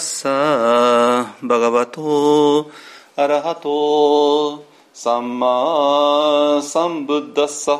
[0.00, 2.70] ッサバガバト
[3.16, 7.78] アラハトサンマサンブッダッサ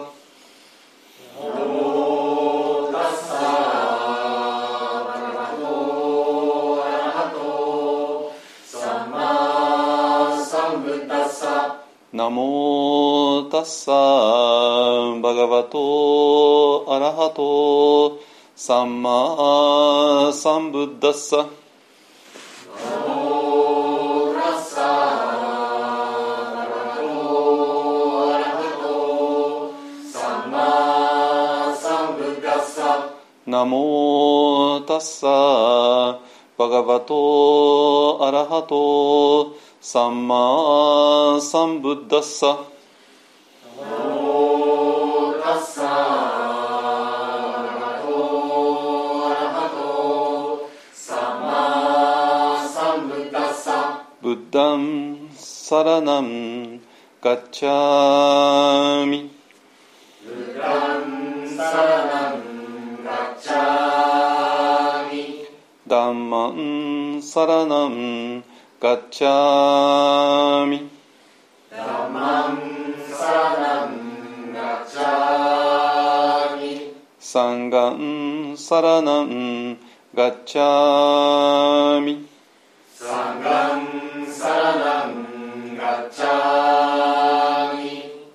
[12.13, 13.93] ナモタッサ
[15.23, 18.21] バガバトアラハト
[18.55, 21.60] サンマサンブッダッサ
[33.61, 36.19] ナモタッサ
[36.57, 42.59] バガバトアラハトサンマサンブッダッサ
[54.23, 56.81] ブッダンサラナン
[57.21, 59.31] ガッチャミ
[60.25, 62.20] ブダン
[65.91, 68.45] ダマンサラナン
[68.81, 70.89] ガッチャミ
[77.19, 79.79] サンガンサラナン
[80.15, 80.61] ガッチャ
[82.01, 82.25] ミ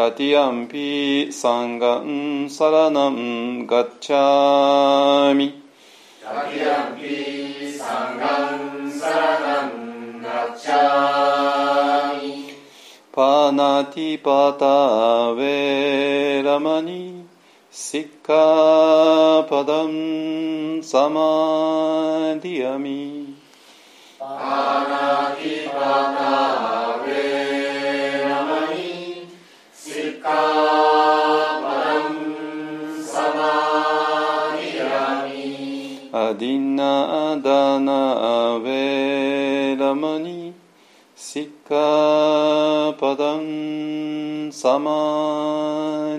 [0.00, 5.62] タティアンピダンマンサラナンガッチャミ
[6.24, 8.56] タティアンピサンガ
[8.86, 12.54] ンサラナンガッチャミ
[13.12, 14.64] パナティパタ
[15.32, 17.26] ウェラマニ
[17.70, 23.36] シッカパダンサマディアミ
[24.18, 27.49] アディナダナウェラマニ
[41.16, 46.18] シッカパダンサマ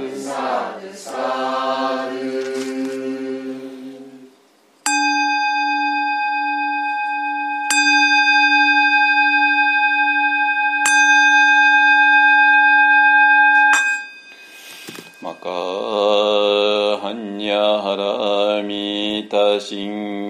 [19.61, 20.20] assim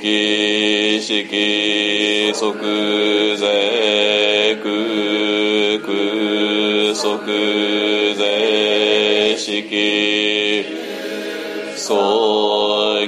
[0.00, 10.64] 式式即税空空即税式
[11.76, 11.84] 創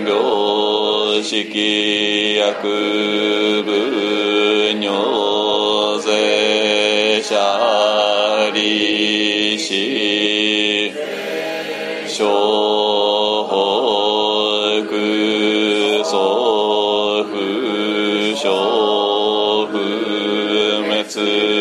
[0.05, 3.71] 業式薬部
[4.79, 9.65] 尿税者利子
[12.07, 12.52] 小
[18.43, 18.51] 消
[19.71, 21.52] 不滅。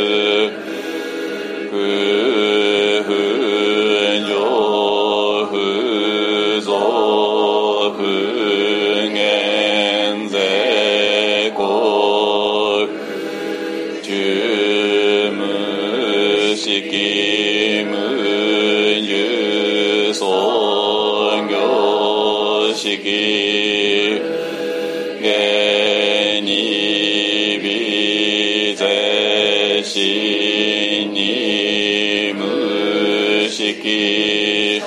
[30.01, 34.81] しにむしき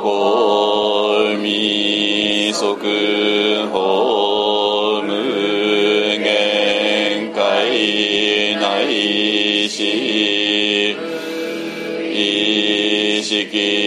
[0.00, 5.10] ごみそくほむ
[6.22, 10.92] げんかいないし
[12.14, 13.85] いしき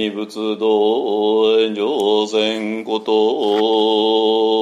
[0.00, 4.59] に仏道炎上善こと。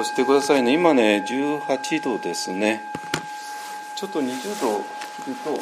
[0.00, 0.72] 越してくださいね。
[0.72, 2.82] 今ね、18度ですね。
[3.94, 5.58] ちょっと20度いくと、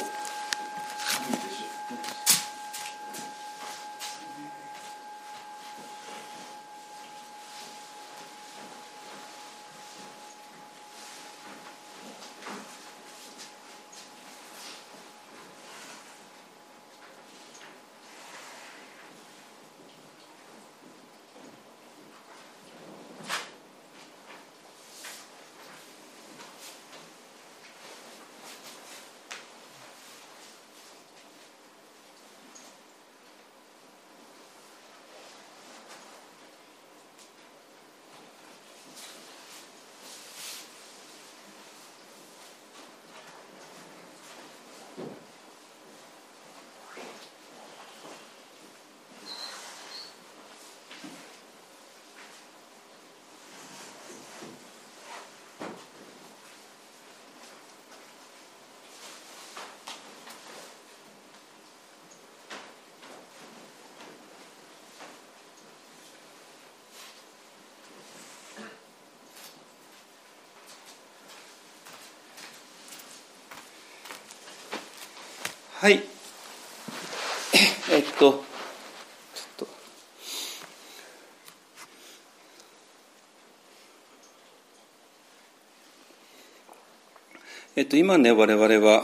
[87.89, 89.03] と、今ね、我々は、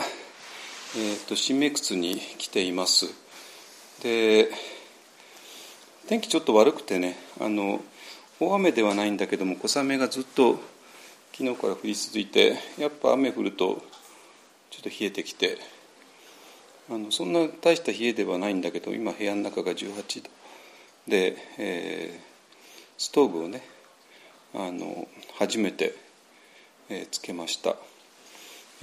[0.96, 3.06] えっと、新名窟に来ています。
[4.02, 4.50] で、
[6.06, 7.80] 天気ちょっと悪くてね、あの、
[8.38, 10.60] 大雨ではないんだけども、小雨がずっと
[11.32, 13.82] 昨日から降り続いて、やっぱ雨降ると、
[14.70, 15.58] ちょっと冷えてきて、
[16.90, 20.30] あのそんな大した冷えではないんだけど今部屋の中が18度
[21.08, 22.34] で、えー
[22.96, 23.62] ストーブをね
[24.54, 25.94] あの初めて、
[26.90, 27.76] えーつけました、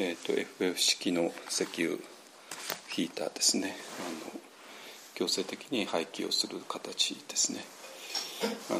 [0.03, 1.95] えー、と FF 式の石油
[2.87, 3.75] ヒーターですね。
[3.99, 4.41] あの
[5.13, 7.59] 強制的に廃棄をする形ですね。
[8.71, 8.79] あ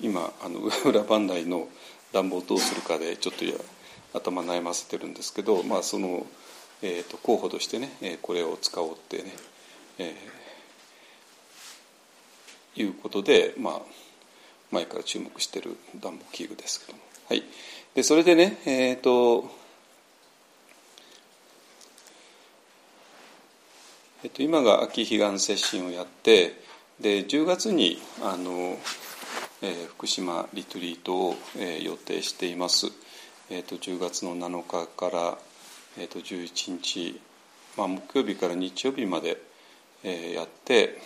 [0.00, 1.68] 今あの 裏磐梯の
[2.12, 3.44] 暖房をどうするかでちょっと
[4.18, 6.26] 頭悩ませてるんですけど、まあ、その、
[6.80, 9.34] えー、と候補としてね、えーこれを使おうってね、
[9.98, 13.80] えーいうことで、まあ、
[14.70, 17.44] 前から注目してる暖房器具ですけども、はい、
[17.94, 19.48] でそれでね、えーと
[24.24, 26.54] えっと、今が秋彼岸接心をやって
[27.00, 28.76] で10月にあの、
[29.62, 32.88] えー、福島リトリートを、えー、予定しています、
[33.48, 35.38] えーと、10月の7日から、
[36.00, 37.20] えーと、11日、
[37.76, 39.40] まあ、木曜日から日曜日まで、
[40.02, 41.00] えー、やって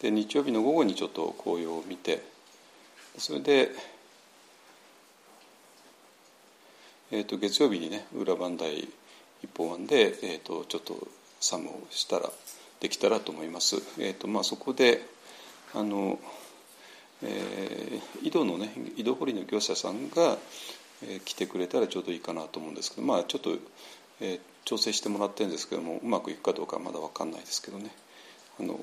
[0.00, 2.22] で日曜日の午後にちょっと紅葉を見て
[3.18, 3.70] それで、
[7.10, 8.88] えーと、月曜日にね裏磐梯
[9.42, 11.06] 一本湾で、えー、とちょっと
[11.40, 12.30] サムをしたら
[12.80, 13.76] できたらと思います。
[13.98, 15.02] えーとまあ、そこで
[15.74, 16.18] あの、
[17.22, 20.38] えー、井戸のね井戸掘りの業者さんが、
[21.02, 23.50] えー、来てくれたらちょうどいいかなと思うんですけどまあちょっと、
[24.20, 27.90] えー、調整してもらってるんですけどもうまくいくかどうかはまだ分かんないですけどね
[28.58, 28.78] あの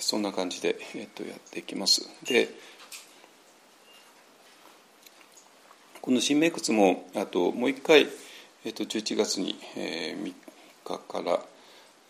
[0.00, 2.08] そんな感じで、えー、とやっていきます。
[2.24, 2.48] で
[6.06, 8.02] この新名窟もあともう一回、
[8.64, 10.32] えー、と11月に、えー、3
[10.84, 11.40] 日から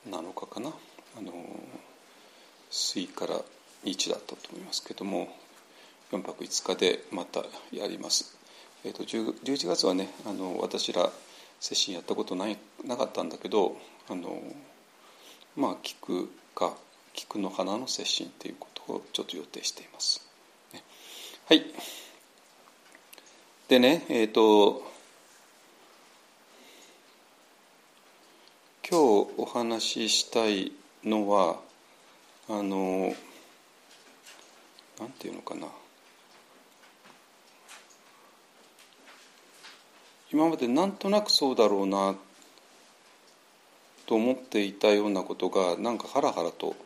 [0.06, 0.68] 7日かな
[1.16, 1.32] あの
[2.68, 3.40] 水から
[3.84, 5.28] 日だったと思いますけども
[6.12, 7.40] 4泊5日でまた
[7.72, 8.36] やります。
[8.84, 11.10] えーと、11月はねあの私ら
[11.58, 13.78] 接心やったことないなかったんだけど
[14.10, 14.42] あの
[15.56, 16.74] まあ菊か
[17.14, 20.20] 菊の花の接心っていうことをちょっと予定しています。
[20.74, 20.82] ね、
[21.46, 21.64] はい
[23.68, 24.82] でねえっ、ー、と
[28.88, 30.70] 今日お話ししたい
[31.02, 31.56] のは
[32.48, 33.12] あの
[35.00, 35.66] なんていうのかな。
[40.32, 42.14] 今までなんとなくそうだろうな
[44.06, 46.76] と思っていたようなことがなんかハラハラと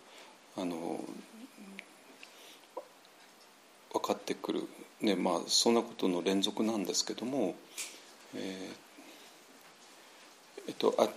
[0.56, 1.04] あの
[3.92, 4.68] 分かってくる、
[5.02, 7.54] ねまあ、そんなことの連続なんですけども、
[8.34, 8.90] えー
[10.68, 11.08] えっと、あ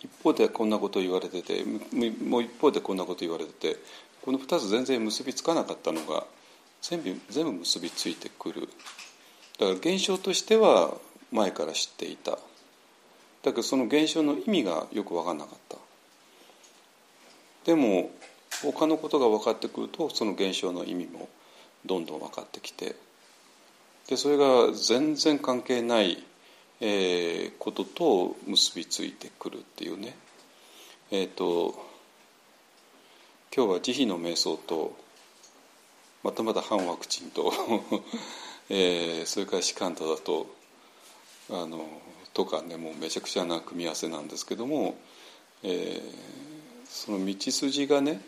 [0.00, 3.76] 一方でこんなこと言われててもう一方でこんなこと言われてて
[4.22, 6.24] この2つ全然結びつかなかったのが
[6.82, 8.68] 全部全部結びついてくる。
[9.58, 10.94] だから現象としては
[11.32, 12.32] 前から知っていた。
[12.32, 12.38] だ
[13.44, 15.76] けどその現象の意味がよく分かんなかった。
[17.64, 18.10] でも
[18.62, 21.28] 他のことが分かってくるとその現象の意味も
[21.86, 22.96] どんどん分かってきて
[24.08, 26.24] でそれが全然関係ない
[26.82, 30.16] えー、ことと結びついてくるっていうね。
[31.10, 31.74] えっ、ー、と
[33.54, 34.96] 今日は慈悲の瞑想と
[36.22, 37.52] またまた反ワクチンと、
[38.70, 40.46] えー、それからシカンタだと
[41.50, 41.86] あの
[42.32, 44.96] とかねもうめちゃくちゃな組み合わせなんですけども、
[45.62, 48.22] えー、その道筋がね、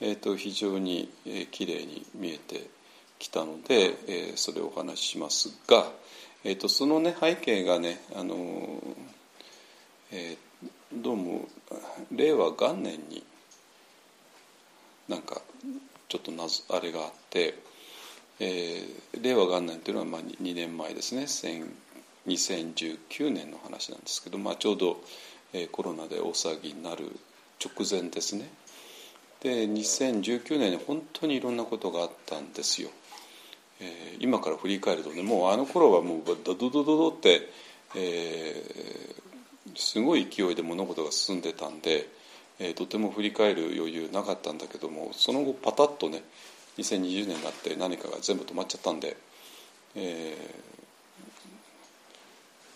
[0.00, 2.68] えーと、非常に、えー、きれいに見えて
[3.18, 5.90] きたので、えー、それをお話ししますが。
[6.48, 8.36] えーと、そのね背景がねあの、
[10.12, 11.48] えー、どうも
[12.12, 13.24] 令和元年に
[15.08, 15.42] なんか
[16.08, 17.58] ちょっと謎あれがあって、
[18.38, 21.22] えー、令和元年っていうのはまあ 2, 年前ですね
[22.28, 25.00] 2019年の話なんですけど、まあ、ちょうど、
[25.52, 27.10] えー、コロナで大騒ぎになる
[27.60, 28.48] 直前ですね
[29.40, 32.90] で2019年に本当にいろんなことがあったんですよ。
[33.80, 37.50] えー、今から振り返るとねもうあの頃はもうドドドドドって、
[37.94, 42.08] えー、すごい勢いで物事が進んでたんで、
[42.58, 46.22] えー、とても振り返る余裕なかったんだけどもその後パタッとね
[46.78, 49.16] 2020年になって何かが全部止まっちゃったんで、
[49.94, 50.36] え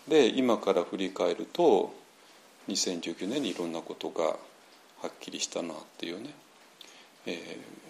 [0.07, 1.93] ー、で今から振り返ると
[2.67, 4.37] 2019年にいろんなことがは
[5.07, 6.29] っきりしたなっていうね、
[7.25, 7.37] えー、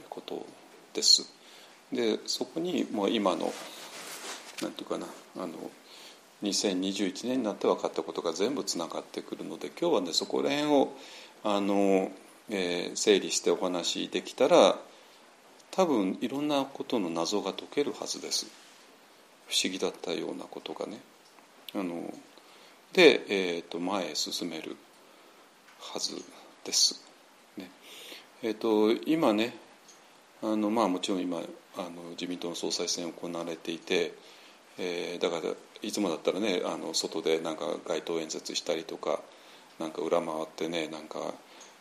[0.09, 0.45] こと
[0.93, 1.40] です。
[1.93, 3.53] でそこにもう今の
[4.61, 5.53] なんていうかなあの
[6.43, 10.93] 2021年になって分かったことが全部つながってくるので今日はねそこら辺を
[11.43, 12.11] あの、
[12.49, 14.77] えー、整理してお話しできたら
[15.71, 18.47] 多分いろんなことの謎が解けるはずです
[19.47, 20.99] 不思議だったようなことがね。
[21.75, 22.13] あの
[22.93, 24.77] で、えーと、前へ進める
[25.79, 26.15] はず
[26.63, 27.03] です。
[27.57, 27.69] ね
[28.43, 29.53] えーと今ね
[30.43, 31.37] あの、まあ、もちろん今
[31.77, 34.13] あの自民党の総裁選行われていて、
[34.77, 39.19] えー、だからいつもだったらねあの外でなんか街頭演説したりとか
[39.79, 41.33] なんか裏回ってねなんか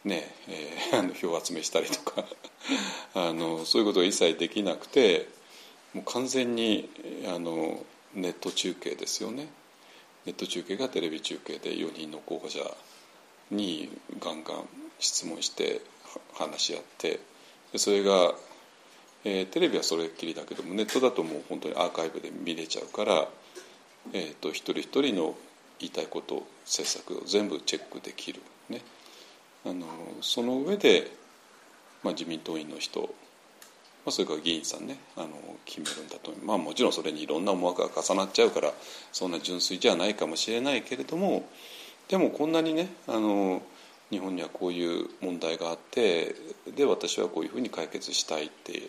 [0.05, 2.25] ね、えー、 あの票集めしたりとか
[3.15, 5.29] あのそういうことが一切できなくて
[5.93, 6.89] もう完全に
[7.27, 9.49] あのネット中継ですよね。
[10.27, 12.61] ネット中継がテレビ中継で4人の候補者
[13.51, 14.69] にガンガン
[14.99, 15.81] 質問して
[16.35, 17.21] 話し合って
[17.77, 18.35] それが
[19.25, 23.29] えー、テレビはそれっきりだけどもネットだともう本当にアーカイブで見れちゃうから、
[24.13, 25.35] えーと、一人一人の
[25.79, 28.81] 言いたいこと政策を全部チェックできる、ね、
[29.67, 29.87] あの
[30.23, 31.11] その上で、
[32.03, 33.07] まあ、自民党員の人、ま
[34.07, 35.29] あ、それから議員さんねあの
[35.65, 38.73] 決めるんだとまあもちろんそれにいろんな思惑が重なっちゃうから
[39.13, 41.49] そんな純粋じゃないかもしれないけれども
[42.09, 43.63] でもこんなにねあの
[44.11, 46.35] 日本にはこういう問題があって
[46.75, 48.89] で私はこういうふうに解決したいって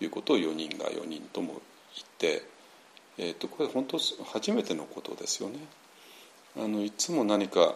[0.00, 1.60] いうことを4人が4人とも
[1.94, 2.42] 言って、
[3.18, 5.58] えー、とこれ本当初めてのことですよね。
[6.56, 7.74] あのいつも何か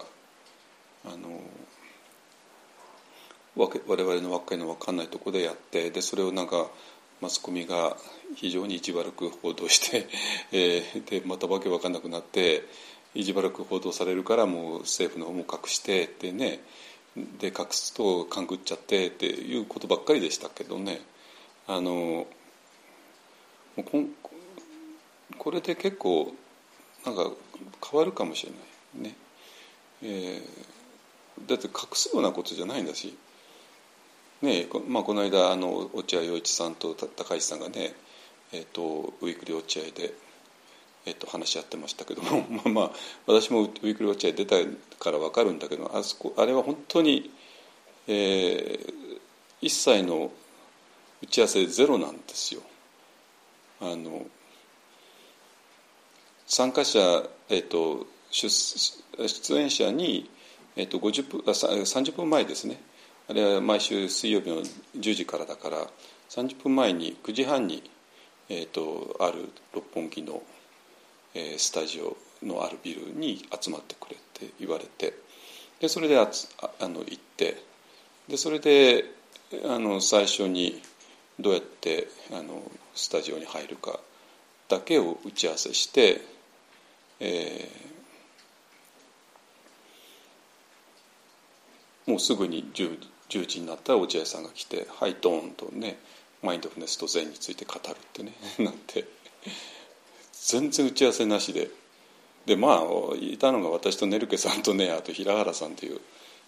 [1.04, 1.40] あの
[3.54, 6.68] 我々の若いの分かんないとこでやってでそれをなんか
[7.20, 7.96] マスコミが
[8.34, 10.08] 非常に意地悪く報道して、
[10.50, 12.62] えー、でまたわけ分かんなくなって
[13.14, 16.64] 意地悪く報道されるからもう政府の方も隠してってね
[17.38, 21.02] で隠すと勘ぐっちゃってっていうことばっかりでしたけどね
[21.66, 22.26] あの
[23.76, 24.04] こ
[25.38, 26.34] これで結構
[27.04, 27.30] なんか
[27.90, 29.16] 変わるかもしれないね、
[30.02, 33.16] えー、だって隠すようなことじゃないんだし、
[34.42, 37.94] ねまあ、この間あの落合陽一さんと高市さんがね、
[38.52, 40.12] えーと、ウィークリー落合で、
[41.06, 42.46] えーと、話し合ってましたけども。
[42.50, 42.90] まあまあ
[43.26, 44.56] 私もウィークリー落合出た
[44.98, 47.30] から分かるんだけどあそこあれは本当に、
[48.06, 49.20] えー、
[49.60, 50.30] 一切の
[51.22, 52.62] 打ち合わせゼロなんですよ。
[53.80, 54.26] あの
[56.46, 57.00] 参加者、
[57.48, 58.48] えーと、出
[59.26, 60.30] 出演者に、
[60.76, 62.80] えーと、50分あ30分前ですね
[63.28, 64.62] あれは毎週水曜日の
[64.96, 65.86] 10時からだから
[66.30, 67.82] 30分前に9時半に、
[68.48, 70.42] えーと、ある六本木の、
[71.34, 75.14] えー、スタジオのあるビルに集まってくれって言われて
[75.80, 76.28] でそれであ
[76.80, 77.62] あの行って
[78.28, 79.04] でそれで
[79.68, 80.80] あの最初に
[81.40, 82.62] どうやってあの
[82.94, 83.98] スタジオに入るか
[84.68, 86.20] だけを打ち合わせして、
[87.20, 95.98] えー、もうすぐに 10, 10時になったら落合さんが来て「はいドーン」とね
[96.42, 99.04] マインドフネスと善について語るってね なって
[100.32, 101.70] 全然打ち合わせなしで。
[102.46, 106.00] でまあいたのが私とネルケさんとねあと平原さんという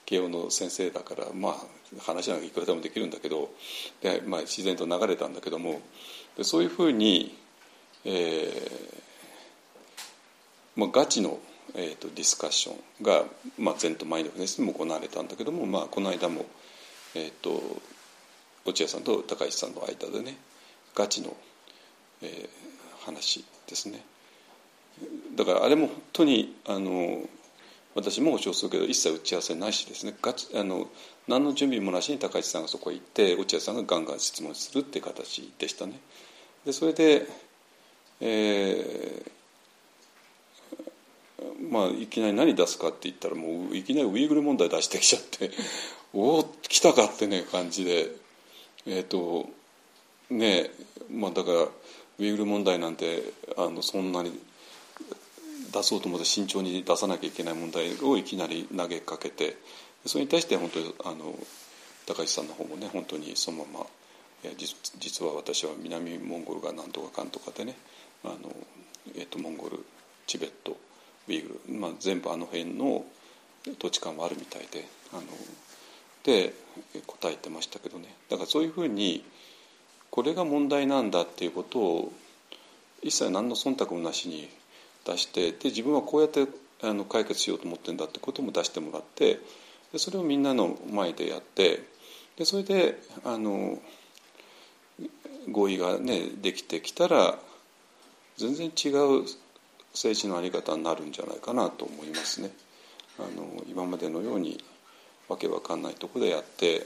[0.07, 1.55] 慶応の先生だからまあ
[2.01, 3.51] 話なんかいくらでもできるんだけど
[4.03, 5.81] で、まあ、自然と流れたんだけども
[6.37, 7.37] でそういうふうに、
[8.05, 9.05] えー
[10.77, 11.39] まあ、ガチの、
[11.75, 13.25] えーと、ディスカッションが、
[13.59, 16.47] まあ、前とマインドフルネスでも行われたんだけども、まあ、この間も、
[17.15, 17.63] えーと、
[18.65, 20.37] 落合さんと高市さんの間でね
[20.95, 21.37] ガチの、
[22.23, 22.49] えー、
[23.05, 24.05] 話ですね。
[25.37, 27.23] だからあれも本当にあの
[27.95, 30.89] 私も保証するけど一切打ち合わせないしですねガチあの
[31.29, 36.01] 何の準備もなしに高市さんがそこへ行って落合さんがガンガン質問するっていう形でしたね。
[36.65, 37.27] でそれで、
[38.21, 45.51] えー、まあいきなり何出すかって言ったらもういきなりウイグル問題出してきちゃって
[46.13, 48.11] おお来たかってね感じで
[48.87, 49.49] えっ、ー、と
[50.31, 50.71] ね
[51.11, 51.71] まあだからウ
[52.19, 53.23] イグル問題なんて
[53.57, 54.39] あのそんなに
[55.75, 59.57] 出そうと思って慎重に出さなきゃいけない問題をいきなり投げかけて
[60.07, 61.35] それに対して本当にあの
[62.07, 63.87] 高市さんの方もね本当にそのまま
[64.99, 67.75] 実は私は南モンゴルが何とかかんとかでね
[68.25, 68.37] あの、
[69.17, 69.81] えー、とモンゴル
[70.27, 70.77] チベット
[71.29, 73.05] ウイグル、まあ、全部あの辺の
[73.79, 75.23] 土地勘はあるみたいであの
[76.25, 76.53] で
[77.07, 78.15] 答えてましたけどね。
[78.31, 79.25] だからそういうふうに
[80.11, 82.13] これが問題なんだっていうことを
[83.03, 84.49] 一切何の忖度もなしに
[85.05, 86.47] 出してで自分はこうやって
[86.83, 89.41] あの解決しようと思ってんだってことも出してもらって
[89.93, 91.81] でそれをみんなの前でやって
[92.37, 93.79] でそれであの
[95.51, 97.39] 合意がねできてきたら
[98.37, 99.25] 全然違う
[99.93, 102.51] 政治の在り方になるんじゃないかなと思いますね。
[103.19, 104.63] あの今までのように
[105.29, 106.85] わけわかんないとこでやって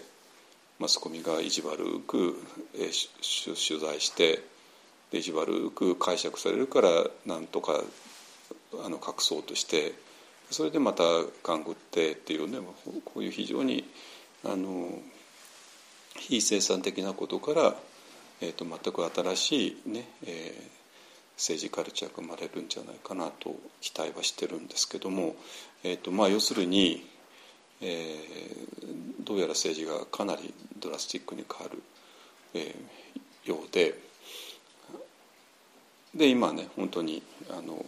[0.79, 2.37] マスコミが意地悪く、
[2.75, 2.91] え
[3.23, 4.43] 取材して
[5.11, 6.91] で意地悪く解釈されるから
[7.27, 7.81] なんとか
[8.85, 9.95] あの隠そうとして
[10.51, 11.05] それでまた
[11.43, 12.59] 勘ぐってっていうね
[13.05, 13.85] こういう非常に
[14.45, 14.91] あの
[16.17, 17.75] 非生産的なことから、
[18.41, 20.63] えーと、全く新しいね、えー、
[21.37, 25.37] 政治カルチャーが生まれるんじゃないかなと期待はしてるんですけども、
[25.85, 27.07] えーとまあ、要するに、
[27.81, 31.83] えー、どうやら政治がかなりドラスティックに変わる、
[32.55, 33.95] えー、ようで
[36.15, 37.85] で今ね本当にあの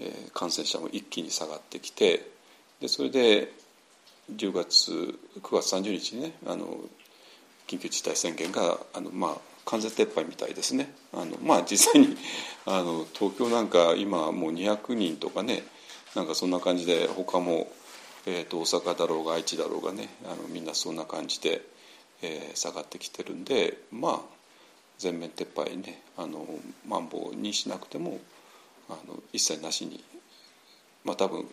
[0.00, 2.26] え感染者も一気に下がってきて
[2.80, 3.52] でそれで
[4.34, 4.90] 10月
[5.40, 6.78] 9月30日にねあの
[7.68, 10.92] 緊急事態宣言があの、まあ、完全撤廃みたいですね。
[11.12, 12.16] あのまあ実際に
[12.66, 15.62] あの東京なんか今もう200人とかね
[16.16, 17.70] なんかそんな感じで他も、
[18.26, 21.62] えーと、大阪だろうが愛知だろうがねあのみんなそんな感じで、
[22.22, 24.20] えー、下がってきてるんでまあ
[24.98, 26.46] 全面撤廃ねあの
[26.88, 28.18] マンボウにしなくても
[28.94, 30.02] あの一切なしに
[31.04, 31.46] まあ多分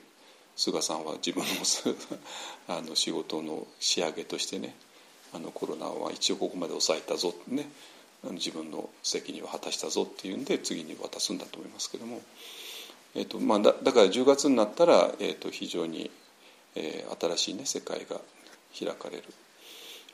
[0.56, 1.50] 菅さんは自分の
[2.76, 4.76] あの仕事の仕上げとしてね
[5.34, 7.70] あのコロナは一応ここまで抑えたぞね
[8.24, 12.22] 自分の責任を果たしたぞっていうんで次に渡すんだと思いますけども、
[13.16, 16.10] えーとまあ、だだから10月になったら、えーと、非常に、
[16.76, 18.20] えー、新しい、ね、世界が
[18.78, 19.24] 開かれる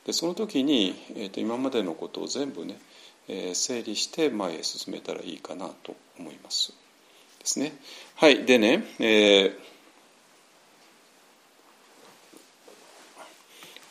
[0.06, 2.78] でその時に、えーと、今までのことを全部ね、
[3.28, 6.74] えー、整理して前へ進めたらいいかなと思います。
[7.44, 7.76] ですね。
[8.16, 9.54] はいでね、えー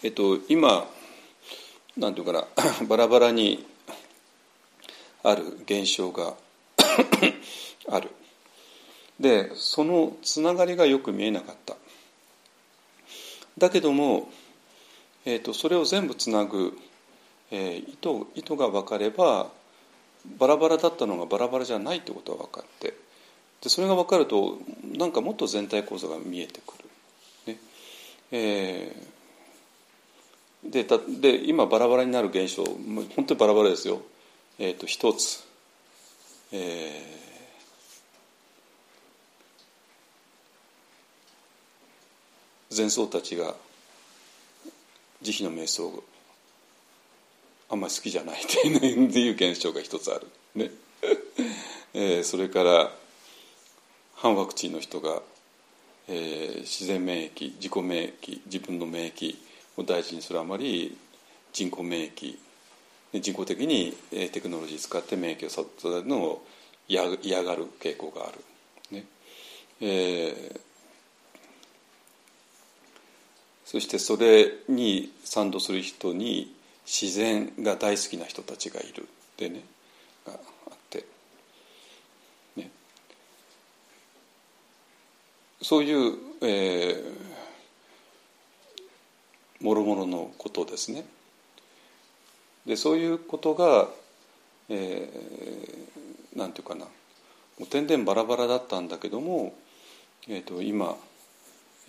[0.02, 0.89] えっと、今
[1.96, 2.48] なんていうかな
[2.89, 3.63] バラバラに
[5.22, 6.36] ある現象が
[7.89, 8.10] ある。
[9.20, 11.78] でそのつながりがよく見えなかった。
[13.60, 14.32] だけども、
[15.26, 16.76] えーと、それを全部つなぐ、
[17.52, 19.52] えー、糸糸が分かれば
[20.26, 23.03] バラバラだったのがバラバラじゃないってことが分かって。
[23.63, 26.78] でそれが分かるとなんかもっと全体構造が見えてく
[27.47, 27.54] る。
[27.54, 27.60] ね。
[28.32, 29.13] えー
[30.63, 34.02] でたで今バラバラになる現象本当にバラバラですよ、
[34.58, 35.43] えーと、一つ、
[36.52, 43.56] えー、前奏たちが
[45.21, 46.04] 慈悲の瞑想
[47.69, 48.67] あんまり好きじゃない って
[49.19, 50.71] いう現象が一つある、ね。
[51.93, 52.91] えー、それから
[54.23, 55.21] 反ワクチンの人が、
[56.07, 59.36] えー、自然免疫自己免疫自分の免疫
[59.75, 60.97] を大事にするあまり
[61.51, 62.38] 人工免疫
[63.19, 63.93] 人工的に
[64.31, 66.45] テクノロジーを使って免疫を育てるのを
[66.88, 68.39] 嫌がる傾向がある。
[68.91, 69.05] ね。
[69.81, 70.59] えー、
[73.65, 76.55] そしてそれに賛同する人に
[76.86, 79.05] 自然が大好きな人たちがいる。
[79.36, 79.65] でね。
[80.25, 80.53] があって、ね、
[85.63, 87.34] そういう、えー
[89.63, 91.06] もろもろのことですね。
[92.65, 93.88] でそういうことが、
[94.69, 96.91] えー、なんていうかなも
[97.62, 99.54] う天然バラバラだったんだけども、
[100.28, 100.95] えーと、今、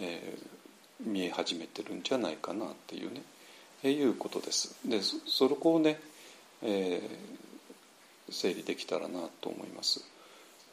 [0.00, 3.22] えー、見え始めてるんじゃないかなっていうね、
[3.82, 4.76] えー、いうことです。
[4.88, 5.98] でそこをね、
[6.62, 10.04] えー、整理できたらなと思います。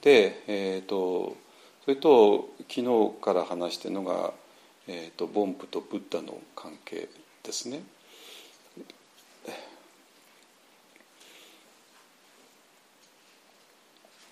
[0.02, 1.36] で、えーと
[1.86, 4.34] それと昨日から話してるのが
[4.88, 7.08] えーと、ボンプとブッダの関係
[7.44, 7.82] ですね。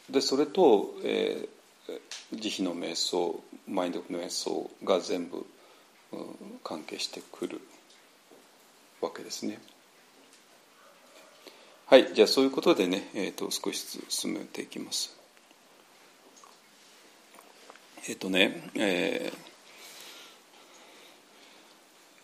[0.10, 5.46] でそれと、えー、慈悲の瞑想マインドフル瞑想が全部、
[6.12, 6.26] うん、
[6.64, 7.62] 関係してくる
[9.02, 9.62] わけですね。
[11.86, 15.19] はいじゃあそういうことでね、えーと、少しずつ進めていきます。
[18.08, 19.50] えっ、とね、えー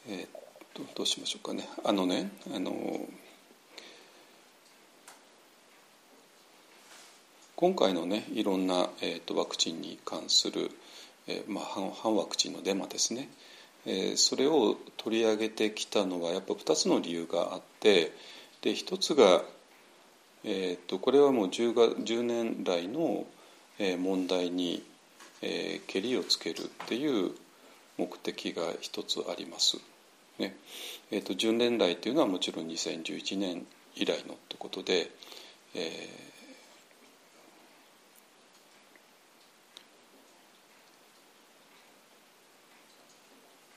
[0.07, 1.67] えー、どうしましょうかね。
[1.83, 2.73] あのねあの
[7.55, 10.71] 今回のねいろんな、えーと、ワクチンに関する、
[11.27, 13.29] えーまあ、反反ワクチンのデマですね、
[13.85, 18.11] えー、それを取り上げてきたのはやっぱ2つの理由があって
[18.61, 19.43] で1つが、
[20.43, 23.25] えーと、これはもう 10, が10年来の、
[23.99, 24.83] 問題に、
[25.41, 27.32] えー、けりをつけるっていう
[27.98, 29.78] 目的が一つあります。
[30.39, 30.56] ね
[31.12, 35.10] えーと、10年来というのはもちろん2011年以来のってことで、
[35.74, 36.10] え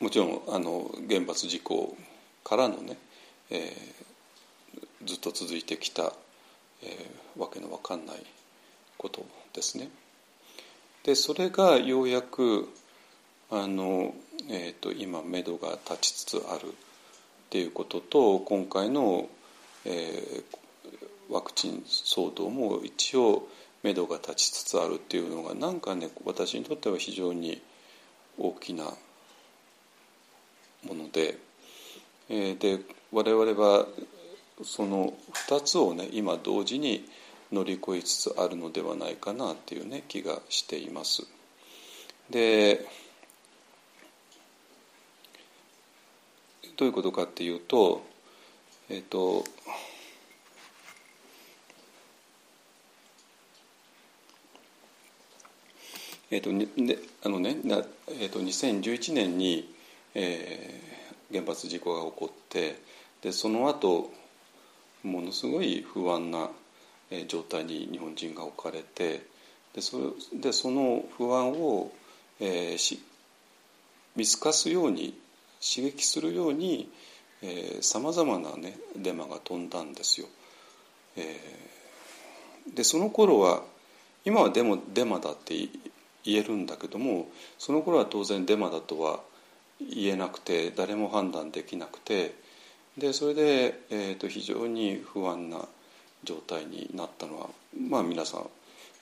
[0.00, 1.96] ー、もちろんあの原発事故
[2.42, 2.96] からのね、
[3.50, 6.12] えー、ずっと続いてきた、
[6.82, 8.24] えー、わけのわかんない
[8.96, 9.90] ことですね。
[11.04, 12.68] でそれがようやく
[13.50, 14.14] あの
[14.50, 16.70] えーと、今目処が立ちつつあるっ
[17.50, 19.28] ていうことと今回の、
[19.84, 23.46] えー、ワクチン騒動も一応
[23.82, 27.60] 目処が立ちつつあるっていうのがなんかね私にとっては非常に
[28.38, 28.94] 大きなも
[30.94, 31.36] ので、
[32.30, 32.82] えー、で
[33.12, 33.86] 我々は
[34.62, 35.12] その
[35.48, 37.04] 2つをね今同時に
[37.52, 41.26] 乗り越えつつあるのではないかなっていうね気がしています。
[42.30, 42.86] で
[46.76, 48.02] どういうことかっていうと
[48.90, 49.44] えっ、と
[56.30, 56.68] えっとね
[57.24, 57.56] あのね
[58.20, 59.74] えっと、と2011年に、
[60.14, 62.80] えー、原発事故が起こって
[63.22, 64.12] でその後
[65.02, 66.50] ものすごい不安な
[67.10, 69.22] え、状態に日本人が置かれて
[69.74, 71.90] でそでその不安を、
[72.40, 73.02] えー、し
[74.16, 75.14] 見透かすように
[75.60, 76.90] 刺激するように
[77.80, 80.26] さまざまな、ね、デマが飛んだんですよ。
[81.16, 83.62] えー、でその頃は
[84.24, 85.54] 今はデモデマだって
[86.24, 89.20] 言えるんだけどもその頃は当然デマだとは
[89.80, 92.34] 言えなくて誰も判断できなくて
[92.96, 95.60] でそれで、えーと、非常に不安な
[96.24, 97.48] 状態になったのは
[97.88, 98.46] まあ皆さん、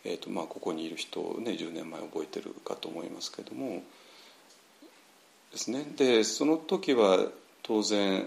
[0.04, 3.82] えーとまあ、ここにいる人をね10年前覚えてるかと思いますけども
[5.52, 5.84] ですね。
[5.96, 7.18] でその時は
[7.62, 8.26] 当然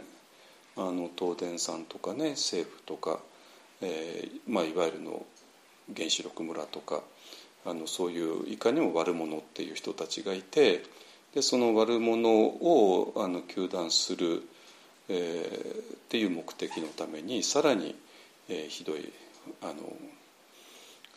[0.76, 3.20] あの東電さんとかね政府とか、
[3.82, 5.26] えーまあ、いわゆるの
[5.96, 7.02] 原子力村とか
[7.66, 10.84] あのそういういかにも悪者っていう人たちがいて
[11.34, 14.44] でその悪者をあの糾弾する、
[15.10, 17.96] えー、っていう目的のためにさらに、
[18.50, 19.12] えー、ひどい
[19.62, 19.74] あの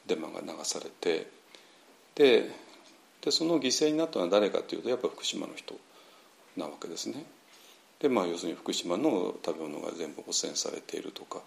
[0.06, 1.26] デマが流されて
[2.14, 2.50] で
[3.22, 5.74] でその犠牲になったのは誰かというとやっぱ福島の人
[6.56, 7.24] なわけですね。
[8.00, 11.40] でまあ要するに福島の食べ物が全部汚染されているとか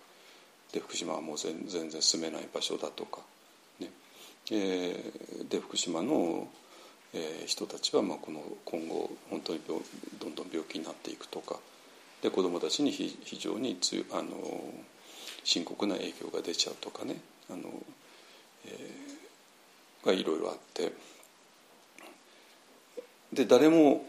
[0.72, 3.20] で福島はもう全然住めない場所だとか、
[3.80, 3.90] ね
[4.52, 6.48] えー、で福島の、
[7.14, 9.82] えー、人たちはまあこの今後本当に病
[10.18, 11.60] どんどん病気になっていくとか
[12.22, 14.32] で子どもたちに非常につあの
[15.46, 17.16] 深刻な影響が出ちゃうとかね
[17.50, 17.62] あの、
[18.66, 20.92] えー、がいろいろあって
[23.32, 24.06] で誰も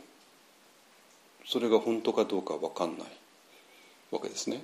[1.45, 3.09] それが本当かどうか分かんない
[4.11, 4.63] わけですね。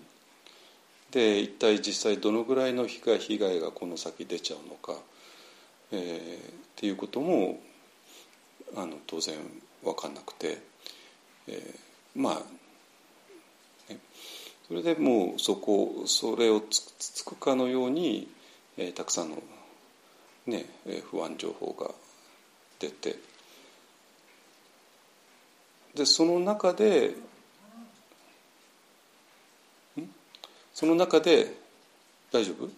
[1.11, 4.95] で一体実際どのぐらいの被害被害がこの先出ちゃうのか、
[5.93, 6.03] えー、っ
[6.75, 7.61] ていうことも
[8.75, 9.37] あの当然
[9.85, 10.59] 分かんなくて、
[11.49, 12.43] えー、まあ、
[14.73, 18.27] それでもうそこそれをつつくかのように、
[18.79, 19.37] えー、たくさんの、
[20.47, 20.65] ね、
[21.11, 21.91] 不安情報が
[22.81, 23.17] 出て
[25.95, 27.11] でその中で
[30.73, 31.55] その中で
[32.33, 32.71] 大丈夫、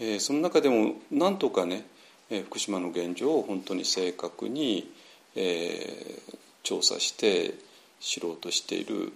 [0.00, 1.84] えー、その中でもなんとかね、
[2.30, 4.90] えー、福島の現状を本当に正確に、
[5.36, 7.52] えー、調査して
[8.00, 9.12] 知ろうとしている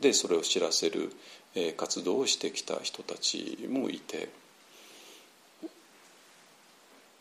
[0.00, 1.12] でそれを知らせる、
[1.54, 4.28] え、活動をしてきた人たちもいて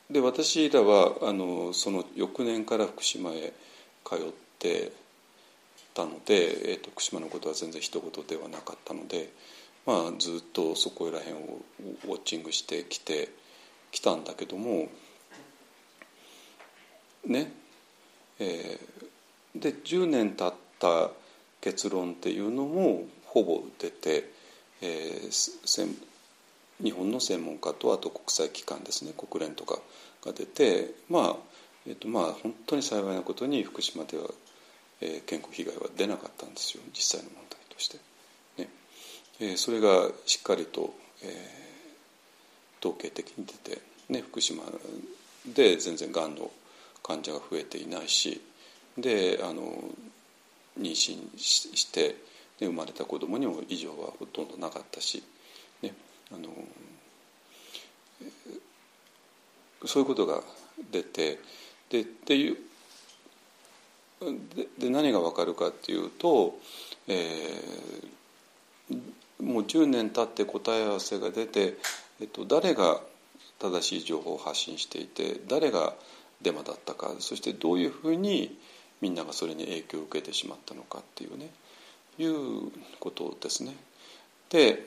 [0.09, 3.53] で私らはあのその翌年から福島へ
[4.05, 4.17] 通っ
[4.59, 4.91] て
[5.93, 9.29] たので、えーと、福島のことは全然一言ではなかったので。
[9.87, 11.61] まあ、ずっとそこら辺を
[12.07, 13.29] ウォッチングしてきて
[13.89, 14.89] きたんだけども
[17.25, 17.53] ね
[18.39, 21.09] えー、で10年経った
[21.61, 24.29] 結論っていうのもほぼ出て、
[24.81, 25.95] えー、
[26.81, 29.79] 日本の専門家とあと国際機関ですね国連とか
[30.23, 31.35] が出てまあ、
[31.87, 34.25] えーとまあ、本当に幸いなことに福島では、
[35.01, 37.97] えー、健康被害は出なかったんですよ実際の問題として。
[38.57, 38.69] ね
[39.39, 40.93] えそれがしっかりと、
[41.23, 44.63] えー、統計的に出て、ね、福島
[45.45, 46.51] で全然がんの
[47.03, 48.41] 患者が増えていないし
[48.97, 49.83] であの
[50.79, 52.09] 妊娠して、
[52.59, 55.23] ね、生まれた子供にも異常はほとんどなかったし、
[55.81, 55.93] ね、
[56.31, 56.49] あの
[59.85, 60.41] そういうことが
[60.91, 61.39] 出て
[61.89, 62.57] でっていう
[64.55, 66.57] でで何が分かるかっていうと、
[67.07, 71.75] えー、もう10年経って答え合わせが出て、
[72.19, 72.99] えっと、誰が
[73.59, 75.93] 正しい情報を発信していて誰が
[76.41, 78.57] デマだったかそしてどういうふうに
[79.01, 81.49] みんながそれに影響を受けてしまったのかっていうね
[82.17, 83.75] いうことですね。
[84.49, 84.85] で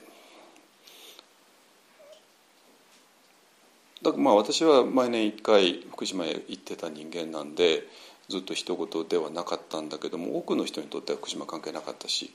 [4.03, 7.85] だまあ私は毎年1回福島へ行ってた人間なんで
[8.29, 12.33] ずっと一言ではなかったんだけども多くの人にとっては福島関係なかったし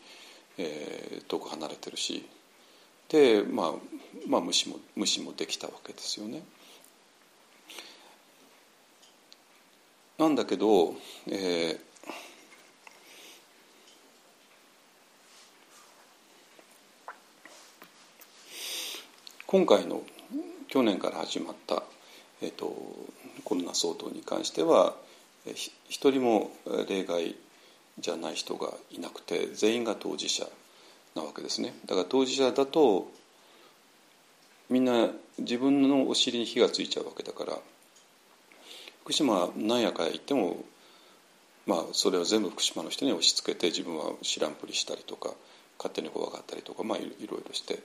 [0.58, 2.26] えー、遠く離れてるし
[3.10, 3.72] で、まあ、
[4.28, 6.42] まあ無視も無視もできたわけですよね。
[10.18, 10.96] なんだけど、
[11.28, 11.80] えー、
[19.46, 20.04] 今回の
[20.70, 21.84] 去年から始まった、
[22.42, 22.74] えーと、
[23.44, 24.96] コロナ騒動に関しては
[25.90, 26.50] 一人も
[26.88, 27.36] 例外
[28.00, 30.46] じゃない人がいなくて全員が当事者
[31.14, 31.74] なわけですね。
[31.86, 33.12] だから当事者だと
[34.70, 35.10] みんな
[35.40, 37.58] 自分のお尻に火がついちゃうわけだから
[39.06, 40.66] 福島なんやか言っても
[41.68, 45.30] まあそれを全部福島の人に押し付けて自分は知らんぷりしたりとか
[45.78, 47.80] 勝手に怖がったりとかまあいろいろして。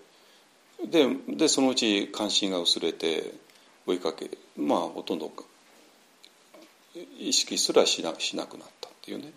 [0.83, 3.35] ででそのうち関心が薄れて
[3.87, 5.31] 追いかけまあほとんど
[7.19, 9.33] 意識すらしなしなくなったっていうね、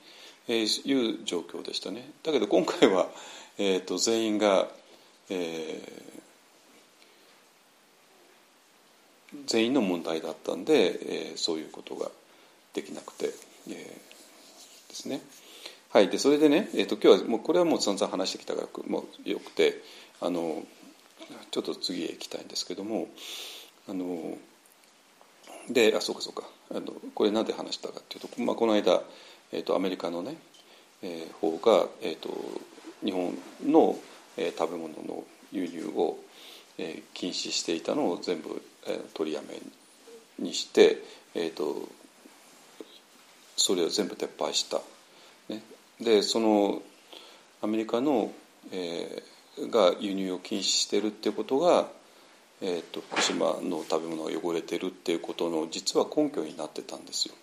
[0.48, 2.12] えー、いう状況でしたね。
[2.24, 3.10] だけど今回は、
[3.58, 4.70] えーと、全員が、
[5.30, 6.23] えー、
[9.46, 12.10] 全員の問題だったんで、えー、そういうことが
[12.74, 13.34] できなくて、
[13.70, 15.22] えー、ですね。
[15.90, 19.82] はい、でそれでね、えーと、今日はもうこれはもう散々話してきたからもうよくて
[20.22, 20.64] あの
[21.52, 23.08] ちょっと次へ行きたいんですけども
[23.88, 24.38] あの
[25.70, 29.04] であそうかそうかあのこれ何で話したかっていうと、まあ、この間、
[29.52, 30.38] えーと、アメリカのね、
[31.04, 32.30] えー、方が、えーと、
[33.04, 33.96] 日本の、
[34.38, 36.18] えー、食べ物の輸入を、
[36.80, 39.60] えー、禁止していたのを全部、え、取りやめ
[40.40, 41.02] にして、
[41.36, 41.88] えーと、
[43.56, 44.82] それを全部撤廃した。
[45.50, 45.62] ね、
[46.00, 46.82] でその
[47.62, 48.32] アメリカの、
[48.72, 51.88] えー、が輸入を禁止してるっていうことが
[52.66, 57.36] えーと、福島の食べ物が汚れてるっていうことの実は根拠になってたんですよ。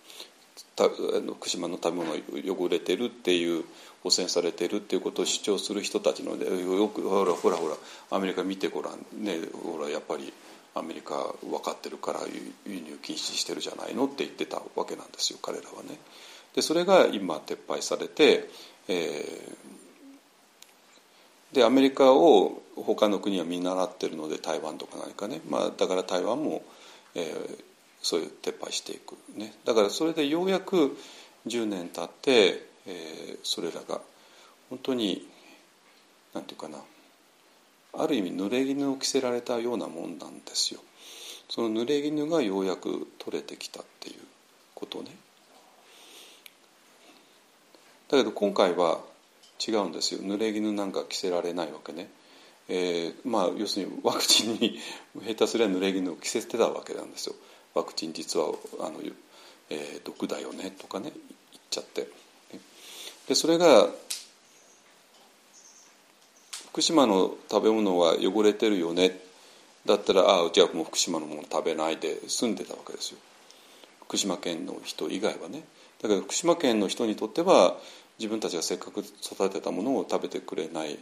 [0.76, 0.88] たあ
[1.20, 3.64] の福島の食べ物が汚れてるっていう
[4.02, 7.76] 汚染されてるっていうことを主張する人たちのでよくほらほらほら
[8.10, 10.32] アメリカ見てごらんねほらやっぱり
[10.74, 12.20] アメリカ分かってるから
[12.66, 15.98] 輸入禁止してるじゃないのって言ってたわけなんですよ彼らはね。
[16.54, 18.48] でそれが今撤廃されて、
[18.88, 26.62] えー、でアメリカを他の国は見習ってるので台湾とか何かね、まあ、だから台湾も、
[27.14, 27.64] えー、
[28.02, 30.96] そういう撤廃していく、ね、だからそれでようやく
[31.46, 34.00] 10年経って、えー、それらが
[34.70, 35.28] 本当に
[36.34, 36.82] 何て言うかな。
[37.92, 40.80] ある意味濡れ衣を着せられたようなもんなんですよ。
[41.48, 44.20] その濡れ衣がようやく取れてきたっていう
[44.74, 45.10] ことね。
[48.08, 49.00] だけど今回は
[49.66, 52.08] 違うんですよ濡れ衣なんか着せられないわけね。
[52.72, 54.78] えーまあ、要するにワクチンに
[55.26, 57.34] 下手すりゃ濡れ衣を着せてたわけなんですよ
[57.74, 59.00] ワクチン実はあの、
[59.70, 62.08] えー、毒だよねとかね言っちゃって
[63.26, 63.88] でそれが
[66.72, 69.18] 福島の食べ物は汚れてるよね。
[69.86, 73.18] だったらああじゃあもう福島のもの食べないで済んでたわけですよ。
[74.02, 75.64] 福島県の人以外はね。
[76.00, 77.76] だけど福島県の人にとっては
[78.18, 80.98] 自分たちがせっかく育てたものを食べてくれない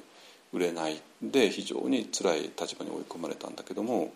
[0.53, 4.13] 売れないで非常に辛い立場に追い込まれたんだけども、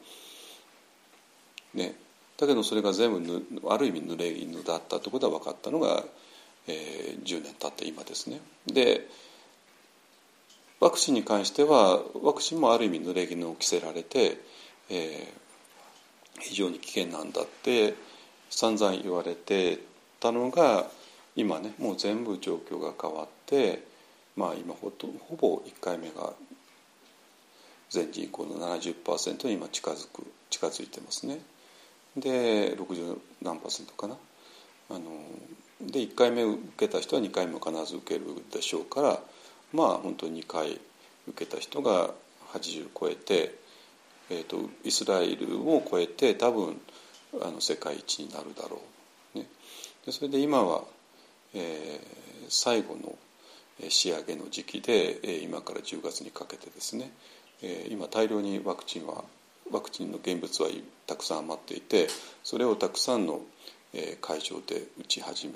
[1.75, 1.95] ね、
[2.39, 6.03] だけどそれが全部ある意味濡れ衣だったということは分かったのが、
[6.67, 8.41] えー、10年経って今ですね。
[8.67, 9.07] で
[10.83, 14.37] ワクチンに関してはワクチンもある意味濡れ衣を着せられて、
[14.91, 17.95] えー、非常に危険なんだって
[18.51, 19.79] 散々言われて
[20.19, 20.87] たのが
[21.37, 23.85] 今ねもう全部状況が変わって
[24.35, 26.33] まあ今ほとほぼ1回目が
[27.89, 31.39] 全人口の70%に今近づく近づいてますね。
[32.17, 34.17] で60何パーセントかな。
[34.91, 35.01] あの
[35.81, 39.21] で1回目受けた人は2回目も必ず受けるでしょうから
[39.73, 40.81] まあ本当に2回
[41.29, 42.11] 受けた人が
[42.53, 43.55] 80超えて、
[44.31, 46.81] えーと、イスラエルを超えて多分
[47.41, 48.81] あの世界一になるだろ
[49.35, 49.39] う。
[49.39, 49.47] ね、
[50.05, 50.83] でそれで今は、
[51.55, 53.17] えー、最後の
[53.89, 57.11] 仕上げの時期で今から10月にかけてですね
[57.89, 59.25] 今大量にワクチンは
[59.71, 60.69] ワクチンの現物は
[61.07, 62.09] たくさん余っていて
[62.45, 63.41] それをたくさんの
[64.21, 65.55] 会場で打ち始め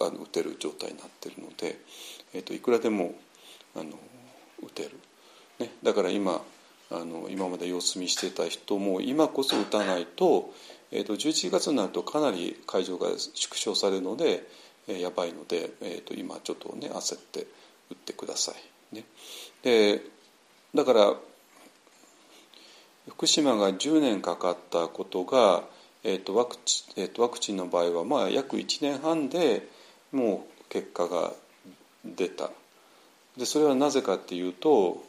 [0.00, 1.78] あの打てる状態になっているので、
[2.34, 3.14] えーと、いくらでも
[3.76, 3.98] あの
[4.62, 4.90] 打てる、
[5.58, 6.42] ね、だから今
[6.90, 10.52] あの今まで様子見してた人も今こそ打たないと,、
[10.92, 14.46] えーと、11月になるとかなり会場が縮小されるので
[14.88, 17.46] えやばいので、えーと、今ちょっとね焦って
[17.90, 18.94] 打ってください。
[18.94, 19.04] ね、
[19.62, 20.02] で
[20.74, 21.14] だから
[23.08, 25.64] 福島が10年かかったことが、
[26.02, 29.68] えーとワクチえーと、ワクチンの場合はまあ約1年半で
[30.12, 31.32] もう結果が
[32.04, 32.50] 出た。
[33.36, 35.04] でそれはなぜかっていうと、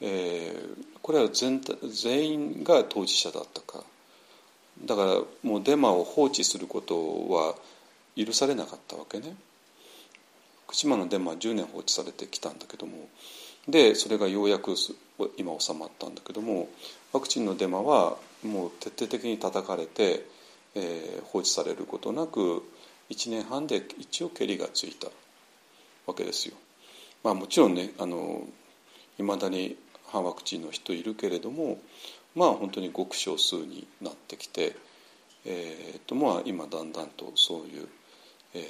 [0.00, 1.60] えー、これは全
[1.90, 3.84] 全員が当事者だったか。
[4.84, 5.10] だから
[5.42, 7.54] もうデマを放置することは
[8.16, 9.36] 許されなかったわけね。
[10.66, 13.08] 福島のデマは10年放置されてきたんだけども。
[13.68, 14.74] でそれがようやく
[15.36, 16.68] 今収まったんだけども
[17.12, 20.26] ワクチンのデマはもう徹底的に叩かれて、
[20.74, 22.62] えー、放置されることなく
[23.10, 25.08] 1年半で一応けりがついた
[26.06, 26.56] わけですよ。
[27.22, 27.90] まあ、もちろんね
[29.18, 31.78] いまだに反ワクチンの人いるけれども
[32.34, 34.74] まあ本当にごく少数になってきて、
[35.44, 37.88] えーとまあ、今だんだんとそういう、
[38.54, 38.62] えー、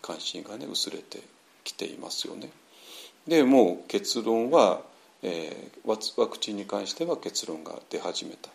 [0.00, 1.20] 関心がね薄れて
[1.64, 2.50] きていますよね。
[3.26, 4.80] でもう結論は、
[5.22, 8.52] えー、ワクチンに関しては結論が出始めたっ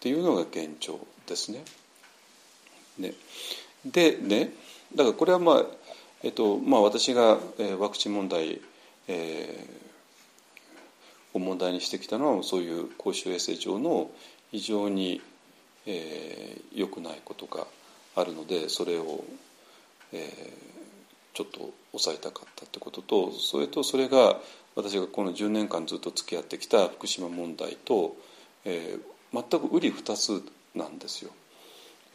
[0.00, 1.64] ていうのが現状ですね。
[2.98, 3.14] ね
[3.84, 4.52] でね
[4.94, 5.64] だからこれはまあ
[6.22, 8.60] えっとまあ、私が、えー、ワクチン問題、
[9.08, 14.10] えー、を問題にしてきたのはそういう公衆衛生上の
[14.52, 15.20] 非常に、
[15.86, 17.66] えー、良くないことが
[18.14, 19.24] あるのでそれを、
[20.12, 24.38] えー、ちょっと抑えたかったってこととそれとそれが
[24.76, 28.16] 私がこの10年間ずっと付き合ってきた福島問題と、
[28.64, 30.42] えー、全く瓜二つ
[30.74, 31.32] なんですよ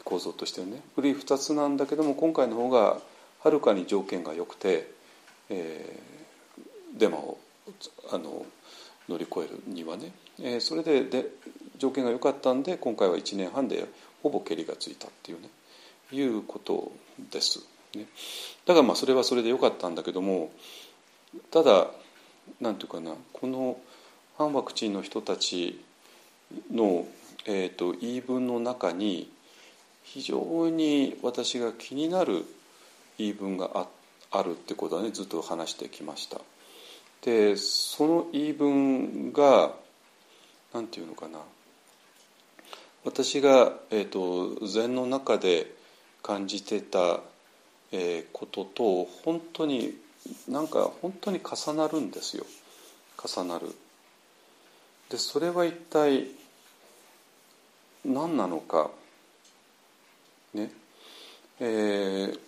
[0.04, 0.80] 構造としてはね。
[0.96, 2.98] 瓜二つなんだけども今回の方が
[3.40, 4.90] はるかに条件が良くて、
[5.50, 7.38] えー、デマを
[8.12, 8.44] あの
[9.08, 11.26] 乗り越えるにはね、えー、それでで
[11.78, 13.86] 条件が良かったんで今回は1年半で
[14.22, 15.48] ほぼけりがついたっていうね。
[16.10, 16.92] いうこと
[17.30, 17.60] です。
[17.94, 18.06] ね、
[18.66, 20.50] だからまあそれはそれで良かったんだけども
[21.50, 21.86] ただ
[22.60, 23.78] なんていうかなこの
[24.36, 25.82] 反ワクチンの人たち
[26.70, 27.06] の、
[27.46, 29.30] えーと言い分の中に
[30.02, 32.44] 非常に私が気になる
[33.18, 33.88] 言い分があ
[34.30, 36.40] あるってことはねずっと話してきました。
[37.22, 39.74] でその言い分が
[40.72, 41.40] 何て言うのかな。
[43.04, 45.72] 私が、えーと、禅の中で
[46.22, 47.20] 感じてた、
[47.90, 49.96] えー、ことと本当に
[50.46, 52.44] なんか本当に重なるんですよ。
[53.16, 53.74] 重なる。
[55.10, 56.26] でそれは一体
[58.04, 58.90] 何なのか。
[60.54, 60.70] ね。
[61.60, 62.47] えー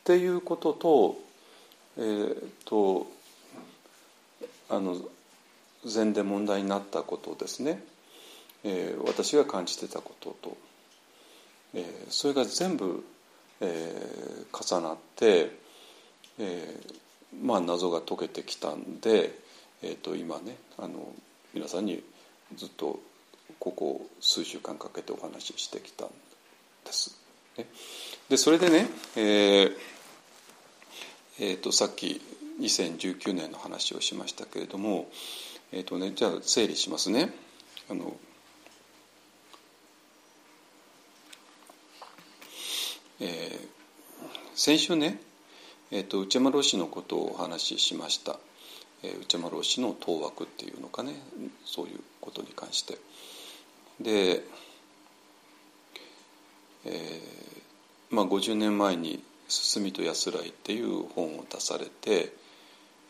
[0.00, 1.18] っていうことと,、
[1.98, 3.06] えーと、
[4.70, 4.96] あの
[5.84, 7.82] 禅で問題になったことですね、
[8.64, 10.56] えー、私が感じてたことと、
[11.74, 13.04] えー、それが全部、
[13.60, 15.50] えー、重なって、
[16.38, 19.38] えー、まあ謎が解けてきたんで、
[19.82, 21.12] えーと、今ねあの
[21.52, 22.02] 皆さんに
[22.56, 23.00] ずっと
[23.58, 26.08] ここ数週間かけてお話ししてきたん
[26.86, 27.19] です。
[28.28, 28.86] でそれでね、
[29.16, 29.76] えー
[31.40, 32.20] えーと、さっき
[32.60, 35.08] 2019年の話をしましたけれども、
[35.72, 37.32] えーとね、じゃあ整理しますね。
[37.90, 38.16] あの
[43.22, 43.58] えー、
[44.54, 45.20] 先週ね、
[45.90, 48.38] えーと、内山老師のことをお話ししました、
[49.02, 51.12] えー、内山老師の当惑っていうのかね
[51.66, 52.98] そういうことに関して。
[54.00, 54.42] で、
[56.84, 57.40] えー
[58.10, 62.32] まあ、50年前に「進みと安らい」っていう本を出されて、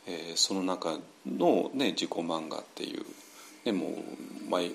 [0.06, 3.04] えー、その中の、ね、自己漫画っていう、
[3.64, 4.72] ね、もう毎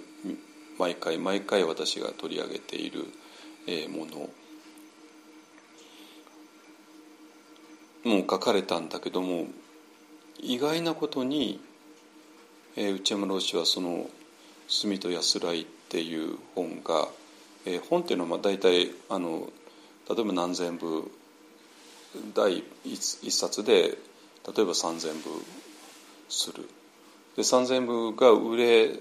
[0.78, 3.06] 毎回毎回私が取り上げている、
[3.68, 4.30] えー、もの。
[8.04, 9.48] もう書かれたんだけども
[10.40, 11.60] 意外なことに、
[12.76, 14.10] えー、内山老師はその
[14.70, 17.10] 「住と安らい」っていう本が、
[17.66, 19.50] えー、本っていうのは大体あの
[20.10, 21.12] 例えば何千部
[22.34, 25.44] 第一冊で例えば3,000部
[26.30, 26.68] する
[27.36, 29.00] で3,000部が売れ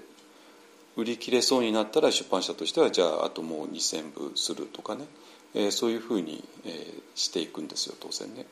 [0.97, 5.05] 売り切れそうになったら出版社としてはじゃああともう2,000部するとかね、
[5.53, 8.45] えー、そういうふうに、えー、していくんですよ当然ね。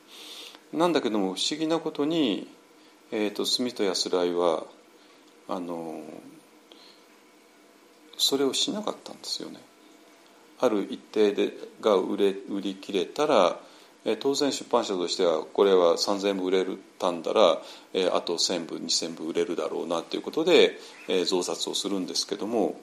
[0.72, 2.48] なんだけども不思議なことに、
[3.12, 4.64] えーと、住と安らいは
[5.48, 6.02] あの
[8.18, 9.60] それをしなかったんですよね。
[10.64, 13.58] ある一定でが売れ売り切れたら
[14.04, 16.66] え当然出版社としてはこれは3,000部売れ
[16.98, 17.58] たんだら、
[17.94, 22.78] えあと1,000部2,000部売れるだろうなということで、え増刷をするんですけども、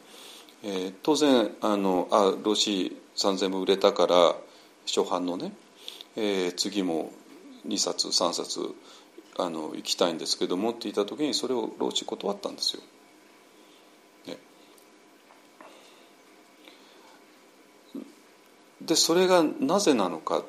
[0.63, 4.35] え当然あのあロシ3,000部売れたから
[4.87, 5.53] 初版のね、
[6.15, 7.11] え次も
[7.67, 8.73] 2冊3冊
[9.37, 12.81] あの行きたいんですけどもって言った時にそれをロシ断ったんですよ。
[18.85, 20.43] でそれがなぜなのか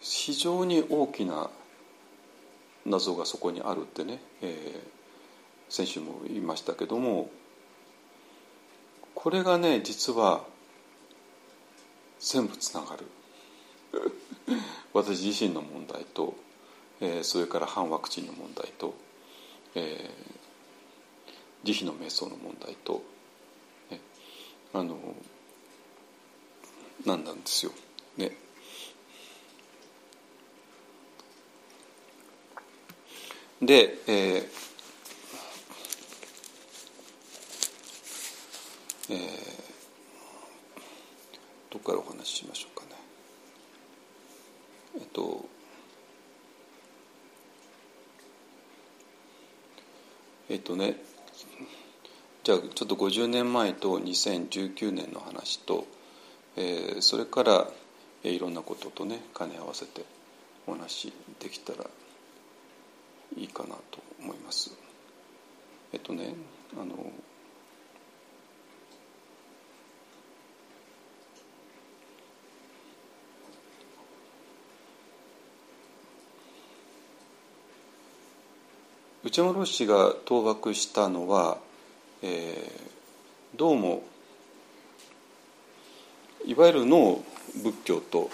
[0.00, 1.48] 非常に大きな
[2.84, 7.30] 謎がそこにあるってね、えー、先週も言いましたけども
[9.14, 10.44] これがね実は
[12.20, 13.06] 全部つながる。
[14.92, 16.34] 私自身の問題と、
[17.00, 18.94] えー、それから反ワクチンの問題と、
[19.74, 23.02] えー、慈悲の瞑想の問題と、
[23.90, 24.00] ね、
[24.72, 24.98] あの
[27.04, 27.72] なんなんですよ。
[28.16, 28.36] ね、
[33.60, 34.64] で、えー
[39.10, 39.18] えー、
[41.70, 42.92] どこからお話ししましょうかね
[44.96, 45.44] えっと
[50.48, 50.96] えっとね
[52.44, 55.86] じゃあちょっと50年前と2019年の話と、
[56.56, 57.68] えー、それから、
[58.22, 60.04] え、いろんなこととね兼ね合わせて
[60.66, 61.84] お話できたら
[63.36, 64.70] いいかなと思います。
[65.92, 66.34] えっとね
[66.76, 67.12] あの
[79.24, 81.58] 内村氏が倒幕したのは、
[82.22, 84.02] えー、どうも
[86.46, 87.22] いわゆるの
[87.62, 88.30] 仏教と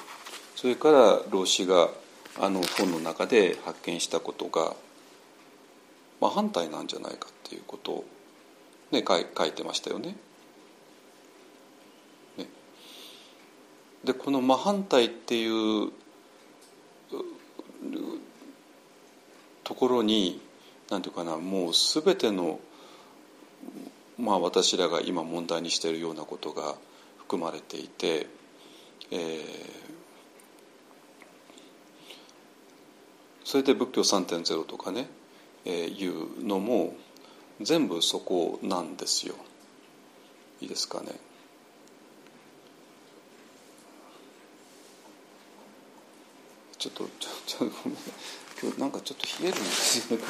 [0.56, 1.88] それから老子が
[2.38, 4.74] あの本の中で発見したことが、
[6.20, 8.04] まあ、反対なんじゃないかっていうことを、
[8.90, 10.16] ね、書い書いてましたよね。
[12.36, 12.46] ね
[14.04, 15.90] でこの真反対っていう
[19.64, 20.40] ところに
[20.90, 22.58] なんていうかなもう全ての
[24.18, 26.74] まあ私らが今問題にしているようなことが
[27.30, 28.26] 含まれていて、
[29.12, 29.40] えー、
[33.44, 35.06] それで仏教3.0とかね、
[35.64, 36.96] えー、いうのも
[37.60, 39.36] 全部そこなんですよ。
[40.60, 41.12] いいですかね。
[46.78, 47.98] ちょっとちょちょごめん
[48.60, 50.24] 今日なんかちょっと冷えるんですよね。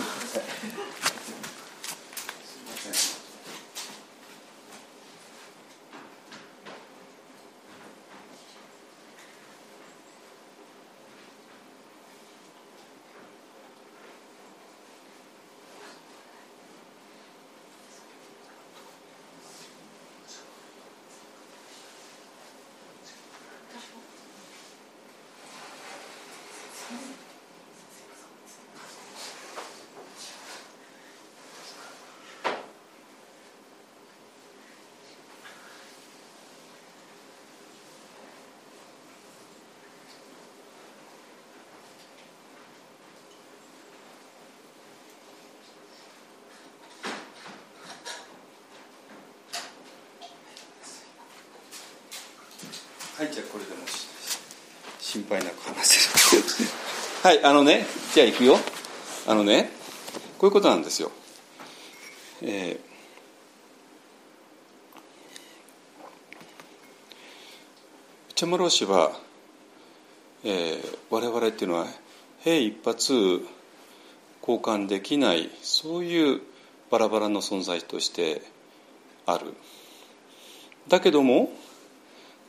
[53.20, 53.76] はいじゃあこれでも
[54.98, 56.42] 心配なく話せる。
[57.22, 58.58] はいあのねじゃあ行くよ。
[59.26, 59.70] あのね
[60.38, 61.12] こういうことなんですよ。
[62.40, 69.20] えー、チャムロー氏は、
[70.42, 71.88] えー、我々っていうのは
[72.38, 73.12] 兵一発
[74.40, 76.40] 交換できないそういう
[76.88, 78.40] バラバラの存在として
[79.26, 79.52] ある。
[80.88, 81.52] だけども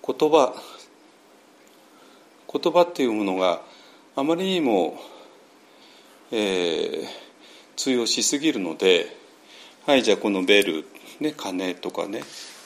[0.06, 0.54] 言葉
[2.54, 3.62] 言葉っていうものが
[4.16, 5.00] あまりにも、
[6.32, 7.08] えー、
[7.76, 9.08] 通用しすぎるので
[9.86, 10.86] はいじゃあこのベル、
[11.20, 12.24] ね、鐘とかね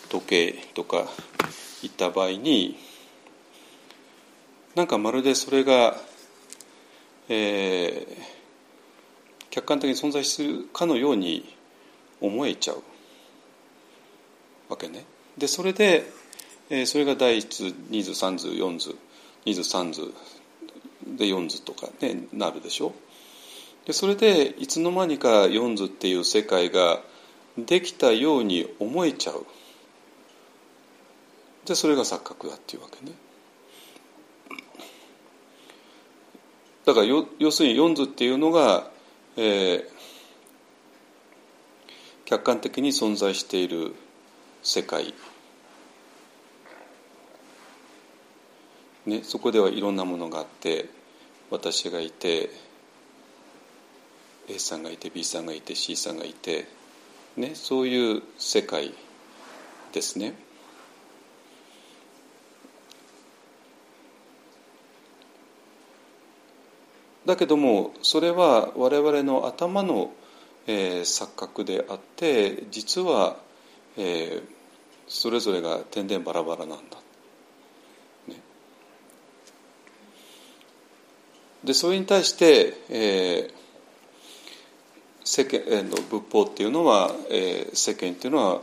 [0.10, 1.06] 時計とか
[1.84, 2.78] いった場合に
[4.76, 5.96] なんかまるでそれが、
[7.30, 11.56] えー、客観的に存在するかのように
[12.20, 12.84] 思えちゃう
[14.70, 15.06] わけね。
[15.38, 16.10] でそれで
[16.70, 18.96] えー、それが第1図2図3図4図。
[19.46, 20.14] 2図3図
[21.06, 22.94] で4図とかねなるでしょ？
[23.86, 27.02] でそれでいつの間にか4図っていう世界が
[27.58, 29.46] できたように思えちゃう。
[31.66, 33.12] でそれが錯覚だっていうわけね。
[36.86, 38.90] だから要するに4図っていうのが、
[39.38, 39.86] えー、
[42.26, 43.96] 客観的に存在している
[44.64, 45.14] 世界。
[49.06, 50.90] ね、そこではいろんなものがあって
[51.52, 52.50] 私がいて
[54.48, 56.68] A さんがいて B さんがいて C さんがいて、
[57.38, 58.94] ね、そういう世界
[59.92, 60.36] ですね。
[67.26, 70.12] だけどもそれは我々の頭の、
[70.68, 73.38] えー、錯覚であって実は、
[73.98, 74.44] えー、
[75.08, 76.98] それぞれが天然バラバラなんだ
[81.66, 83.52] でそれに対して、えー、
[85.24, 88.62] 世間の仏法っていうのは、えー、世間っていうのは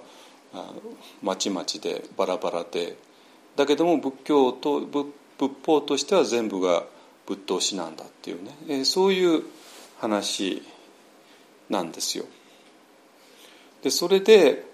[1.22, 2.96] まちまちでバラバラで
[3.56, 5.06] だけども仏教と仏
[5.38, 6.84] 仏法としては全部が
[7.26, 9.42] 仏道師なんだっていうね、えー、そういう
[9.98, 10.62] 話
[11.68, 12.24] なんですよ。
[13.82, 14.64] でそれで、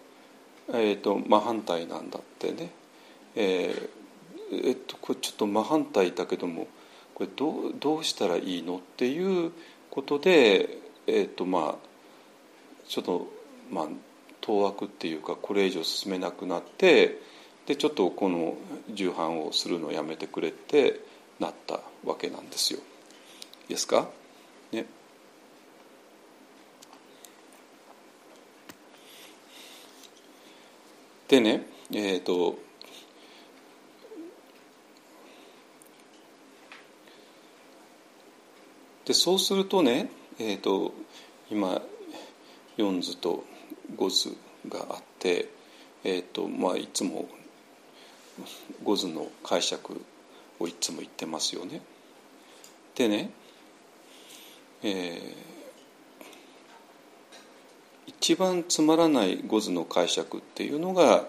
[0.69, 2.71] えーと、真反対なんだってね、
[3.35, 6.67] えーえっと、これちょっと真反対だけども
[7.19, 9.51] これどうどうしたらいいのっていう
[9.91, 11.89] ことで、えーとまあ、
[12.87, 13.27] ちょっと、
[13.73, 13.89] まあ、
[14.41, 17.21] 当惑っていうかこれ以上進めなくなって
[17.67, 18.55] でちょっとこの
[18.89, 21.01] 重版をするのをやめてくれって
[21.41, 22.79] なったわけなんですよ。
[23.69, 24.09] いいですか？
[24.71, 24.87] ね。
[31.27, 32.68] でねえっ、ー、と
[39.09, 40.93] でそうするとね、えーと、
[41.51, 41.81] 今
[42.77, 43.43] 4図と
[43.97, 44.37] 5図
[44.69, 45.49] があって、
[46.05, 47.27] えーとまあ、いつも
[48.85, 49.99] 5図の解釈
[50.61, 51.81] をいつも言ってますよね。
[52.97, 53.31] でね、
[54.83, 55.33] えー、
[58.09, 61.25] 一番つまらない5図の解釈っていうのが、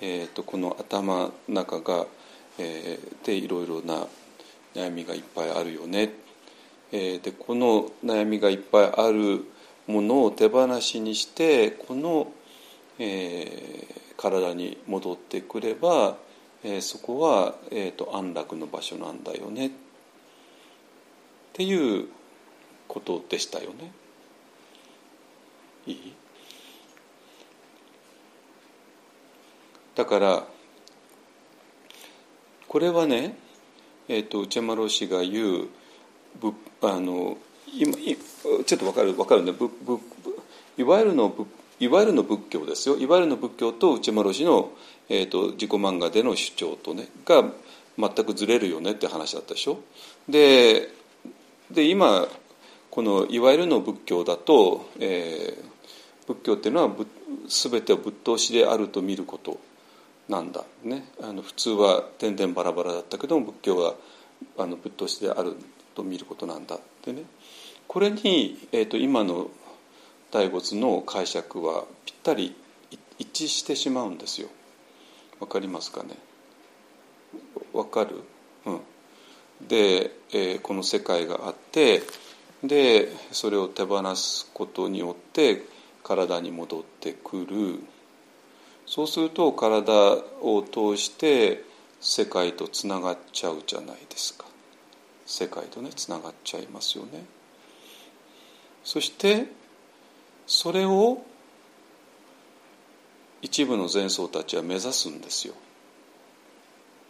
[0.00, 2.06] えーと、この頭の中が、
[2.58, 4.08] えー、でいろいろな
[4.74, 6.23] 悩みがいっぱいあるよね
[6.96, 9.44] えー、でこの悩みがいっぱいある
[9.88, 12.30] ものを手放しにしてこの、
[13.00, 16.16] えー、体に戻ってくれば、
[16.62, 19.70] えー、そこは、えーと、安楽の場所なんだよねっ
[21.52, 22.06] ていう
[22.86, 23.92] ことでしたよね。
[25.88, 26.14] いい？
[29.96, 30.44] だから
[32.68, 33.36] これはね、
[34.06, 35.68] えーと、内山老師が言う
[36.82, 37.38] あの
[37.72, 39.98] 今ちょっと分かる分かるんでぶぶ
[40.76, 41.34] いわゆるの
[41.80, 42.96] いわゆるの仏教ですよ。
[42.96, 44.70] いわゆるの仏教と内丸氏の、
[45.08, 47.44] えーと、自己漫画での主張とねが
[47.98, 49.80] 全くずれるよねって話だったでしょ。
[50.28, 50.88] で
[51.70, 52.28] で今
[52.90, 56.90] このいわゆるの仏教だと、えー、仏教っていうのは
[57.48, 59.58] 全てをぶっ通しであると見ること
[60.28, 61.08] なんだね。
[61.20, 63.94] あの普通は点々バラバラだったけども仏教は
[64.58, 65.56] あのぶっ通しである
[65.94, 67.24] と見ることなんだってね。
[67.86, 69.50] これに、えーと、今の
[70.30, 72.56] 大仏の解釈はぴったり
[73.18, 74.48] 一致してしまうんですよ。
[75.40, 76.16] わかりますかね？
[77.72, 78.22] わかる、
[78.66, 78.80] うん、
[79.68, 82.02] で、えー、この世界があって
[82.62, 85.62] でそれを手放すことによって
[86.02, 87.80] 体に戻ってくる。
[88.86, 91.64] そうすると体を通して
[92.00, 94.44] 世界とつながっちゃうじゃないですか。
[95.26, 97.24] 世界とねつながっちゃいますよね。
[98.84, 99.46] そして
[100.46, 101.22] それを
[103.40, 105.54] 一部の前奏たちは目指すんですよ。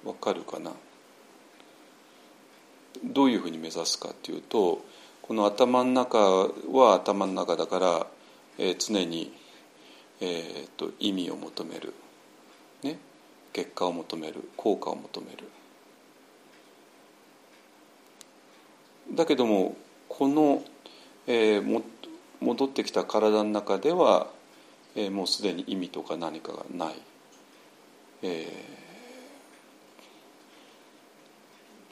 [0.04, 0.72] わかるかな？
[3.02, 4.84] どういうふうに目指すかっていうと
[5.22, 8.06] この頭の中は頭の中だから、
[8.58, 9.32] えー、常に、
[10.20, 11.94] えーと意味を求める、
[12.82, 12.98] ね、
[13.52, 15.48] 結果を求める効果を求める。
[19.12, 19.76] だけども
[20.08, 20.62] この、
[21.26, 21.82] えー、も
[22.40, 24.28] 戻ってきた体の中では、
[24.94, 26.94] えー、もうすでに意味とか何かがない、
[28.22, 28.52] え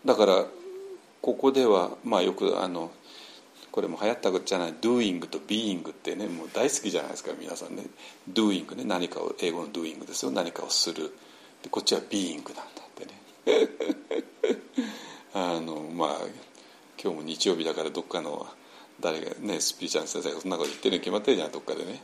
[0.04, 0.44] ー、だから
[1.20, 2.90] ここではまあよくあの
[3.72, 7.84] これも流行ったことじゃない doing と being ってねもう大好きじゃないですか皆さんね。
[8.30, 10.30] doing ね何かを英語の doing ですよ。
[10.30, 11.10] 何かをする。
[11.62, 13.68] でこっちは being なんだってね。
[15.32, 16.18] あのまあ
[17.02, 18.46] 今日も日曜日だからどっかの
[19.00, 22.00] 誰がねスピーチャーの先生がそんなこと言ってるに決まってるじゃんどっかでね。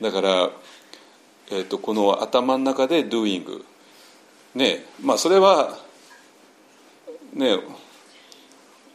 [0.00, 0.50] だから、
[1.50, 3.64] えーと、この頭の中で doing
[4.54, 5.78] ねまあそれは
[7.34, 7.58] ね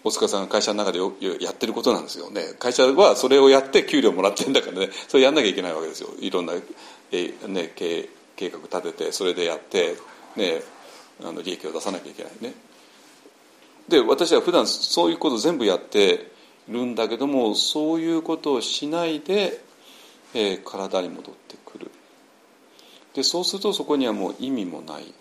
[0.05, 0.99] 大塚さんが会社の中で
[1.43, 2.53] やってることなんですよね。
[2.59, 4.89] 会社はそれをやって給料もらってるんだからね。
[5.07, 6.09] それやんなきゃいけないわけですよ。
[6.19, 6.53] いろんな、
[7.11, 9.95] えね、計計画立ててそれでやって、
[10.35, 10.61] ね、
[11.23, 12.53] あの利益を出さなきゃいけないね。
[13.87, 16.31] で私は普段そういうこと全部やって
[16.67, 19.61] るんだけどもそういうことをしないで、
[20.33, 21.91] えー、体に戻ってくる。
[23.13, 25.13] でそうするとそこにはもう意味もない、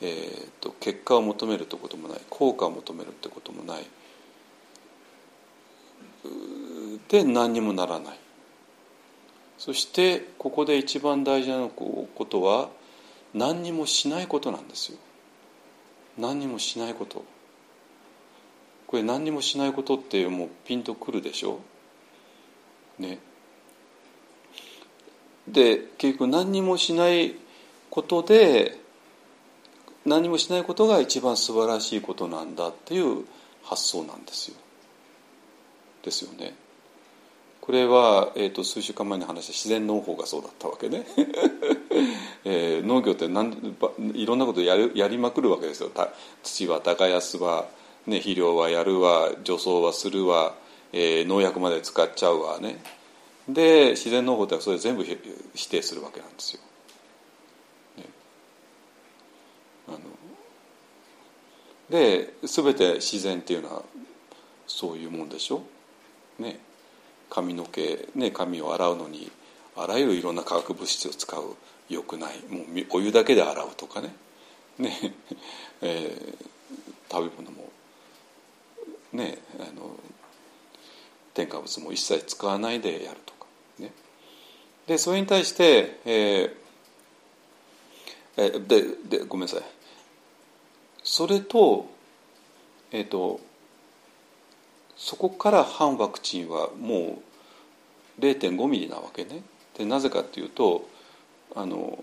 [0.00, 2.20] えーと、結果を求めるってこともない。
[2.28, 3.86] 効果を求めるってこともない。
[7.08, 8.18] で何にもならない。
[9.58, 12.68] そしてここで一番大事なことは
[13.32, 14.98] 何にもしないことなんですよ。
[16.18, 17.24] 何にもしないこと。
[18.86, 21.60] これ何にもしないことってもうピンとくるでしょ？
[22.98, 23.18] ね
[25.48, 27.34] で結局何にもしない
[27.90, 28.78] ことで
[30.04, 33.24] 何もしないことが一番素晴らしいことなんだっていう
[33.62, 34.56] 発想なんですよ。
[36.02, 36.54] ですよね。
[37.60, 41.04] これは、えーと、数週間前に話した自然農法がそうだったわけね。
[42.44, 43.76] えー、農業ってなん
[44.14, 45.90] いろんなことやるやりまくるわけですよ
[46.44, 47.66] 土は耕すわ、
[48.06, 50.54] ね、肥料はやるわ除草はするわ、
[50.92, 52.82] えー、農薬まで使っちゃうわね。
[53.48, 56.60] で自然農法ってそれ全部否定するわけなんですよ。
[57.98, 58.04] ね、
[59.88, 59.98] あの
[61.90, 63.82] で全て自然っていうのは
[64.66, 65.62] そういうもんでしょ？
[66.38, 66.58] ね、
[67.30, 69.30] 髪の毛、ね、髪を洗うのに
[69.76, 71.56] あらゆるいろんな化学物質を使う
[71.88, 74.14] よくないもうお湯だけで洗うとかね。
[74.78, 75.14] ね、
[75.80, 76.34] えー、
[77.10, 77.70] 食べ物も
[79.16, 79.90] ねあの
[81.34, 83.46] 添加物も一切使わないでやるとか
[83.78, 83.92] ね
[84.86, 86.50] でそれに対して、えー、
[88.36, 89.62] えででごめんなさい
[91.02, 91.86] それと
[92.92, 93.40] えっ、ー、と
[94.96, 97.18] そこから反ワクチンはも
[98.18, 99.42] う0.5ミリなわけね。
[99.76, 100.88] でなぜかっていうと
[101.54, 102.02] あの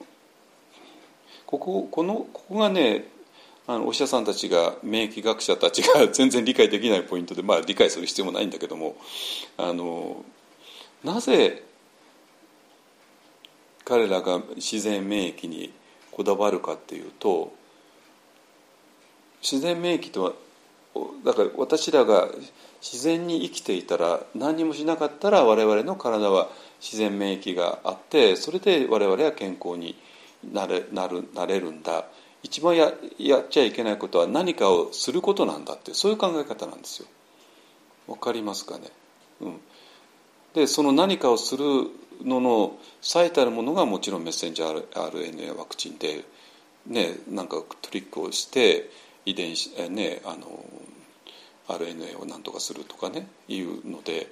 [1.47, 3.05] こここのここがね
[3.66, 8.97] あのお医者さんたちが免疫学者たちが全然理解できないポイントで、まあ、理解する必要もないんだけども
[9.57, 10.26] あの
[11.03, 11.64] なぜ
[13.86, 15.74] 彼らが自然免疫に
[16.11, 17.53] こだわるかっていうと
[19.41, 20.34] 自然免疫とは
[21.26, 22.28] だから私らが
[22.82, 26.49] 自然に生きていたら何もしなかったら我々の体は
[26.82, 29.97] 自然免疫があってそれで我々は健康に
[30.51, 32.05] なれなるなれるんだ。
[32.43, 37.07] 一番ややっちゃいけないことは何かをすることなんだってそういう考え方なんですよ。
[38.07, 38.89] わかりますかね、
[39.39, 39.59] うん、
[40.53, 41.63] でその何かをする
[42.23, 46.23] のの最たるものがもちろんメッセンジャー RNA ワクチンで、
[46.85, 48.89] ね、なんかトリックをして
[49.25, 50.65] 遺伝子、ね、あの
[51.69, 54.27] RNA を何とかするとかねいうので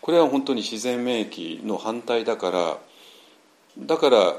[0.00, 2.78] これは本当に自然免疫の反対だから
[3.78, 4.36] だから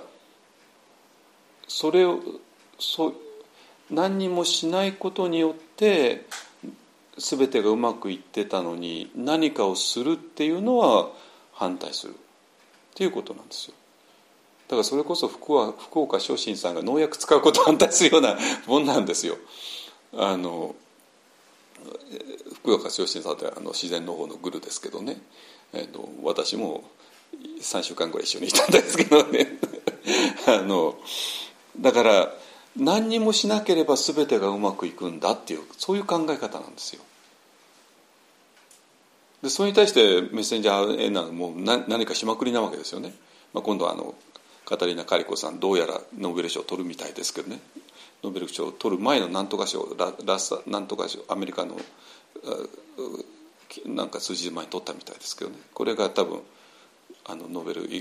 [1.68, 2.20] それを
[2.82, 3.14] そ
[3.92, 6.26] 何にもしないことによって
[7.18, 11.10] 全てがうまくいってたのに何かをするっていうのは
[11.54, 12.16] 反対するっ
[12.96, 13.76] ていうことなんですよ。
[14.68, 19.38] だからそれこそ福は福岡昇進さんが農薬使うことを反対するような もんなんですよ。
[20.14, 20.76] あの
[22.56, 25.22] 福岡昇進さんってあの自然農法のグルですけどね、
[25.74, 26.84] えーと、私も
[27.60, 29.58] 3週間ぐらい一緒にいたんですけどね
[30.48, 30.98] あの
[31.80, 32.36] だから
[32.78, 37.02] 何にもしなければ全てがうまくいくんだっていうそういう考え方なんですよ。
[39.44, 43.14] でそれに対してメッセンジャー RNA も何何かしまくりなわけですよね。
[43.54, 44.16] まあ、今度はあの
[44.66, 47.60] カタリナ・カリコさんどうやらノーベル賞を取るみたいですけどね
[48.24, 51.76] ノーベル賞を取る前のなんとか賞ララスなんとか賞アメリカの
[53.86, 56.40] なんか数日前に取ったみたいですけどねこれが多分
[57.26, 57.94] あのノーベル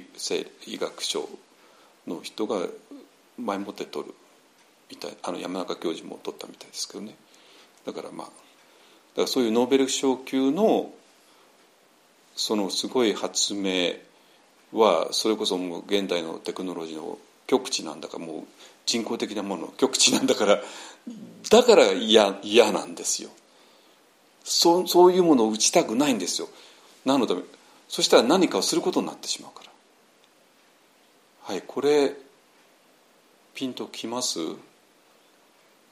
[0.66, 1.29] 医学賞
[2.07, 2.66] の人が
[3.39, 4.14] 前もって取る
[4.91, 7.14] みたいあの山中教授も取ったみたいですけどね。
[7.86, 8.36] だからまあだか
[9.22, 10.93] らそういうノーベル賞級の
[12.36, 13.93] そのすごい発明
[14.72, 18.45] はそれこそもう現代のテクノロジーの極致なんだからもう
[18.86, 20.61] 人工的なもの極致なんだから
[21.51, 23.30] だから嫌嫌なんですよ。
[24.45, 26.49] そそういうものを打ちたくないんですよ。
[27.05, 27.34] なので
[27.88, 29.70] そしたら何かをすることになってしまうから。
[31.43, 32.14] はいこれ
[33.55, 34.38] ピンときます？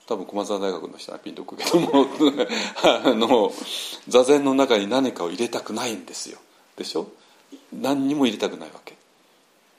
[0.09, 2.07] 多分駒澤大学の人はピンとくけども
[2.83, 3.53] あの
[4.09, 6.39] 座禅の中に何かを入れたくないんですよ。
[6.77, 7.09] でしょ？
[7.73, 8.97] 何にも入れたくないわけ。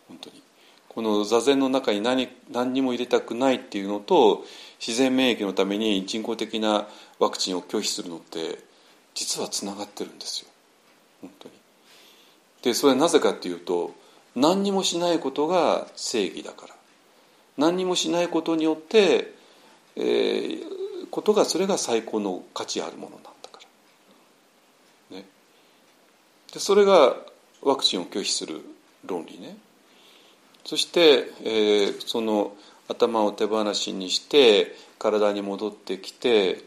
[0.08, 0.42] 本当に。
[0.88, 4.46] この座禅の中に何何にも入れたくないっていうのと
[4.80, 8.60] 自然免疫のために人工的なワクチンを拒否するのって
[9.16, 10.50] 実はつながってるんですよ。
[11.22, 11.56] 本当に。
[12.62, 13.96] でそれはなぜかっていうと
[14.36, 16.76] 何にもしないことが正義だから。
[17.58, 19.34] 何にもしないことによって、
[19.96, 23.60] えー、ことがそれが最高の価値あるものなんだか
[25.12, 25.18] ら。
[25.18, 25.26] ね、
[26.54, 27.16] でそれが
[27.62, 28.62] ワクチンを拒否する
[29.06, 29.58] 論理ね。
[30.66, 32.56] そして、えー、その
[32.88, 36.64] 頭を手放しにして体に戻ってきて、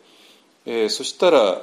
[0.66, 1.62] えー、そしたら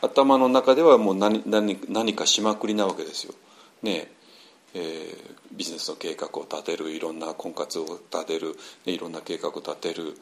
[0.00, 3.34] 頭の中ではもう何何何かしまくりなわけですよ。
[3.82, 4.10] ね
[4.74, 10.14] えー、ビジネスの計画を立てるいろんな婚活を立てる、いろんな計画を立てる、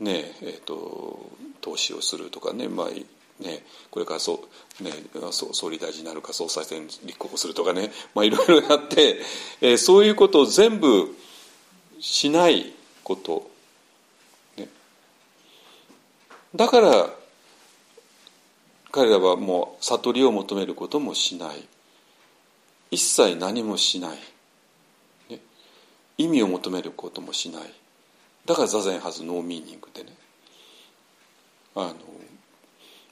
[0.00, 1.30] ねえーと、
[1.60, 2.88] 投資をするとかね,、まあ
[3.42, 4.44] ねこれからそ、
[4.80, 4.90] ね、
[5.30, 9.20] 総理大臣になるか総裁選立候補するとかね、まあ、いろいろやって、
[9.60, 11.16] えー、そういうことを全部
[12.00, 12.72] しない
[13.04, 13.50] こと、
[14.56, 14.68] ね、
[16.54, 17.10] だから
[18.90, 21.66] 彼らはもう悟りを求めることもしない。
[22.92, 24.18] 一切何もしない、
[25.30, 25.40] ね、
[26.18, 27.62] 意味を求めることもしない。
[28.46, 30.12] だから座禅はずノーミーニングでね
[31.74, 31.94] あの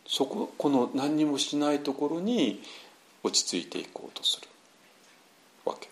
[0.06, 2.60] そここの何にもしないところに
[3.22, 4.48] 落ち着いていこうとする
[5.64, 5.88] わけ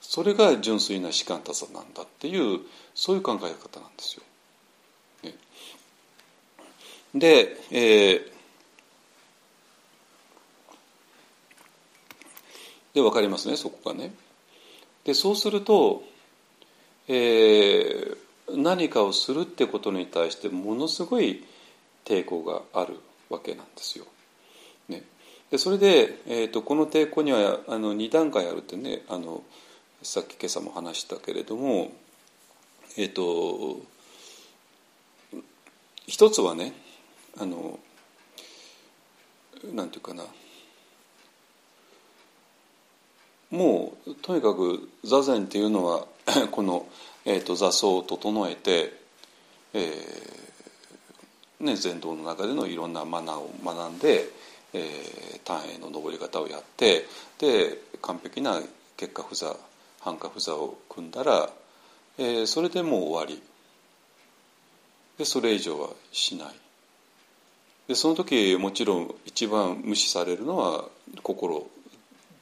[0.00, 2.60] それが純粋な士官多さなんだっていう
[2.94, 4.22] そういう考え方なんですよ。
[5.22, 5.34] ね、
[7.14, 8.22] で、えー、
[12.94, 14.12] で分かりますねそこがね。
[15.04, 16.02] でそうすると、
[17.08, 18.16] えー、
[18.56, 21.44] 何かをするってことに対してものすごい
[22.04, 22.98] 抵抗がある
[23.28, 24.06] わけなんですよ。
[24.88, 25.02] ね、
[25.50, 29.42] でそれで、えーと、この抵抗にはあの2段階あるってねあの
[30.02, 31.92] さっき今朝も話したけれども、
[32.96, 33.80] えっ、ー、と
[36.06, 36.72] 一つはね
[37.38, 37.78] あの
[39.72, 40.24] なんていうかな
[43.50, 46.06] もうとにかく座禅っていうのは
[46.50, 46.86] この、
[47.24, 48.92] えーと、座奏を整えて、
[49.74, 54.24] えーね、禅道の中でのいろんなマナーを学んで、
[54.72, 57.04] えー、単への登り方をやって
[57.38, 58.60] で完璧な
[58.96, 59.54] 結果不座
[60.00, 61.50] 反価不座を組んだら、
[62.18, 63.42] えー、それでもう終わり。
[65.18, 66.48] でそれ以上はしない。
[67.88, 70.86] でその時もちろん一番無視されるのは
[71.22, 71.66] 心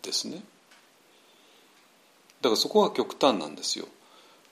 [0.03, 0.37] ですね。
[2.41, 3.89] だからそこが極端なんですよ。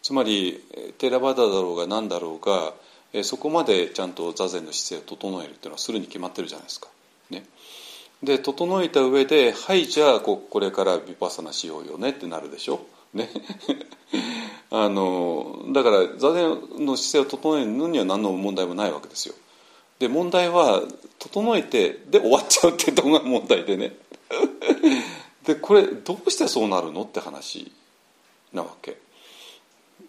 [0.07, 0.63] つまり
[0.99, 2.75] テラバダだろうが何だろうが
[3.25, 6.87] そこまでちゃんと座禅の姿勢を整えるっていうのはするに決まってるじゃないですか。
[7.29, 7.45] ね、
[8.23, 12.87] で整えた上で「はいじゃあここれからヴィパッサナしようよね」ってなるでしょ。
[13.15, 13.29] ね、
[14.71, 16.51] あのだから座禅
[16.87, 19.35] の姿勢を整えるのには何の問題もないわけですよ。
[19.99, 20.85] で問題は
[21.19, 23.97] 整えてで終わっちゃうってとこが問題でね。
[25.43, 27.73] でこれどうしてそうなるのって話
[28.53, 29.05] なわけ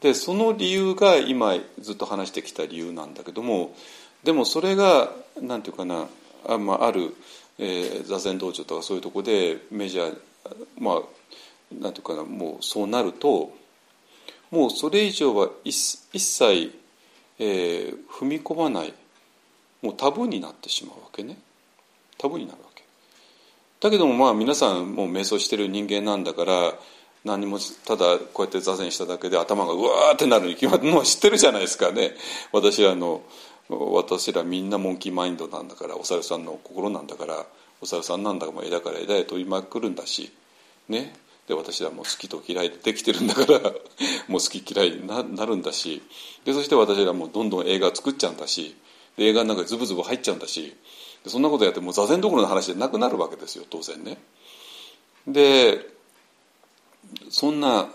[0.02, 3.76] でその理由が今ずっと話してきた理由なんだけども
[4.24, 6.08] でもそれが何て言うかな
[6.48, 7.16] あ,、まあ、ある、
[7.58, 10.18] えー、座禅道場とかそういうとこでメジャー
[10.80, 11.02] まあ
[11.72, 13.52] 何て言うかなもうそうなると
[14.50, 16.74] もうそれ以上は一一切、
[17.40, 18.94] えー、踏み込まない。
[19.82, 21.38] もうタブーになってしまうわけね。
[22.18, 22.84] タブーになるわけ。
[23.80, 26.74] だけどもまあ皆さんもう瞑想してる人間なんだから
[27.26, 32.12] 何もただこうやって座禅しただけで頭がうわーってなるに決まってもう知ってるじゃないですかね。
[32.52, 33.22] 私らの
[33.70, 37.46] 私らみんなモンキーマインドなんだからお猿さんの心なんだから
[37.82, 40.32] お猿さんなんだかも枝から枝へ飛びまくるんだし
[40.88, 41.14] ね。
[41.48, 43.60] で私らも好きと嫌いでできてるんだから
[44.28, 46.02] もう好き嫌いになるんだし。
[46.46, 48.76] でそして私らもどんどん映画作っちゃうんだし。
[49.18, 50.76] で映画の中にズブズブ入っちゃうんだし。
[51.24, 54.18] でそんなことやってもう座禅どころの話でなくなるわけですよ当然ね。
[55.28, 55.97] で
[57.30, 57.90] そんな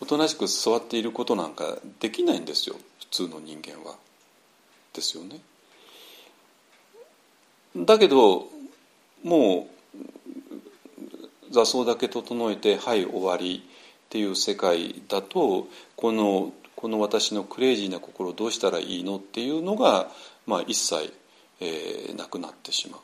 [0.00, 3.96] おとなしく座っていることなんかできないんですよ普通の人間は。
[4.92, 5.40] ですよね。
[7.76, 8.46] だけど
[9.24, 9.68] も
[11.50, 13.64] う座奏だけ整えて「はい終わり」
[14.06, 20.10] っていう世界だとこのこの私のクレイジーな心どうしたらいいのっていうのが、
[20.46, 21.12] まあ、一切、
[21.60, 22.98] えー、なくなってしま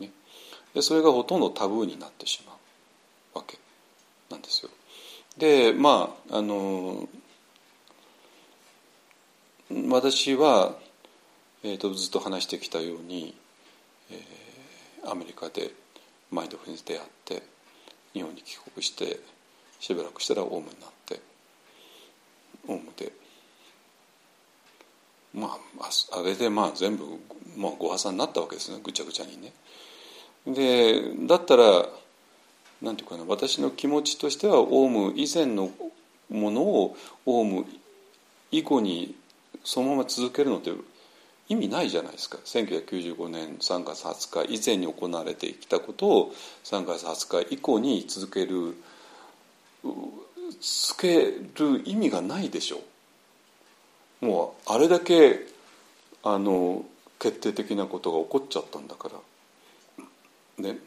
[0.00, 0.12] う、ね、
[0.74, 2.57] でそれがほとんどタブーになってしまう
[4.38, 4.70] んですよ。
[5.36, 7.08] でまああの
[9.90, 10.74] 私は、
[11.62, 13.34] えーと、ずっと話してきたように、
[14.10, 15.72] えー、アメリカで
[16.30, 17.42] マインドフルネス出会って
[18.14, 19.20] 日本に帰国して
[19.78, 21.20] しばらくしたらオウムになって
[22.66, 23.12] オウムで
[25.34, 27.04] まああれでまあ全部、
[27.56, 29.52] まあ、ご破産になったわけですねぐちゃぐちゃにね。
[30.46, 31.86] でだったら
[32.82, 35.70] なんていうかな私の気持ちとしてはオウム以前の
[36.30, 37.66] ものをオウム
[38.50, 39.14] 以後に
[39.64, 40.72] そのまま続けるのって
[41.48, 42.38] 意味ないじゃないですか。
[42.44, 48.76] 1995年3月20日以前に行われてきたことを3月20日以降に続ける
[50.60, 52.80] つける意味がないでしょ
[54.22, 54.26] う。
[54.26, 55.46] もうあれだけ
[56.22, 56.84] あの
[57.18, 59.10] 決定的なことが起こっちゃったんだか
[60.58, 60.64] ら。
[60.64, 60.78] ね。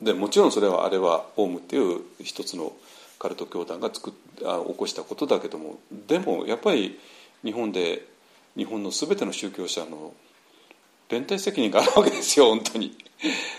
[0.00, 2.72] でもちろんそれはあれはオウムっていう一つの
[3.18, 4.12] カルト教団が作っ
[4.44, 6.98] あ起こしたことだけどもでもやっぱり
[7.42, 8.06] 日本で
[8.56, 10.12] 日本の全ての宗教者の
[11.08, 12.96] 連帯責任があるわけですよ本当に。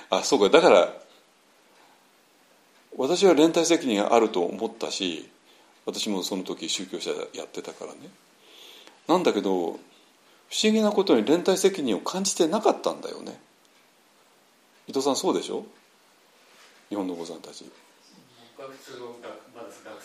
[0.09, 0.49] あそうか。
[0.49, 0.93] だから
[2.97, 5.29] 私は連帯責任があると思ったし
[5.85, 8.09] 私もその時宗教者やってたからね。
[9.07, 13.39] なんだけど不思議なことに連帯責任を感じてなかったんだよね。
[14.87, 15.65] 伊藤さんそうでしょ？
[16.89, 17.65] 日本のお子さんたち。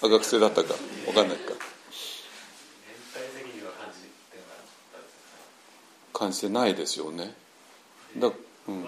[0.02, 0.74] 学生だったか
[1.06, 1.22] 分か。
[1.22, 1.52] んないか。
[6.12, 7.34] 感じてないですよね。
[8.18, 8.30] だ、
[8.68, 8.84] うん、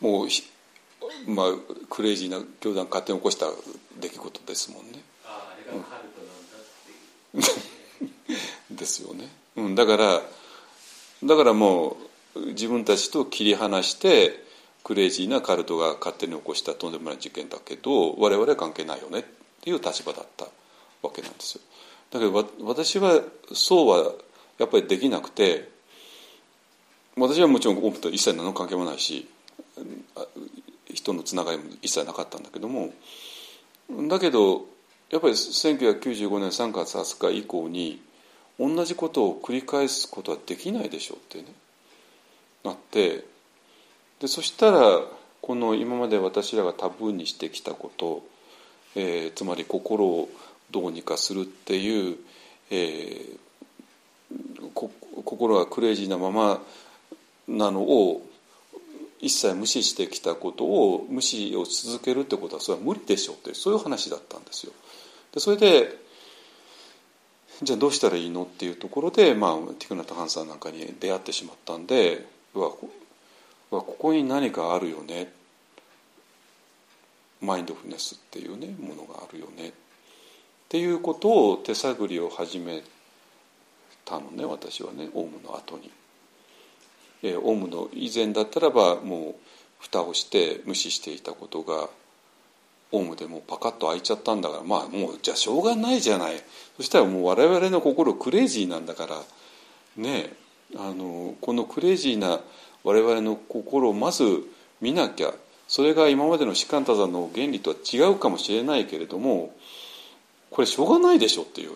[0.00, 0.28] もう
[1.26, 1.46] まあ
[1.88, 3.46] クレイジーな教団勝手に起こした
[4.00, 5.00] 出来事ですもんね。
[5.24, 6.58] ああれがカルトなんだ
[7.40, 8.76] っていう。
[8.76, 9.28] ですよね。
[9.56, 10.22] うん、だから
[11.24, 11.96] だからも
[12.34, 14.42] う自分たちと切り離して
[14.84, 19.24] クレイジーなカルトが勝手に起こしたとんでもない事件だけど我々は関係ないよねっ
[19.60, 20.46] ていう立場だった
[21.02, 21.60] わけなんですよ。
[22.10, 24.12] だけど私はそうは
[24.58, 25.70] やっぱりできなくて
[27.16, 29.28] 私はもちろんオープンと一切何の関係もないし
[30.92, 32.92] 人のつながりも一切なかったんだけども
[34.08, 34.66] だけど
[35.10, 38.02] やっぱり1995年3月20日以降に
[38.58, 41.44] 同じことを繰り返すことはできないでしょうってね
[42.64, 43.24] なって
[44.20, 45.00] でそしたら
[45.40, 48.22] この今まで私らがタブーにしてきたこと、
[48.94, 50.28] えー、つまり心を
[50.70, 52.16] どうにかするっていう、
[52.70, 56.62] えー、心がクレイジーなまま
[57.48, 58.22] なのを
[59.20, 64.72] 一切無視してきたことを無視を続けるってことはそれは無理でしょうってそういう話だったんですよ。
[65.32, 66.01] でそれで
[67.62, 75.32] じゃあどうしたらいいのっていうところで、まあ、ティクナタ・ハンさんなんかに出会ってしまったんでうわここに何かあるよね
[77.40, 79.72] マインドフルネスっていうねものがあるよねっ
[80.68, 82.82] ていうことを手探りを始め
[84.04, 85.90] たのね私はねオウムの後に。
[87.24, 89.34] えー、オウムの以前だったらばもう
[89.78, 91.88] 蓋をして無視していたことが
[92.92, 96.42] オウムでもうパカッと開いちゃったんだからまあもうじゃあしょうがないじゃない。
[96.76, 99.22] そしたらもう我々の心クレイジーなんだから
[99.96, 100.32] ね
[100.76, 102.40] あのこのクレイジーな
[102.84, 104.24] 我々の心をまず
[104.80, 105.32] 見なきゃ
[105.68, 109.54] それが今までの士官多山の原理とは違うかもしれないけれども
[110.50, 111.70] これしょうがないでしょっていう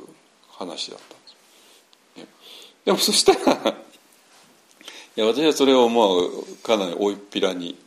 [0.50, 2.26] 話だったんです、ね、
[2.84, 6.30] でもそしたらいや私はそれをもう
[6.62, 7.78] かなり大っぴらに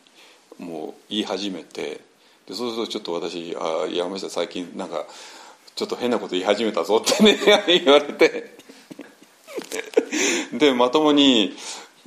[0.58, 2.02] もう言い始めて
[2.50, 5.06] でそうするとちょっと私「あ山下最近なんか
[5.76, 7.38] ちょっと変なこと言い始めたぞ」ってね
[7.68, 8.58] 言われて。
[10.54, 11.56] でまともに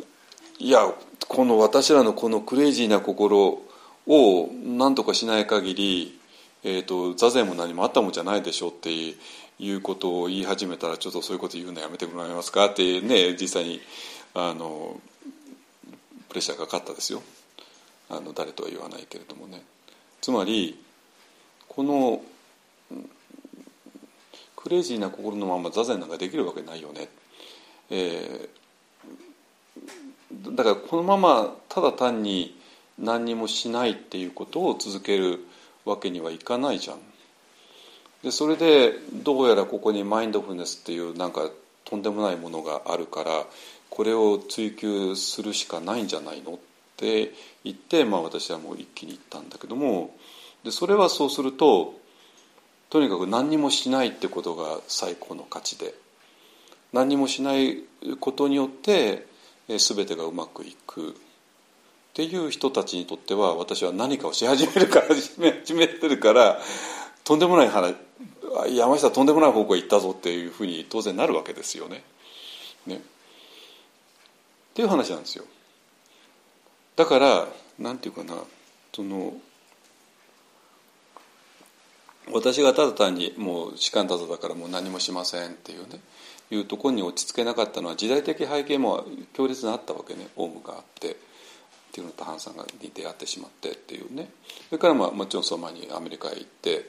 [0.59, 0.93] 「いや
[1.28, 3.62] この私らのこのクレイジーな心
[4.09, 6.18] を何とかしない限り、
[6.64, 13.80] えーと、座禅も何もあったもんじゃないでしょ」っていうことを言い始めたらちょっとそういうこと言うのやめてもらえますかってね実際に
[14.34, 15.01] あの
[16.28, 17.22] プレッシャーかかったですよ。
[18.11, 19.62] あの誰とは言わないけれどもね。
[20.23, 20.79] つまり
[21.68, 22.23] この
[24.57, 27.09] クレイジーな心のまま座禅なんかできるわけないよね、
[27.90, 32.57] えー、だからこのままただ単に
[32.99, 35.40] 何にもしないっていうことを続ける
[35.85, 36.99] わけにはいかないじゃん。
[38.23, 41.51] でそれでどうやらここにマインドフルネスっていうなんか
[41.85, 43.44] とんでもないものがあるから
[43.90, 46.53] これを追求するしかないんじゃないの？
[46.53, 46.59] っ
[47.03, 47.33] て
[47.65, 50.15] 言って、まあ、私はもう一気に言ったんだけども
[50.62, 51.95] でそれはそうすると
[52.91, 55.95] とにかく何にもしないってことが最高の価値で
[56.93, 57.79] 何にもしない
[58.20, 59.27] ことによって
[59.69, 61.15] 全てがうまくいくっ
[62.15, 66.61] ていう人たちにとっては私は何かをし始めるから始め 始めてるから
[67.24, 67.97] とんでもない話
[68.70, 72.05] 山下とんでもない方向へ行ったぞっていうふうに当然なるわけですよね。
[72.87, 73.01] ねっ
[74.74, 75.45] ていう話なんですよ
[76.97, 77.48] だから
[77.78, 78.35] なんていうかな
[78.94, 79.35] その
[82.32, 86.01] 私がただ単にもう士官ただだからもう何もしませんっていうね
[86.51, 91.14] いうところに落ち着けなかったのは時代的背景も強烈にあったわけねオウムがあってっ
[91.93, 94.31] ていうのとハンさんがに出会ってしまってっていうね。
[94.69, 96.89] それからまあもちろんその前にアメリカへ行って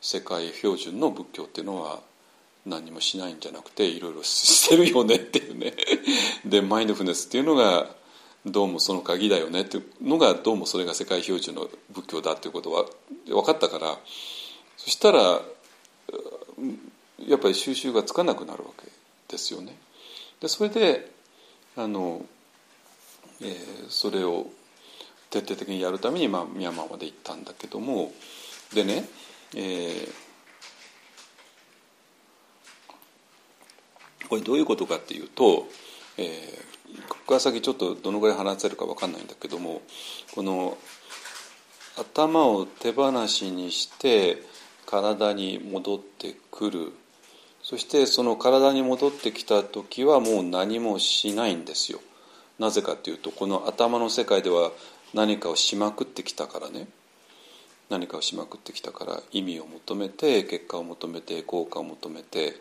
[0.00, 2.00] 世界標準の仏教っていうのは
[2.66, 5.74] 何もしないんじゃなくていろいろ してるよねっていうね。
[6.44, 7.94] でマインドフネスっていうのが
[8.44, 12.84] どうもその鍵だよねっていうのがどうもそれが世界標準の仏教だっていうことは
[13.26, 13.98] 分かったから
[14.76, 15.40] そしたら
[17.26, 18.88] やっぱり収集がつかなくなるわけ
[19.28, 19.76] ですよね。
[20.40, 21.10] でそれで
[21.76, 22.24] あの、
[23.40, 23.56] えー、
[23.88, 24.46] それを
[25.30, 28.12] 徹底的にやるために、まあ、ミャンマーまで行ったんだけども
[28.74, 29.04] でね、
[29.54, 30.32] えー
[34.32, 35.68] これどういうことかっていうと、
[36.16, 36.71] えー、
[37.08, 39.82] ここから先ちょっとどのぐらい話せるか分かんないんだけども
[40.34, 40.76] この
[41.96, 44.42] 頭を手放しにして
[44.86, 46.92] 体に戻ってくる。
[47.62, 52.00] そしてその体に戻ってきた時はもう何もしないんですよ。
[52.58, 54.72] なぜかというとこの頭の世界では
[55.14, 56.88] 何かをしまくってきたからね。
[57.88, 62.54] 何かをしまくってきたから意味を求めて結果を求めて効果を求めて。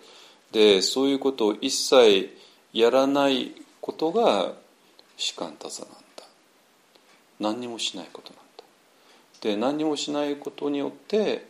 [0.52, 2.38] でそういうことを一切
[2.74, 3.54] やらない
[3.92, 4.54] ことが
[5.18, 6.00] 士官多座なんだ。
[7.40, 8.64] 何にもしないことなんだ。
[9.42, 11.46] で何にもしないことによって、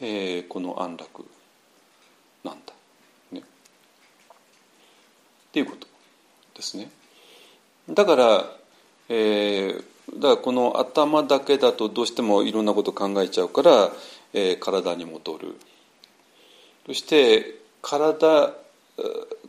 [0.00, 1.24] えー、この安楽
[2.42, 2.72] なんだ。
[3.32, 3.40] ね。
[3.40, 3.42] っ
[5.52, 5.86] ていうこと
[6.54, 6.90] ですね。
[7.90, 8.44] だから、
[9.10, 9.84] えー、
[10.14, 13.90] だからこの頭だけだとどうしてもいろんなこと考えちゃうから、
[14.32, 15.56] えー、体に戻る。
[16.86, 18.54] そして体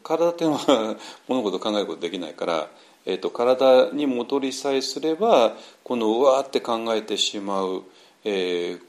[0.05, 0.95] 体っていうのは
[1.27, 2.69] 物事を考えることできないから、
[3.07, 7.83] えーと、体に戻りさえすればこのうわーって考えてしまう、
[8.23, 8.81] えー、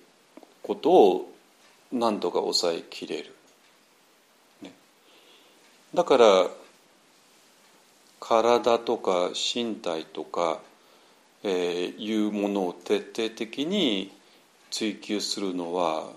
[0.62, 1.32] ことを
[1.92, 3.34] 何とか抑えきれる、
[4.62, 4.72] ね、
[5.92, 6.50] だから
[8.20, 10.60] 体とか身体とか、
[11.42, 14.10] えー、いうものを徹底的に
[14.70, 16.10] 追求するのは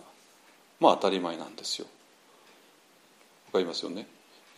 [0.79, 1.87] まあ当たり前なんですよ。
[3.47, 4.07] わかりますよね？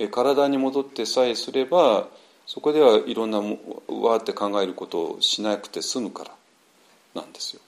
[0.10, 2.08] 体に戻ってさえすれば
[2.46, 6.32] そこではいろんなわーって考えることをしなくて済むから
[7.14, 7.62] なんですよ。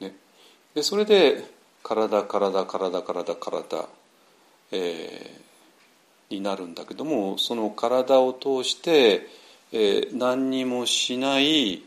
[0.00, 0.14] ね、
[0.74, 1.44] でそれで
[1.82, 3.88] 体体体体体、
[4.70, 9.26] えー、になるんだけどもその体を通して、
[9.72, 11.82] えー、何にもしない、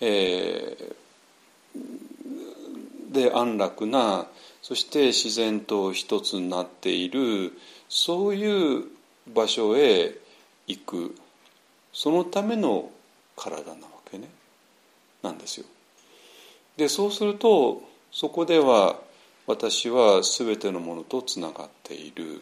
[0.00, 4.26] えー、で安楽な
[4.62, 7.52] そして自然と一つになっている
[7.94, 8.84] そういう
[9.28, 10.14] 場所へ
[10.66, 11.14] 行く
[11.92, 12.90] そのための
[13.36, 14.30] 体なわけね
[15.22, 15.66] なんですよ。
[16.78, 18.96] でそうするとそこでは
[19.46, 22.40] 私は全てのものとつながっている。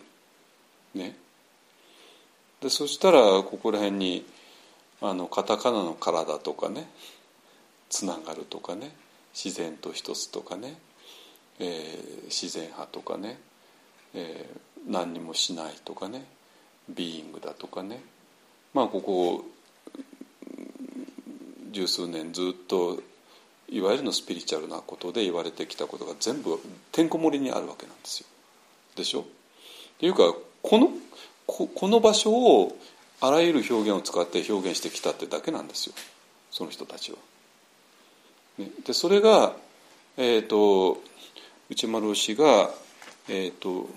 [0.95, 1.17] ね。
[2.61, 4.25] でそしたらここら辺に
[5.01, 6.89] あのカタカナの体とかね
[7.89, 8.95] つながるとかね
[9.35, 10.79] 自然と一つとかね
[11.61, 13.39] えー、自然派とかね、
[14.15, 16.25] えー、何にもしないとかね
[16.89, 18.03] ビーイングだとかね
[18.75, 19.45] まあここ
[21.71, 23.01] 十数年ずっと
[23.69, 26.59] いわゆるのスピリチュアルなことで言われてきたことが全部
[26.91, 28.27] てんこ盛りにあるわけなんですよ。
[28.97, 29.21] でしょ？
[29.21, 29.25] っ
[30.01, 30.89] ていうかこの
[31.47, 32.77] ここの場所を
[33.21, 35.95] あらゆる表現を使って表現してきたってだけなんですよ
[36.51, 37.19] その人たちは。
[38.59, 39.53] ね、でそれが、
[40.17, 41.01] えーと
[41.71, 42.71] 内丸氏が、
[43.33, 43.89] えーと、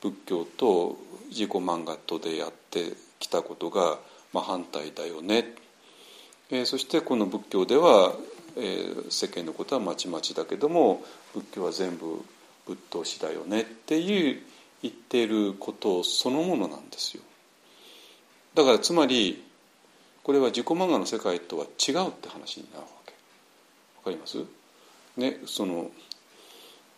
[0.00, 0.96] 仏教と
[1.30, 3.98] 自己漫画とでやってきたことが、
[4.32, 5.52] まあ、反対だよね、
[6.48, 8.14] えー、そしてこの仏教では、
[8.56, 11.02] えー、世間のことはまちまちだけども
[11.34, 12.22] 仏教は全部
[12.66, 14.40] 仏道師だよねっていう
[14.80, 17.22] 言っていることそのものなんですよ。
[18.54, 19.42] だからつまり
[20.22, 23.12] これは自己漫画の世界とは違うって話になるわけ。
[23.98, 24.38] わかります？
[25.16, 25.90] ね、その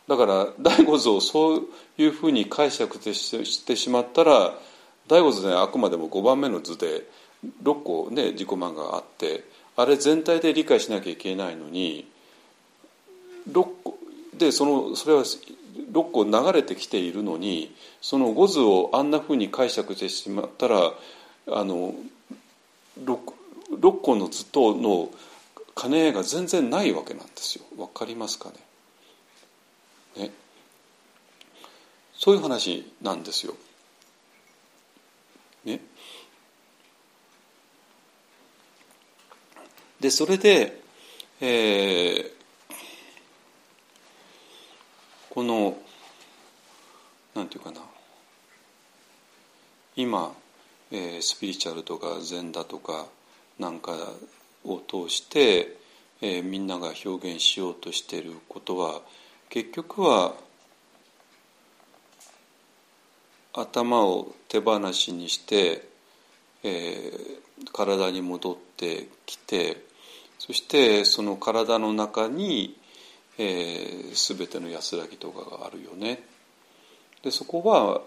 [0.09, 1.63] だから醍醐図をそう
[1.99, 4.55] いうふうに解釈してしまったら
[5.09, 7.09] 醍醐図ねあくまでも5番目の図で
[7.63, 9.45] 6個ね自己漫画があって
[9.77, 12.07] あれ全体で理解しなきゃいけないのに
[13.51, 13.99] 6個
[14.37, 20.77] でそのそれは6個流れてきているのにその5図をあんなふうに解釈してしまったら
[21.49, 21.95] あの
[23.03, 23.19] 6,
[23.73, 25.11] 6個の図との
[25.77, 27.65] 兼ね合いが全然ないわけなんですよ。
[27.77, 28.55] わかりますかね？
[30.17, 30.31] ね、
[32.15, 33.55] そういう話なんですよ。
[35.65, 35.81] ね、
[40.01, 40.81] でそれで、
[41.41, 42.31] えー、
[45.31, 45.79] この
[47.35, 47.81] なんていうかな。
[49.97, 50.35] 今、
[50.91, 53.07] えー、スピリチュアルとか禅だとか
[53.59, 53.93] なんか
[54.65, 55.77] を通して、
[56.21, 59.03] えー、みんなが表現しようとしていることは
[59.55, 60.35] 結局は
[63.53, 65.87] 頭を手放しにして、
[66.65, 69.77] えー、体に戻ってきて
[70.41, 72.77] そしてその体の中に、
[73.39, 76.25] えー、全ての安らぎとかがあるよね。
[77.23, 78.01] でそこは、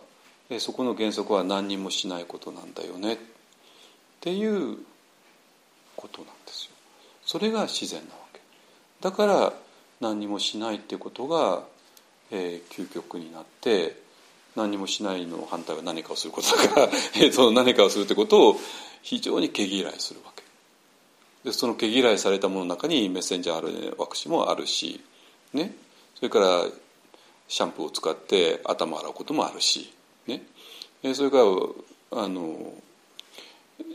[0.49, 3.13] え、そこの原則は何にもしないことなんだよね。
[3.13, 3.17] っ
[4.19, 4.79] ていう
[5.95, 6.71] ことなんですよ。
[7.25, 8.41] それが自然なわけ。
[8.99, 9.53] だから
[9.99, 11.63] 何にもしないっていうことが、
[12.31, 14.01] えー、究極になって
[14.55, 16.89] 何もしないの反対は何かをすることだから
[17.31, 18.59] その何かをするってことを
[19.01, 20.43] 非常に毛嫌いするわけ。
[21.43, 25.01] でその毛嫌いされたものの中にメッセンジャー RNA ワクチンもあるし、
[25.53, 25.75] ね、
[26.15, 26.67] それから
[27.47, 29.93] シャンプーを使って頭洗うこともあるし、
[30.25, 30.43] ね、
[31.13, 32.73] それからあの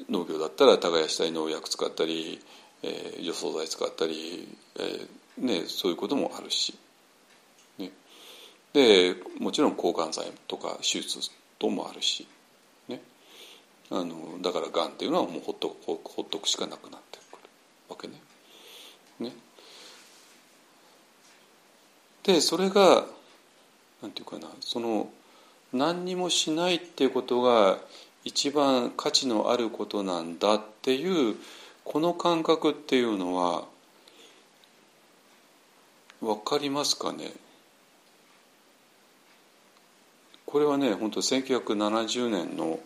[0.09, 2.41] 農業だったら耕したり農薬使ったり
[2.83, 4.49] えー、除草剤使ったり、
[4.79, 5.09] えー
[5.39, 6.75] ね、そういうこともあるし、
[7.79, 7.91] ね、
[8.73, 11.19] でもちろん抗がん剤とか手術
[11.59, 12.27] ともあるし、
[12.89, 13.01] ね、
[13.91, 17.49] あのだからがんっていうのはもうほっとほほっとくしかなくなってくる
[17.89, 18.15] わけね。
[19.21, 19.33] ね。
[22.25, 23.05] でそれが
[24.03, 25.11] なんていうかなその
[25.73, 27.79] 何にもしないっていうことが
[28.25, 31.37] 一番価値のあることなんだっていう
[31.85, 33.65] この感覚っていうのは
[36.23, 37.33] 分かりますかね？
[40.47, 42.79] これはね本当1970年の、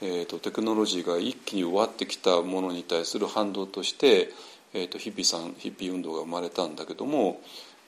[0.00, 4.30] えーと、テクノロジーが一気に終わってきたものに対する反動として、
[4.72, 7.40] えーと、ヒッピーさんヒッピー運動が生まれたんだけども、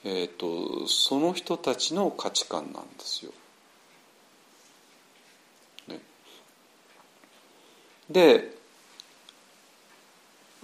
[0.04, 3.32] えーとその人たちの価値観なんですよ。
[8.10, 8.56] で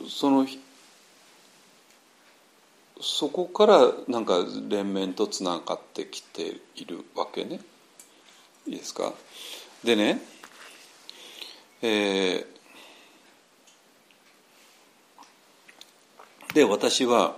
[0.07, 0.47] その
[3.01, 7.61] そこからなんか連綿とつながってきているわけね。
[8.67, 9.13] いいですか？
[9.85, 10.21] でね
[11.81, 17.37] えー、で私は、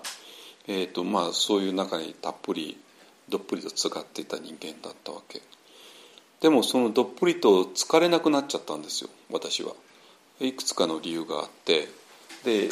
[0.66, 2.78] えーとまあ、そういう中にたっぷり
[3.28, 5.42] どっぷりと使っていた人間だったわけ。
[6.40, 9.74] でもそのどっぷりと疲れなくなっちゃったんですよ私は。
[10.40, 11.99] いくつかの理由があって。
[12.44, 12.68] で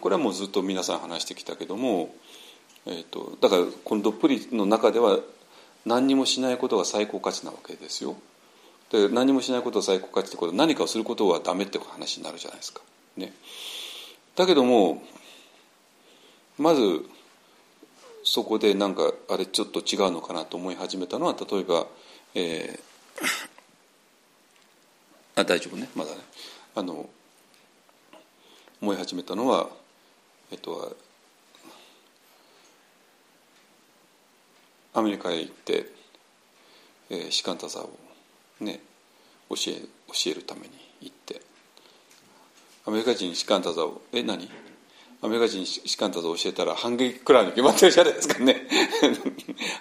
[0.00, 2.14] これはもうずっと皆さん話してきたけども、
[2.86, 5.18] えーと、だからこのどっぷりの中では
[5.86, 8.16] 何にもしないことが最高価値なわけですよ。
[8.90, 12.80] で何もしないことが最高価値ってことは何かをすることはダメって話になるじゃないですか。
[13.16, 13.32] ね、
[14.36, 15.02] だけども
[16.56, 17.04] まず
[18.24, 21.86] そこでなんかあれちょっと違うのかなと思い始めたのは例えば、
[22.34, 26.18] えー、あ大丈夫ねまだね
[26.74, 27.08] あの
[28.80, 29.68] 思い始めたのは、
[30.50, 30.96] えっと、
[34.94, 35.86] アメリカへ行って、
[37.10, 37.98] えー、シカンタザーを
[38.60, 38.80] ね
[39.50, 39.74] 教え
[40.08, 40.68] 教えるために
[41.00, 41.40] 行って
[42.86, 44.48] アメリカ人シカンタザーをえ何？
[45.20, 48.68] アメリカ人シカンタザを教えたら反撃食らうに決まってるじゃないですかね。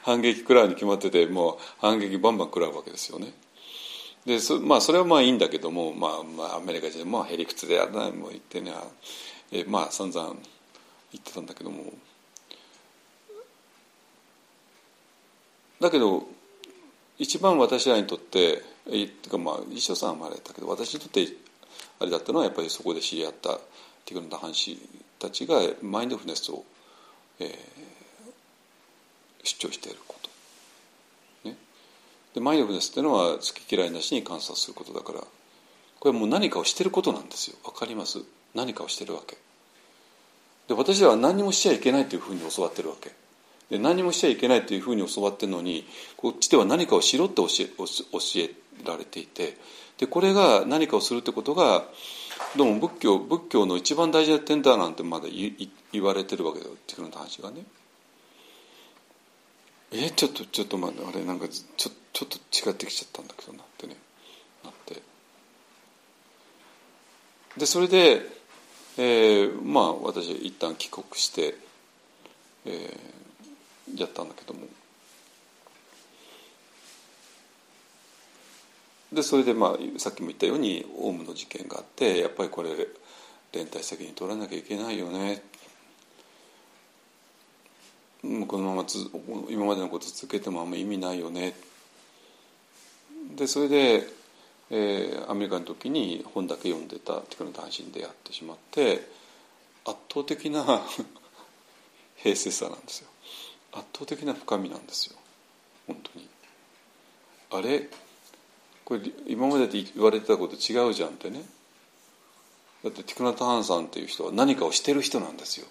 [0.03, 3.31] 反撃食らうに決まっててもう反撃バンバン食らうわけですよね。
[4.27, 8.73] でそ,、まあ、それはまあいいんだけども、まあまあ、アメリカ人まあへりくつでやらないも言ってね
[9.53, 10.35] えまあ散々
[11.13, 11.93] 言ってたんだけども
[15.79, 16.27] だけど
[17.17, 21.25] 一番私らにとってえってかまあ一緒さんはあれだけど私にとって
[22.01, 23.53] あれだったのはやっぱりそこで知り合った
[24.03, 24.77] ティグルの藩士
[25.19, 26.65] たちがマインドフネスを、
[27.39, 27.49] えー、
[29.43, 29.99] 主張している。
[32.37, 35.27] でマインドフルネスっていうのは好き嫌いなしに観察することだからこ
[36.05, 37.57] れはもう何かをしてることなんですよ。
[37.65, 38.19] わかります？
[38.53, 39.37] 何かをしてるわけ。
[40.67, 43.11] で私らは何もしちゃいけないというふうに教わってるわけ。
[43.71, 47.89] で何もしちゃいけないというふうに教わってるのにこっちでは何かをしろって教え教
[48.35, 48.51] え
[48.85, 49.57] られていて
[49.97, 51.85] でこれが何かをするってことが
[52.55, 55.25] どうも仏教仏教の一番大事な点だなんてまだ
[55.91, 56.73] 言われてるわけだよ。
[56.73, 57.63] っていう話がね。
[59.91, 63.95] えちょっとちょっと待ってあれなんかちょちょっと違ってきちゃったんだけどなってね
[64.63, 65.01] なって。
[67.57, 68.21] でそれで、
[68.97, 71.55] えー、まあ私一旦帰国して、
[72.65, 74.67] えー、やったんだけども。
[79.13, 82.69] でそれでまあさっきも言ったようにオウムの事件があってやっぱりこれ
[83.53, 85.43] 連帯責任取らなきゃいけないよね
[88.47, 88.97] このままつ
[89.49, 91.53] 今までのこと続けてもあんま意味ないよね。
[93.35, 94.03] でそれで、
[94.69, 99.07] えー、アメリカの時に本だけ読んでたテクノ男子に出会ってしまって
[99.85, 100.85] 圧倒的な
[102.17, 103.07] 平静さなんですよ。
[103.71, 105.15] 圧倒的な深みなんですよ。
[105.87, 106.27] 本当に。
[107.51, 107.89] あれ？
[108.83, 111.45] これ今までで言われてたこと違うじゃんってね。
[112.83, 115.67] だってティクナタハンさんっていう人は何かをしてる人なんですよ。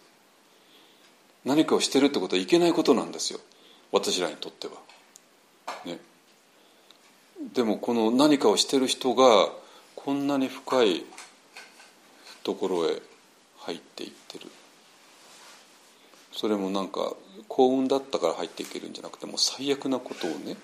[1.46, 3.38] 何かをしてるってことはいけないことなんですよ。
[3.92, 4.74] 私らにとっては。
[5.84, 5.98] ね、
[7.54, 9.48] でもこの何かをしてる人が
[9.94, 11.04] こんなに深い
[12.42, 13.00] ところへ
[13.60, 14.46] 入っていってる。
[16.32, 17.14] それもなんか
[17.48, 20.56] 幸運だったから入っていけるんじゃなくてもう最悪なことをね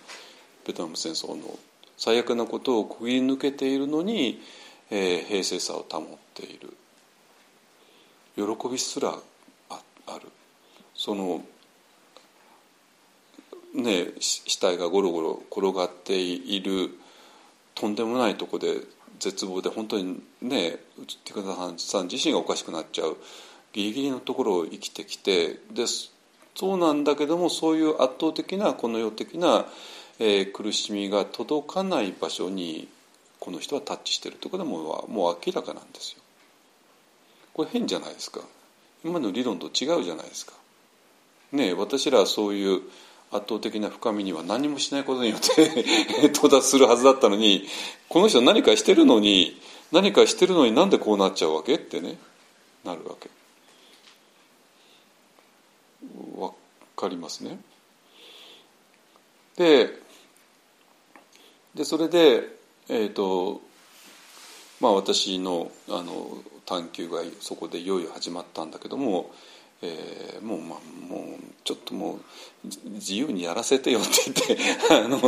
[0.67, 1.59] ベトナム戦争の
[1.97, 4.43] 最悪なことをくぐり抜けているのに、
[4.91, 6.05] えー、平静さを保っ
[6.35, 6.77] ている。
[8.35, 9.15] 喜びすら
[9.71, 10.29] ある。
[11.03, 11.45] その
[13.75, 16.91] ね死体がゴロゴロ転がっている
[17.75, 18.83] とんでもないとこで
[19.19, 20.79] 絶望で本当にね
[21.25, 23.17] ティクナさん自身がおかしくなっちゃう
[23.73, 25.87] ギリギリのところを生きてきてで
[26.55, 29.67] そうなんだけどもそういう圧倒的なこの世的な、
[30.21, 32.87] えー、苦しみが届かない場所に
[33.41, 36.23] この人はタッチしてるとことはもうもう明らかなんですよ。
[37.55, 38.41] これ変じゃないですか
[39.05, 40.62] 今の理論と違うじゃないですか。
[41.53, 42.83] ね私らはそういう
[43.31, 45.85] 圧倒的な深みには何もしないことによって
[46.29, 47.67] 到達するはずだったのに
[48.09, 49.59] この人何かしてるのに
[49.91, 52.19] 何かしてるのになんでこうなっちゃうわけってね
[52.85, 53.31] なるわけ。
[56.37, 56.53] わ
[56.97, 57.61] かりますね。
[59.57, 60.01] で
[61.75, 62.49] でそれで、
[62.89, 63.63] えーと
[64.81, 69.31] まあ、私のあの探求がそこでいよいよ始まったんだけども、
[69.83, 71.23] えー、もうまあもう
[71.65, 74.09] ちょっともう自由にやらせてよって
[74.47, 75.21] 言ってあの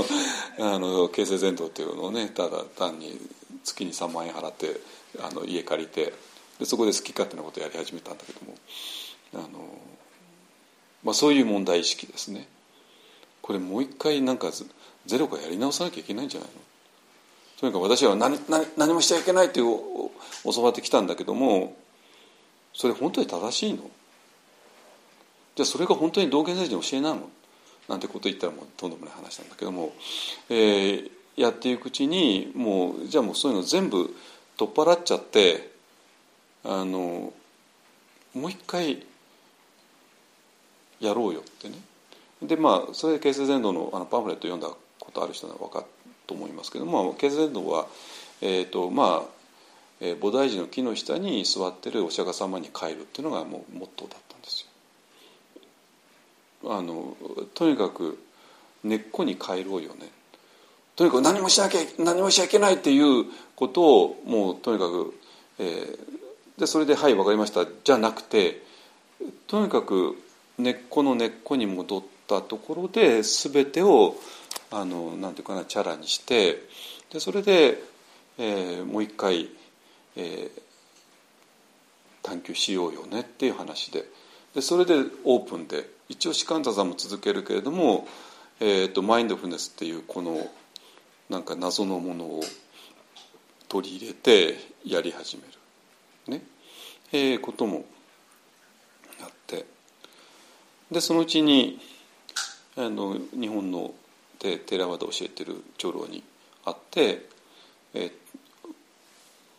[0.74, 3.18] あの形成伝道っていうのをねただ単に
[3.64, 4.80] 月に3万円払って
[5.20, 6.12] あの家借りて
[6.58, 8.54] でそこで好き勝手なことをやり始めたんだけども
[9.34, 9.48] あの、
[11.02, 12.46] まあ、そういう問題意識ですね。
[13.42, 14.52] これもう一回なんか
[15.06, 16.54] ゼロからやり直さなきゃいけないんじゃないの？
[17.60, 20.10] とにかく私は何何何もしちゃいけないって教
[20.62, 21.76] わってきたんだけども
[22.72, 23.90] それ本当に正しいの？
[25.54, 27.30] じゃあそれが本当に道元先生に教えなの？
[27.88, 29.92] なんてこと言ったらもうとんでもない話なんだけども、
[30.48, 34.14] えー、やっていくうちにもうじゃあもうそういうの全部
[34.56, 35.70] 取っ払っちゃって
[36.64, 37.32] あの
[38.34, 39.04] もう一回
[40.98, 41.74] やろうよってね。
[42.42, 44.68] でまあそれで形成伝道のあのパンフレット読んだ
[44.98, 45.84] ことある人は分かる
[46.26, 47.86] と思いますけども形成伝道は、
[48.40, 49.28] えーとまあ
[50.00, 54.33] えー、菩提寺の木の下に座ってるお釈迦様に帰るっていうのがもうモットーだった。
[56.66, 57.16] あの
[57.54, 58.18] とにかく
[58.82, 60.10] 根っこに帰ろうよね。
[60.96, 63.26] とにかく何もしなきゃ何もしちゃいけないっていう
[63.56, 65.14] ことをもうとにかく、
[65.58, 68.62] えー、でそれで「はい分かりました」じゃなくて
[69.48, 70.16] とにかく
[70.58, 74.16] 根っこの根っこに戻ったところで全てを
[74.70, 76.62] あのなんていうかなチャラにして
[77.12, 77.82] でそれで、
[78.38, 79.50] えー、もう一回、
[80.16, 80.60] えー、
[82.22, 84.04] 探求しようよねっていう話で。
[84.54, 88.06] でそれでオープンで一応士官座さんも続けるけれども、
[88.60, 90.46] えーと、マインドフネスっていうこの
[91.28, 92.42] なんか謎のものを
[93.68, 95.42] 取り入れてやり始め
[96.28, 96.44] る、ね。
[97.12, 97.84] えー、ことも
[99.20, 99.64] やって。
[100.90, 101.80] でそのうちに
[102.76, 103.94] あの日本の
[104.38, 106.22] で寺和で教えてる長老に
[106.64, 107.26] 会って、
[107.94, 108.12] えー、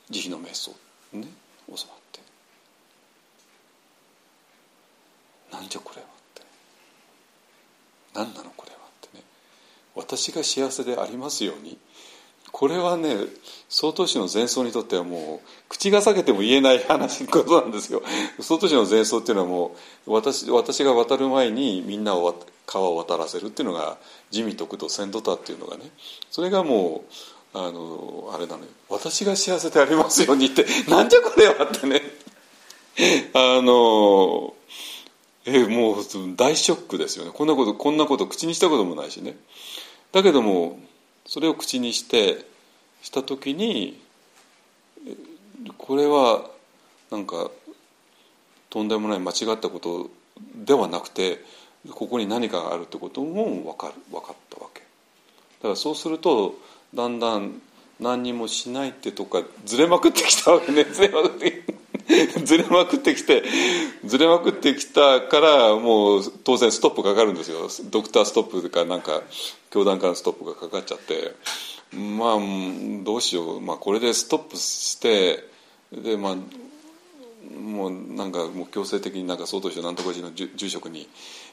[0.09, 0.71] 慈悲の瞑想
[1.13, 1.27] ね
[1.67, 2.21] 教わって。
[5.51, 6.14] なんじゃこれは。
[8.15, 9.23] 何なのこれはってね。
[9.95, 11.77] 私が幸せでありますように。
[12.51, 13.17] これはね
[13.67, 18.01] 曹洞宗の前奏にとってはもう口が裂けても言えない話ことなんですよ。
[18.39, 19.75] 曹洞宗の前奏っていうのはも
[20.07, 22.33] う私私が渡る前にみんなを
[22.65, 23.97] 川を渡らせるっていうのが
[24.31, 25.83] 地味徳と先度田っていうのがね。
[26.31, 27.03] それがも
[27.53, 28.69] うあのあれなのよ。
[28.87, 32.01] 私が幸せでありますようにってなんじゃこれはってね。
[33.33, 34.53] あの
[35.45, 36.03] えもう
[36.35, 37.31] 大ショックですよね。
[37.33, 39.37] こんなことこんなこと口にしたこともないしね。
[40.11, 40.79] だけども
[41.25, 42.45] それを口にして
[43.01, 44.01] した時に
[45.77, 46.49] これは
[47.11, 47.51] なんか
[48.69, 50.09] とんでもない間違ったこと
[50.55, 51.43] ではなくて
[51.91, 54.81] ここに何かがあるってことも分かる分かったわけ。
[54.81, 56.55] だからそうすると
[56.93, 57.61] だんだん
[57.99, 60.83] 何にもしないってとかずれまくってきたわけね。
[60.83, 61.63] ずれまくって
[62.43, 63.43] ずれまくってきて
[64.05, 67.67] ずれまくってきたからもう当然ストップかかるんですよ。
[67.89, 69.21] ドクターストップかなんか
[69.71, 71.35] 教団からストップがかかっちゃって。
[71.95, 72.39] まあ
[73.03, 75.47] どうしよう、まあ、これでストップして
[75.91, 76.35] でまあ
[77.57, 81.07] もうなんかもう強制的になんか総統省なんとか寺の住職に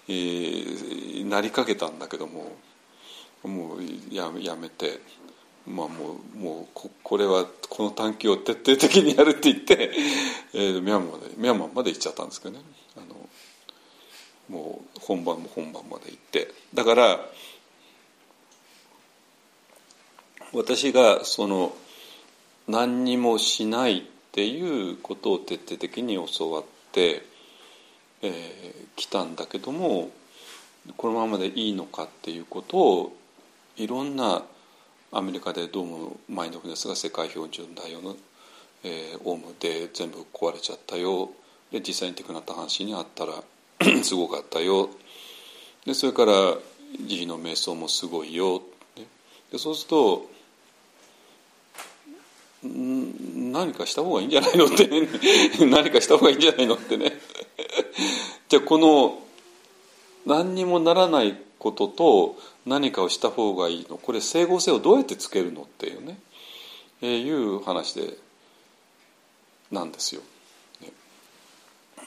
[0.08, 2.56] えー、なりかけたんだけども
[3.44, 5.00] もうややめて、
[5.66, 9.90] まあ、もうもうここれはこの探求を徹底的にやるって言って、
[10.54, 12.64] えー、ミャンマーでミャンマーまで行っちゃったんですけどね。
[12.96, 13.28] あの
[14.48, 16.52] もう本番も本番まで行って。
[16.74, 17.30] だから
[20.52, 21.74] 私がその
[22.68, 24.02] 何にもしないっ
[24.32, 27.32] ていうことを徹底的に教わって
[28.22, 30.10] えー、来たんだけども
[30.96, 33.16] このままでいいのかっていうことを
[33.76, 34.42] いろんな
[35.14, 38.16] アメリカでどうもマインドフルネスが世界標準だよの、
[38.82, 41.28] えー、オウムで全部壊れちゃったよ。
[41.70, 43.34] で実際にテクナタ阪神にあったら
[44.02, 44.88] すごかったよ。
[45.84, 46.32] でそれから
[47.06, 48.62] 慈悲の瞑想もすごいよ。
[49.50, 50.30] でそうすると
[52.64, 54.88] 何かした方がいいんじゃないのって、
[55.66, 57.20] 何かした方がいいんじゃないのってね。
[58.48, 59.22] じゃあこの
[60.24, 63.98] 何にもならないことと何かをした方がいいの？
[63.98, 65.62] これ整合性をどうやってつけるの？
[65.62, 66.18] っていうね、
[67.00, 68.16] えーいう話で
[69.70, 70.22] なんですよ。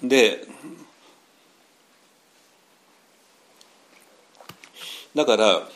[0.03, 0.47] で
[5.15, 5.67] だから、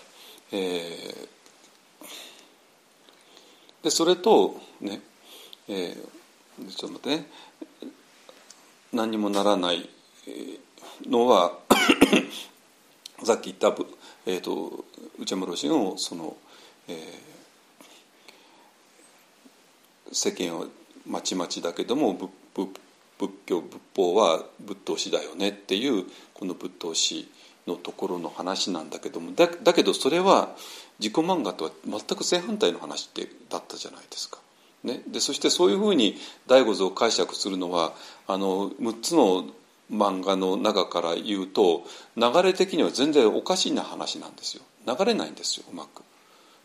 [0.52, 1.30] えー
[3.82, 5.00] でそれとね、
[5.70, 7.26] えーちょっと待ってね。
[8.92, 9.88] 何にもならない
[11.06, 11.58] のは
[13.24, 13.82] さっき言った、
[14.30, 14.86] えー、と
[15.20, 16.36] 内山老師のその、
[16.88, 17.30] えー
[20.12, 20.66] 世間は
[21.06, 22.32] まちまちだけども仏
[23.18, 27.30] 仏教仏法は仏道師だよねっていうこの仏道師
[27.68, 30.56] のところの話なんだけどもだだけどそれは
[31.00, 34.40] 自己漫画とは全く正反対の話ってだったじゃないですか。
[34.82, 36.16] ね、でそしてそういうふうに
[36.48, 37.92] 醍醐図を解釈するのは
[38.28, 39.46] あの6つの
[39.92, 41.84] 漫画の中から言うと
[42.16, 44.64] 流れ的には全然おかしいな話なんですよ。
[44.86, 46.04] 流れないんですようまく。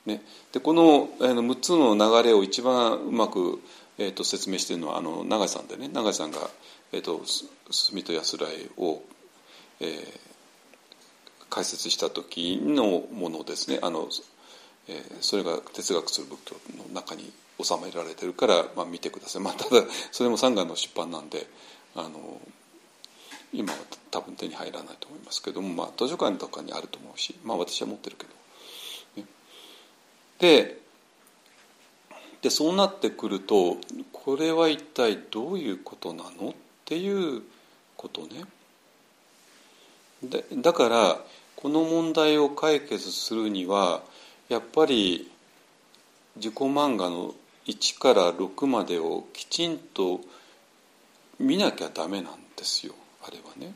[0.06, 0.22] ね、
[0.52, 3.60] でこのあの6つの流れを一番うまく、
[3.96, 5.88] えー、と説明しているのはあの永井さんでね。
[5.88, 6.38] 永井さんが、
[6.92, 7.22] えー、と
[7.70, 9.02] 住と安らいを、
[9.80, 10.20] えー
[11.50, 13.78] 解説した時のものですね。
[13.80, 14.08] あの、
[14.88, 17.32] えーそれが哲学する仏教の中に
[17.62, 21.46] 収められてるから、まあ、見てください、まあ、ただそれも三眼の出版なんで
[21.94, 22.40] あの
[23.54, 23.78] 今は
[24.10, 28.32] 多分手に入らないと思いますけども、まあ、図書館とかにあると思うし、まあ、私は持ってるけど。
[29.22, 29.28] ね
[30.38, 30.84] で
[32.42, 33.78] でそうなってくると
[34.12, 36.54] これは一体どういうことなのっ
[36.84, 37.42] ていう
[37.96, 38.44] ことね。
[40.22, 41.18] でだから
[41.56, 44.02] この問題を解決するには
[44.50, 45.30] やっぱり
[46.36, 47.34] 自己漫画の
[47.66, 50.20] 1から6までをきちんと
[51.38, 52.94] 見なきゃダメなんですよ
[53.26, 53.74] あれはね。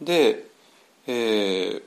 [0.00, 0.46] で、
[1.06, 1.82] えー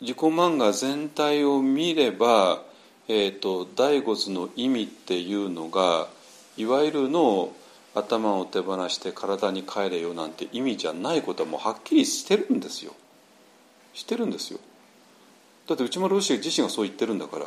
[0.00, 2.62] 自己漫画全体を見れば、
[3.08, 6.08] えー、と醍醐図の意味っていうのが
[6.56, 7.50] いわゆるの
[7.94, 12.92] 頭を手放して体に帰れよなんて意味じゃないことはもうはっきりしてるんですよ。
[13.94, 14.60] してるんですよ。
[15.66, 17.46] だって内村老師自身がそう言ってるんだから。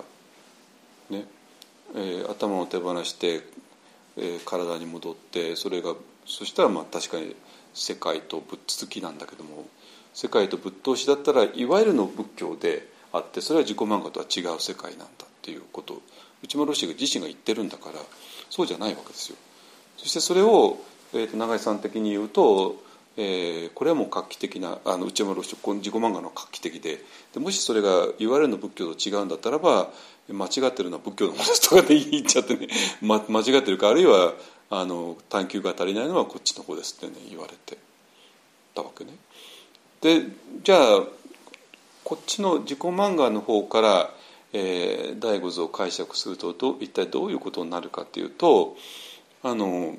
[1.12, 1.26] ね、
[1.96, 3.42] えー頭を手放して、
[4.20, 7.36] え体に戻ってそれがそしたらまあ確かに
[7.74, 9.68] 世界とぶっつきなんだけども
[10.14, 16.02] 世界とぶっ通しだったらいわゆるの仏教であってそれは自己漫画とは違う世界なんだっていうことを
[16.44, 18.00] 内村老師が自身が言ってるんだから
[18.50, 19.38] そうじゃないわけですよ。
[19.98, 20.78] そしてそれを、
[21.14, 22.78] えー、と永井さん的に言うと、
[23.18, 29.90] えーこれはもう画期的なあの内山老師この自己漫画の画期的ででもしそれがいわゆるの仏教と違うんだったらば
[30.34, 32.68] 間違ってるのは仏教のものですとかで言っちゃってね、
[33.02, 34.34] ま、間違ってるかあるいは
[34.70, 37.78] あの探求が足りないのはこっちの方ですってね言われて
[38.76, 39.16] たわけね。
[40.02, 40.28] で
[40.64, 41.04] じゃあ
[42.04, 44.14] こっちの自己漫画の方から、
[44.54, 48.78] えー、醍醐図を解釈するとど一体どういうことになるかっていうと
[49.44, 49.96] あの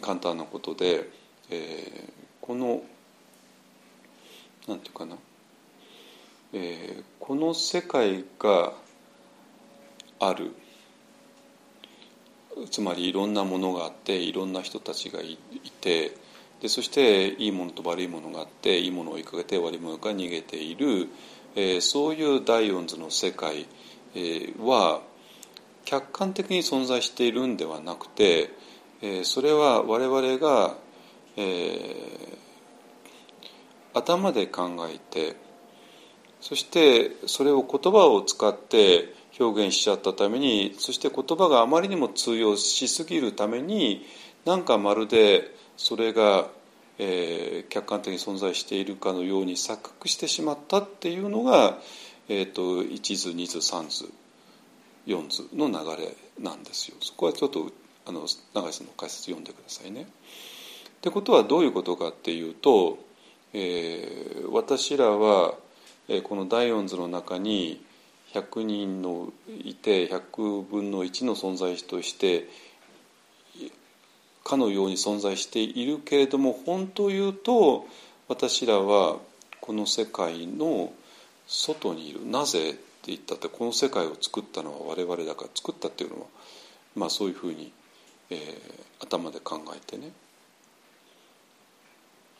[0.00, 1.08] 簡単なことで、
[1.50, 2.82] えーこの
[4.66, 5.16] なんていうかな、
[6.54, 8.72] えーこの世界が
[10.20, 10.54] ある。
[12.70, 15.38] つまりいろんなものがあっていろんな人たちがい
[15.80, 16.12] て
[16.60, 21.08] でそしていいものと悪いものがあっていいものを追いかけて悪いものが逃げている、
[21.54, 23.66] えーそういう第四図の世界、
[24.14, 25.02] えーは
[25.84, 28.50] 客観的に存在しているんではなくて、
[29.02, 30.76] えーそれは我々が、
[31.36, 32.38] えー
[33.94, 35.34] 頭で考えて
[36.40, 44.04] そしてそれを言葉を使って表現しちゃったためにそして言葉があまりにも通用しすぎるために
[44.44, 46.48] なんかまるでそれが、
[46.98, 51.78] えー客観的に存在しているかのように錯覚してしまったっていうのが、
[52.28, 54.10] えー、と一図二図三図
[55.06, 56.96] 四図の流れなんですよ。
[57.00, 57.70] そこはちょっと
[58.06, 60.02] あの永井さんの解説読んでくださいね。
[60.02, 60.06] っ
[61.02, 62.98] てことはどういうことかっていうと、
[63.52, 65.54] えー私らは、
[66.08, 67.84] えーこの第四図の中に
[68.34, 69.32] 100人の
[69.64, 72.48] いて100分の1の存在として
[74.44, 77.86] かのように存在しているけれども本当言うと
[78.28, 79.16] 私らは
[79.60, 80.92] この世界の
[81.46, 82.26] 外にいる。
[82.26, 86.26] なぜって言ったってこの世界を作ったのは我々だから作ったっていうのは
[86.94, 87.72] まあそういうふうに、
[88.30, 90.12] えー頭で考えてね。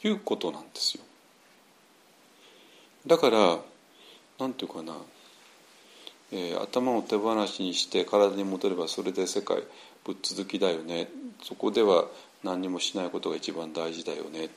[0.04, 1.02] いうことなんですよ。
[3.06, 3.58] だから
[4.38, 4.94] なんていうかな。
[6.32, 9.62] えー頭を手放しにして体に戻ればそれで世界
[10.04, 11.08] ぶっ続きだよね。
[11.42, 12.06] そこでは
[12.44, 14.50] 何にもしないことが一番大事だよね、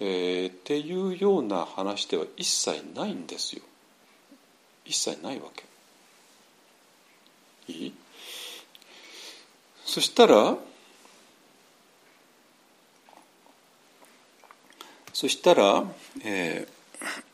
[0.00, 3.62] えーっていうような話では一切ないんですよ。
[4.84, 5.64] 一切ないわけ。
[7.72, 7.94] いい？
[9.84, 10.56] そしたら
[15.12, 15.84] そしたら、
[16.24, 17.31] えー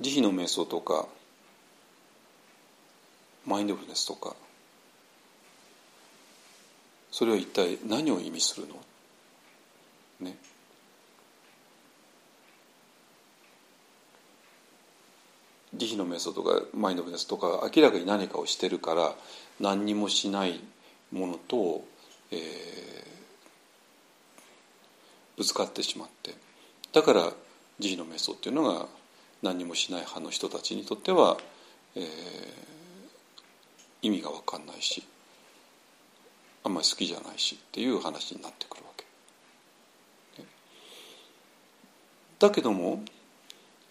[0.00, 1.06] 慈悲の瞑想とか
[3.46, 4.34] マインドフルネスとか
[7.10, 8.74] それは一体何を意味するの？
[10.20, 10.36] ね。
[15.74, 19.14] 慈悲の瞑想とかマインドフルネスとか明らかに何かをしてるから
[19.58, 20.60] 何にもしない
[21.12, 21.84] ものと、
[22.30, 22.80] えー
[25.36, 26.34] ぶつかってしまって。
[26.92, 27.32] だから
[27.78, 28.86] 慈悲の瞑想っていうのが
[29.42, 31.38] 何もしない派の人たちにとっては、
[31.96, 32.04] えー
[34.02, 35.02] 意味が分かんないし
[36.64, 39.04] あんまり好きじゃないしっていう話になってくるわけ。
[42.38, 43.02] だけども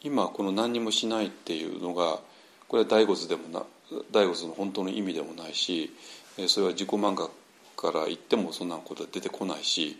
[0.01, 2.19] 今この何にもしないっていうのが
[2.67, 3.63] これは大仏でもな
[4.11, 5.93] 大仏の本当の意味でもないし
[6.37, 7.29] えそれは自己漫画
[7.75, 9.97] から言ってもそんなことは出てこないし、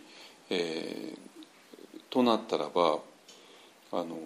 [0.48, 1.18] えー
[2.10, 2.98] となったらば
[3.92, 4.18] あの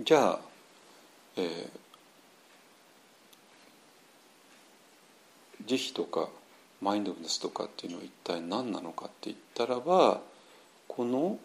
[0.00, 0.38] じゃあ、
[1.36, 1.86] えー
[5.66, 6.28] 慈悲とか
[6.80, 10.20] マインドフルネスとかっていうのは一体何なのかって言ったらば
[10.86, 11.38] この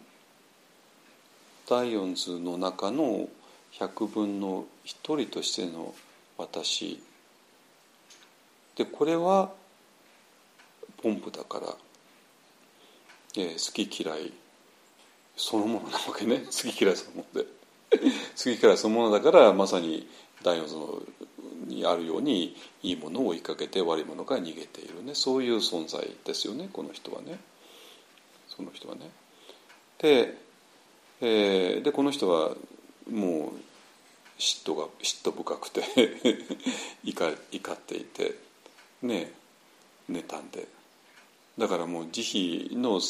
[1.68, 3.28] 第四図の中の
[3.72, 5.94] 百分の一人としての
[6.38, 7.02] 私。
[8.76, 9.50] でこれは
[11.02, 11.66] ポンプだから、
[13.36, 14.32] えー好き嫌い
[15.36, 16.38] そのものなわけね。
[16.38, 17.61] 好き嫌いそのもので。
[17.92, 20.08] 好き嫌いそのものだからまさに
[20.42, 21.02] 第四図の
[21.66, 27.38] にあるようにいいものを追いかけて悪いものから逃げているねそういう存在ですよねこの人はね
[28.48, 29.10] その人はね。
[29.98, 30.34] で,、
[31.20, 32.50] えーでこの人は
[33.10, 33.52] もう
[34.38, 35.82] 嫉妬が嫉妬深くて
[37.04, 38.34] 怒怒っていて
[39.02, 39.32] ね
[40.10, 40.66] 妬んで
[41.56, 43.00] だからもう慈悲の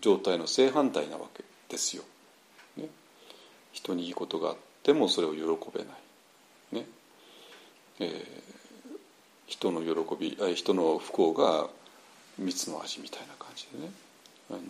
[0.00, 2.04] 状態の正反対なわけですよ。
[3.78, 5.40] 人にいいことがあってもそれを喜
[5.72, 6.76] べない。
[6.80, 6.86] ね
[8.00, 8.58] えー
[9.48, 11.68] 人の喜び人の不幸が
[12.38, 13.90] 蜜の味みたいな感じでね
[14.50, 14.60] あの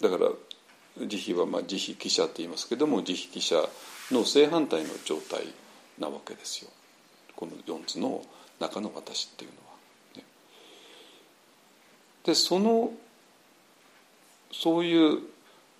[0.00, 3.56] だから慈悲はまあ慈悲記者って言いますけども慈悲記者
[4.12, 5.46] の正反対の状態
[5.98, 6.70] なわけですよ
[7.34, 8.22] この4つの
[8.60, 9.64] 中の私っていうのは。
[10.16, 10.24] ね
[12.24, 12.92] でその
[14.52, 15.20] そういう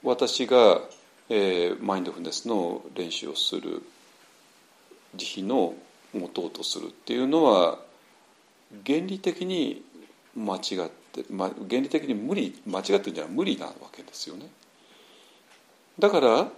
[0.02, 0.80] 私が、
[1.28, 3.82] えーマインドフルネスの練習をする
[5.14, 5.74] 慈悲の
[6.14, 7.78] 持とうとするっていうのは
[8.86, 9.82] 原理的に
[10.34, 14.48] 間違って、ま、原理的に無理間違ってるんじゃない無理なわけですよね。
[15.98, 16.48] だから、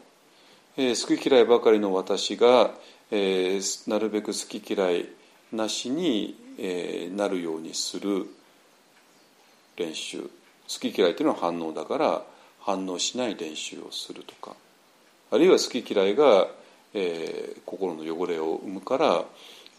[0.76, 2.72] えー好き嫌いばかりの私が、
[3.10, 5.08] えーなるべく好き嫌い
[5.52, 8.26] なしに、えーなるようにする
[9.76, 10.30] 練習
[10.72, 12.22] 好き嫌いというのは反応だから
[12.60, 14.54] 反応しない練習をするとか。
[15.32, 16.48] あるいは好き嫌いが、
[16.94, 19.24] えー心の汚れを生むから、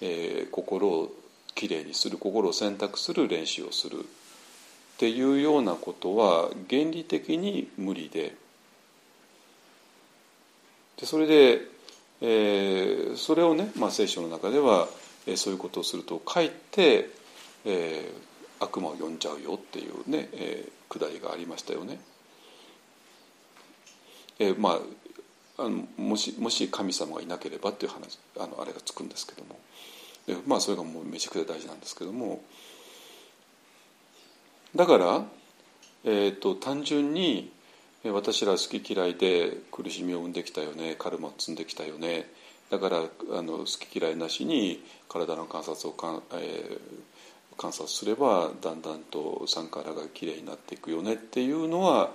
[0.01, 1.11] えー心を
[1.55, 4.03] きれいにする心を選択する練習をするっ
[4.97, 8.35] ていうようなことは原理的に無理で。
[10.99, 11.61] でそれで、
[12.21, 14.87] えーそれをね、まあ、聖書の中では、
[15.27, 17.09] えーそういうことをするとかえって、
[17.65, 18.31] えー
[18.63, 22.01] 悪魔を呼んじゃうよっていうね、えーくだりがありましたよね。
[24.39, 24.81] えま
[25.57, 29.57] ああのもしもし神様がいなければっていう話あのあれがつくんですけども。
[30.27, 32.43] でまあそれがもうめちゃくちゃ大事なんですけども。
[34.75, 35.25] だから、
[36.03, 37.51] えー、と単純に
[38.03, 42.29] 私ら好き嫌いで苦しみを生んできたよねカルマを積んできたよね。
[42.69, 47.10] だからあの好き嫌いなしに体の観察をかん、えー
[47.57, 52.11] 観察すればだんだんとサンカラがきれいになっていくよねっていうのは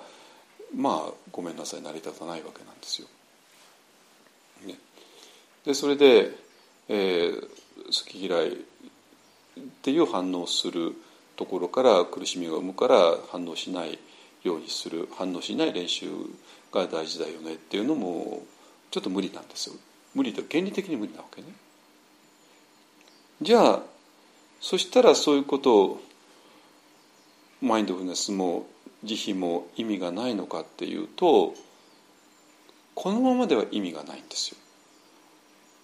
[0.75, 3.09] まあごめんなさい成り立たないわけなんですよ。
[4.67, 4.75] ね、
[5.65, 6.31] でそれで、
[6.89, 7.57] えー
[7.87, 8.57] 好き嫌いっ
[9.83, 10.95] ていう反応する
[11.37, 13.99] ところから苦しみが生むから反応しない
[14.43, 16.07] ようにする反応しない練習
[16.73, 18.43] が大事だよねっていうのも
[18.91, 19.77] ちょっと無理なんですよ
[20.15, 21.49] 無理と原理的に無理なわけね。
[23.43, 23.83] じゃあ、
[24.61, 26.01] そしたらそういうことを
[27.61, 28.66] マインドフルネスも
[29.05, 31.55] 慈悲も意味がないのかっていうと
[32.95, 34.57] このままでは意味がないんですよ。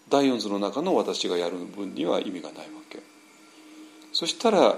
[0.09, 3.01] 第四図の中の私がやる分には意味がないわけ。
[4.13, 4.77] そしたら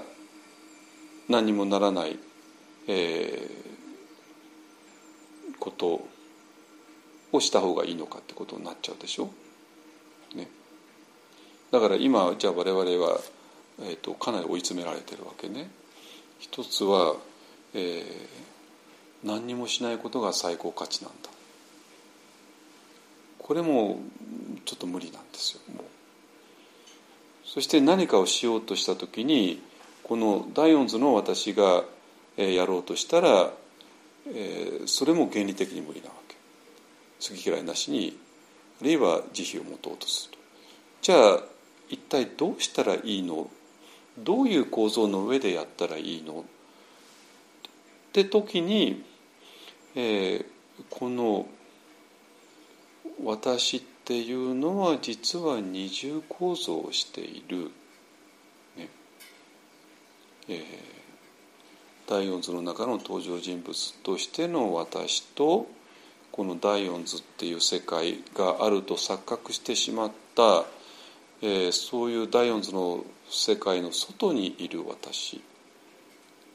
[1.29, 2.19] 何にもならない、
[2.89, 6.07] えー、こと
[7.33, 9.31] をした方がいいのかってことになっちゃうでしょ。
[10.35, 10.49] ね、
[11.71, 13.21] だから今じゃあ我々は、
[13.81, 15.69] えーと、かなり追い詰められてるわけね。
[16.39, 17.17] 一つは、
[17.75, 18.03] えー、
[19.25, 21.31] 何にもしないことが最高価値なんだ。
[23.39, 23.99] これも
[24.65, 25.61] ちょっと無理なんですよ。
[27.45, 29.63] そして何かをしようとした時に
[30.03, 31.85] この第四図の私が
[32.37, 33.51] やろうとしたら、
[34.29, 36.37] えー、それも原理的に無理なわけ。
[37.21, 38.19] 好き嫌いなしに
[38.81, 40.39] あるいは慈悲を持とうとする
[41.01, 41.41] じゃあ
[41.89, 43.49] 一体どうしたらいいの？
[44.19, 46.41] どういう構造の上でやったらいいの？
[46.41, 46.45] っ
[48.12, 49.03] て時に、
[49.95, 50.45] えー、
[50.91, 51.47] この
[53.24, 57.70] 私っていうのは実は二重構造をしている、
[58.77, 58.89] ね。
[60.49, 60.59] えー、
[62.07, 65.66] 第四図の中の登場人物としての私と
[66.31, 70.65] この第四図っていう世界があると錯覚してしまった、
[71.43, 75.43] えー、そういう第四図の世界の外にいる私、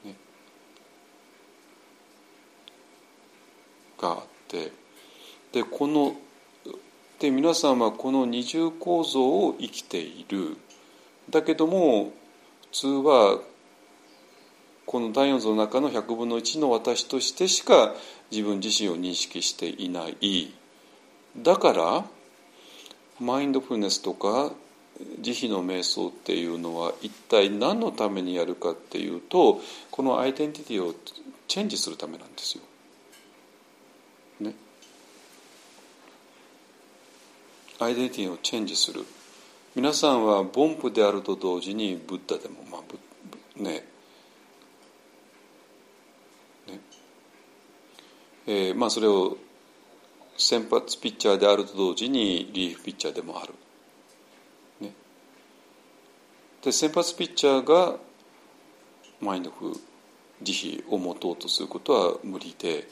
[0.04, 0.14] ね、
[4.00, 4.18] があっ
[4.48, 4.72] て。
[5.52, 6.14] でこの
[7.18, 10.56] で皆さんはこの二重構造を生きている。
[11.28, 12.12] だけども
[12.72, 13.40] 普通は
[14.86, 17.94] この第四図の中の100分の1の私としてしか
[18.30, 20.52] 自分自身を認識していない。
[21.36, 22.04] だから
[23.20, 24.52] マインドフルネスとか
[25.20, 29.60] 慈悲の瞑想っていうのは一体何のためにやるかっていうと
[29.90, 30.94] このアイデンティティを
[31.48, 32.64] チェンジするためなんですよ。
[34.40, 34.54] ね。
[37.78, 39.04] アイデンティティをチェンジする
[39.74, 43.84] 皆さんは凡夫であると同時にブッダでもまあね
[46.66, 46.80] ね
[48.46, 49.36] えー、まあそれを
[50.36, 53.54] 先発ピッチャーであると同時にリリーフピッチャーでもある。
[56.62, 57.96] で先発ピッチャーが
[59.20, 59.72] マインドフ
[60.42, 62.88] 慈悲を持とうとすることは無理で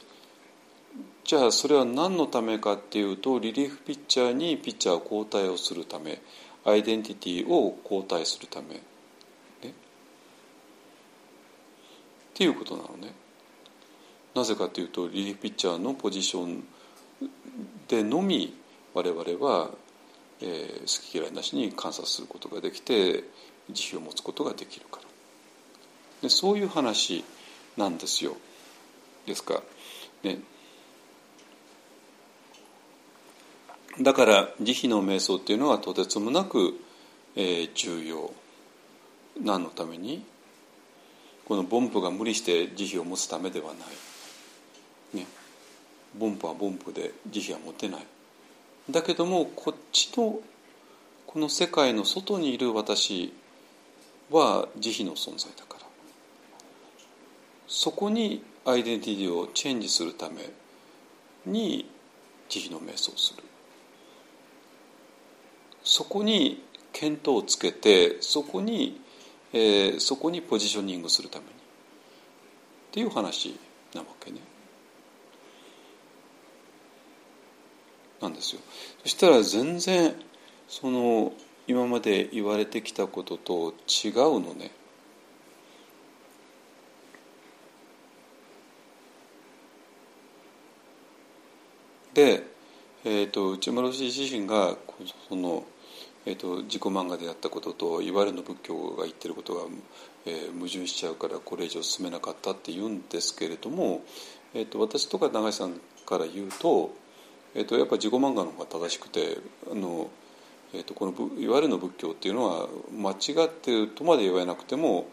[1.23, 6.19] じゃあそれは何のためかっていうとリリーフピッチャーにピッチャー交代をするため
[6.65, 8.81] アイデンティティを交代するため、ね、っ
[12.33, 13.13] ていうことなのね。
[14.35, 16.63] なぜかというとリリーフピッチャーのポジション
[17.87, 18.55] でのみ
[18.93, 19.69] 我々は、
[20.41, 23.23] えー、好き嫌いなしに観察することができて
[23.71, 25.03] 慈悲を持つことができるから。
[26.23, 27.23] でそういう話
[27.77, 28.35] なんですよ。
[29.25, 29.61] ですか？
[30.23, 30.39] ら、ね、
[34.01, 36.73] だから慈悲の瞑想っていうのはとてつもなく、
[37.35, 38.31] えー、重要
[39.41, 40.25] 何のために
[41.45, 43.73] この凡夫が無理して慈悲を持つためではな
[45.15, 45.25] い、ね、
[46.19, 48.05] 凡夫は凡夫で慈悲は持てない。
[48.89, 50.39] だけどもこっちの
[51.27, 53.31] この世界の外にいる私
[54.31, 55.85] は慈悲の存在だから
[57.67, 60.35] そこにアイデンティティをチェンジするため
[61.45, 61.89] に
[62.49, 63.43] 慈悲の瞑想をする
[65.83, 69.01] そこに見当をつけてそこに、
[69.53, 71.55] えー、そこにポジショニングするためにっ
[72.91, 73.57] ていう話
[73.93, 74.39] なわけね。
[78.21, 78.61] なんですよ。
[79.03, 80.13] そしたら全然
[80.67, 81.31] その
[81.69, 84.71] 今まで言われてきたことと違うのね。
[92.13, 92.43] で、
[93.05, 94.75] えーと、内村氏自身が
[95.29, 95.63] その
[96.25, 99.61] えーと、自己漫画でやったことといわゆるの仏教が言ってることが、
[100.25, 104.03] えー、矛盾しちゃうからこれ以上進めなかったって言うんですけれども、
[104.53, 106.93] えーと、私とか永井さんから言うと,、
[107.55, 109.37] えーと、やっぱ自己漫画の方が正しくて
[109.71, 110.09] あの、
[110.73, 115.07] えー、とこのいわゆるの仏教っていうのは間違ってるとまで言わなくても、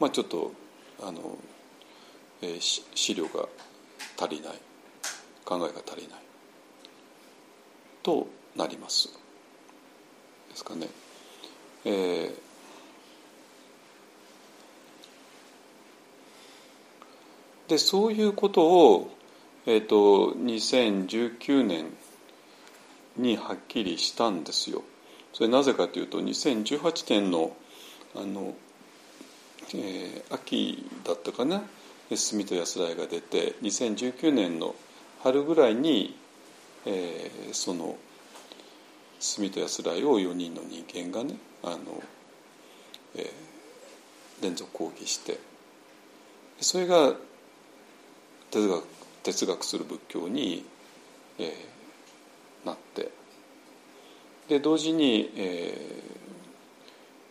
[0.00, 0.52] まあ、ちょっと
[1.02, 1.36] あの、
[2.40, 3.48] えー、資料が
[4.18, 4.52] 足りない
[5.44, 6.20] 考えが足りない
[8.02, 8.26] と
[8.56, 9.08] なります。
[10.50, 10.88] ですかね。
[11.84, 12.34] えー、
[17.68, 19.10] でそういうことを、
[19.66, 21.86] えーと、2019年
[23.16, 24.82] にはっきりしたんですよ。
[25.32, 27.56] それなぜかというと2018年の
[28.14, 28.54] あの
[29.74, 31.62] えー秋だったかな
[32.14, 34.74] 「住と安らい」が出て2019年の
[35.22, 36.16] 春ぐらいに、
[36.84, 37.96] えーその
[39.20, 42.02] 住と安らいを4人の人間がねあの、
[43.14, 45.38] えー連続講義して
[46.60, 47.14] それが
[48.50, 48.84] 哲学
[49.22, 50.64] 哲学する仏教に、
[51.38, 53.10] えーなって
[54.52, 56.02] で同時に、えー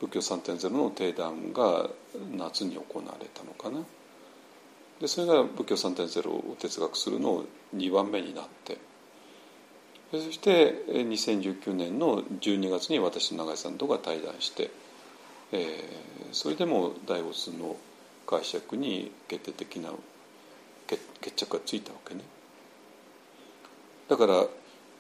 [0.02, 1.88] 仏教3.0の定談が
[2.35, 3.85] 夏に行われたのかな。
[4.99, 7.45] でそれが仏教3.0を哲学するの
[7.76, 8.80] 2番目になって。
[10.11, 14.72] でそして2019年の12月に私と永井さんとが対談して、
[15.52, 17.76] えーそれでも大仏の
[18.26, 19.91] 解釈に決定的な
[20.88, 22.22] 決着がついたわけね。
[24.10, 24.48] だから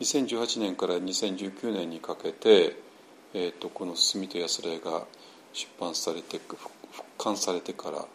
[0.01, 2.75] 2018年から2019年にかけて、
[3.35, 5.05] えー、とこの「住と安らい」が
[5.53, 6.57] 出版されて復
[7.19, 8.05] 刊されてから、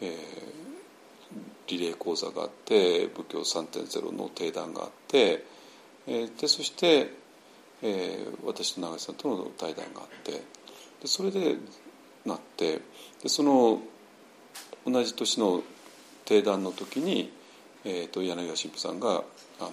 [0.00, 0.70] えー
[1.68, 5.44] リレー講座があって仏教3.0の定談があって、
[6.08, 7.14] えーでそして、
[7.82, 10.40] えー私と永井さんとの対談があってで
[11.04, 11.58] それで
[12.24, 12.80] なって
[13.22, 13.80] でその
[14.86, 15.62] 同じ年の
[16.24, 17.30] 定談の時に、
[17.84, 19.08] えー、と柳家神父さんが
[19.60, 19.70] あの、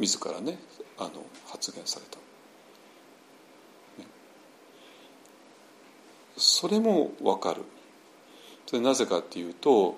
[0.00, 0.58] 自らね
[0.98, 1.10] あの
[1.46, 2.16] 発言された、
[4.02, 4.06] ね。
[6.36, 7.62] それも分かる。
[8.66, 9.96] それなぜかっていうと,、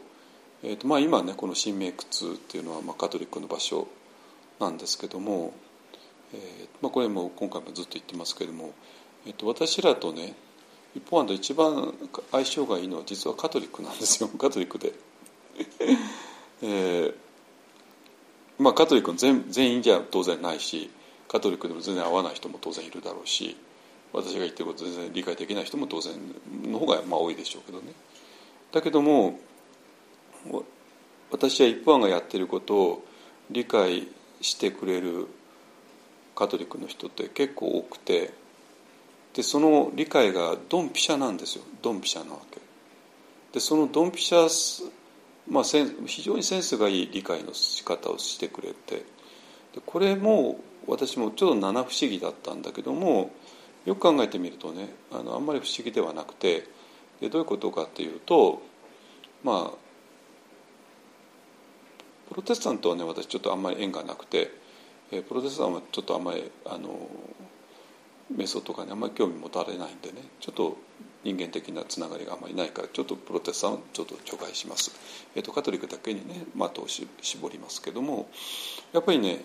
[0.63, 3.87] えーとまあ、今ねこの新明窟っていうのは、まあ、カトリックの場所
[4.59, 5.53] なんですけども、
[6.33, 8.73] えーまあ、これも今回もずっと言ってますけども、
[9.27, 10.35] えー、と私らとね
[10.97, 11.95] 一方で一番
[12.31, 14.29] 相性がいいのは実はカトリックなんですよ。
[14.29, 14.93] カトリックで。
[16.63, 17.15] えー
[18.63, 20.91] まあ、カトリックの全全員じゃ当然ないし
[21.29, 23.57] カトリックでも全然合わない人も当然いるだろうし
[24.13, 26.13] 私が言ってること全然理解できない人も当然
[26.65, 27.93] の方がまあ多いでしょうけどね。
[28.73, 29.39] だけども
[31.31, 33.05] 私は一般がやってることを
[33.51, 34.09] 理解
[34.41, 35.29] してくれる
[36.35, 38.33] カトリックの人って結構多くて
[39.35, 42.61] でその理解がドンピシャなんですよドンピシャなわけ
[43.53, 44.49] でそのドンピシャ、
[45.53, 49.05] まあ、非常にセンスがいい理解の仕方をしてくれて
[49.75, 53.31] でこれも私もちょっと七不思議だったんだけども
[53.85, 56.67] よく考えてみるとねあのあんまり不思議ではなくて
[57.21, 58.63] でどういうことかっていうと
[59.45, 59.77] まあ
[62.31, 64.51] プロテスタントはね私ちょっとあんまり縁がなくて、
[65.11, 67.11] えプロテスタントはちょっとあんまりあの
[68.35, 70.79] 瞑想とかにあんまり興味持たれないんでねちょっと
[71.25, 74.91] 人間的なつながりがあまりないからちょっとプロテスタントをちょっと除外します、
[75.35, 78.29] えー、とカトリックだけにね的を絞りますけども
[78.93, 79.45] やっぱりね、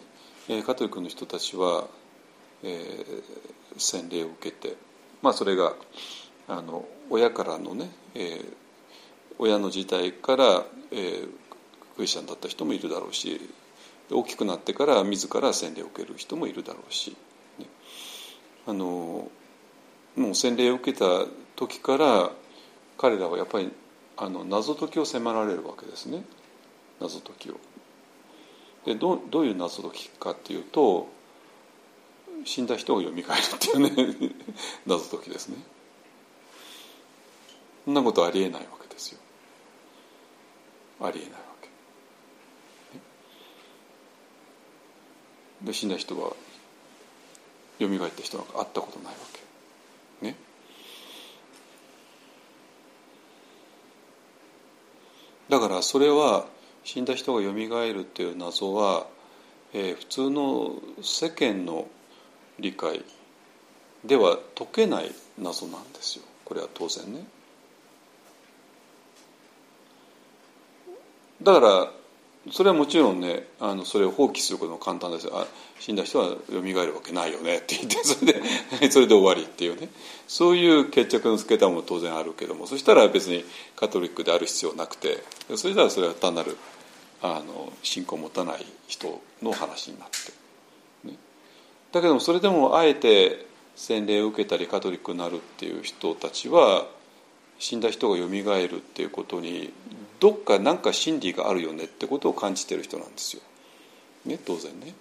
[0.49, 1.87] えーカトリックの人たちは、
[2.63, 3.23] えー
[3.79, 4.75] 洗礼を受けて
[5.21, 5.73] まあそれが
[6.47, 8.53] あの親からのね、えー
[9.39, 11.29] 親の時代から、えー
[11.95, 13.41] クリスチャンだった人もいるだろうし
[14.11, 17.15] 大きくなってから自ら洗礼を受ける人もいるだろうし、
[17.59, 17.65] ね。
[18.65, 19.29] あの
[20.15, 21.05] もう洗礼を受けた
[21.57, 22.31] 時から
[22.97, 23.71] 彼らはやっぱり
[24.15, 26.23] あの謎解きを迫られるわけですね
[27.01, 27.55] 謎解きを。
[28.85, 31.07] でどうどういう謎解きかっていうと
[32.45, 33.23] 死んだ人が蘇るっ
[33.59, 34.33] ていうね
[34.85, 35.57] 謎解きですね。
[37.85, 39.19] そんなことありえないわけですよ。
[41.01, 41.69] ありえないわけ。
[45.65, 46.33] で死んだ人は
[47.79, 49.46] 蘇った人なんか会ったことないわけ。
[55.49, 56.45] だからそれは
[56.83, 59.07] 死んだ人が蘇るっていう謎は、
[59.73, 61.87] えー普通の世間の
[62.59, 63.03] 理解
[64.05, 67.25] では解けない謎なんですよこれは当然ね。
[71.43, 71.91] だから
[72.51, 75.33] それはもちろんねあのそれを放棄することも簡単ですよ。
[75.35, 75.47] あ
[75.79, 77.57] 死んだ人は蘇るわけないよね。
[77.57, 78.41] って言って それで
[78.91, 79.89] それで終わりっていうね。
[80.27, 82.67] そういう決着のつけ方も当然あるけども。
[82.67, 83.43] そしたら別に
[83.75, 85.23] カトリックである必要なくて。
[85.55, 86.57] それならそれは単なる
[87.21, 91.17] あの信仰を持たない人の話になって、ね、
[91.91, 93.45] だけどもそれでもあえて
[93.75, 96.87] 洗礼を受けたりカトリックになるっていう人たちは
[97.59, 99.73] 死んだ人が蘇るっていうことに
[100.19, 103.41] どっか何か真理があるよねってことを感じてる人なんですよ。
[104.25, 104.93] ね当然ね。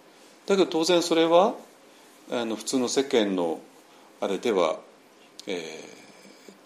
[0.47, 1.55] だけど当然それは
[2.31, 3.61] あの普通の世間の
[4.21, 4.79] あれでは、
[5.47, 6.07] えー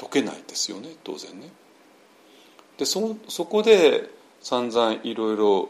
[0.00, 1.50] 解けないですよね当然ね。
[2.78, 4.08] でそそこで
[4.40, 5.68] 散々いろいろ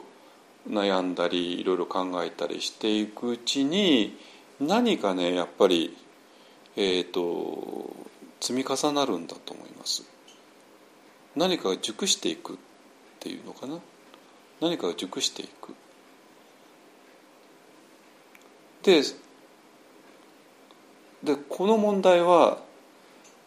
[0.69, 4.17] 悩んだりいろいろ考えたりしていくうちに
[4.61, 5.97] 何かねやっぱり、
[6.77, 7.93] えー、と
[8.39, 10.05] 積み重なるんだと思います。
[11.35, 12.57] 何か熟していく
[13.21, 13.79] っていうのかな？
[14.63, 15.75] 何かが熟していく
[18.83, 19.03] で
[21.23, 22.59] でこの問題は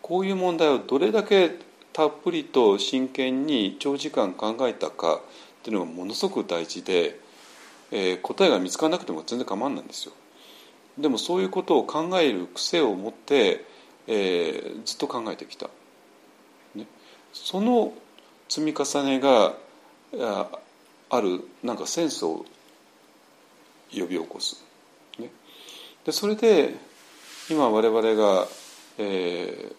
[0.04, 1.52] こういう問題をどれだけ
[1.92, 5.20] たっぷりと真剣に長時間考えたかっ
[5.64, 7.20] ていうのがものすごく大事で、
[7.92, 10.14] えー、答えが見つからなくても全然構わないんですよ。
[11.00, 13.66] でもそういうことを考える癖を持って、
[14.06, 15.70] えー、ずっと考えてきた。
[16.76, 16.86] ね、
[17.32, 17.94] その
[18.50, 19.56] 積み重ねが
[20.20, 22.46] あるなんかセンスを
[23.92, 24.64] 呼び起こす。
[25.20, 25.30] ね、
[26.06, 26.76] でそれで
[27.50, 28.48] 今我々が、
[28.98, 29.76] えー、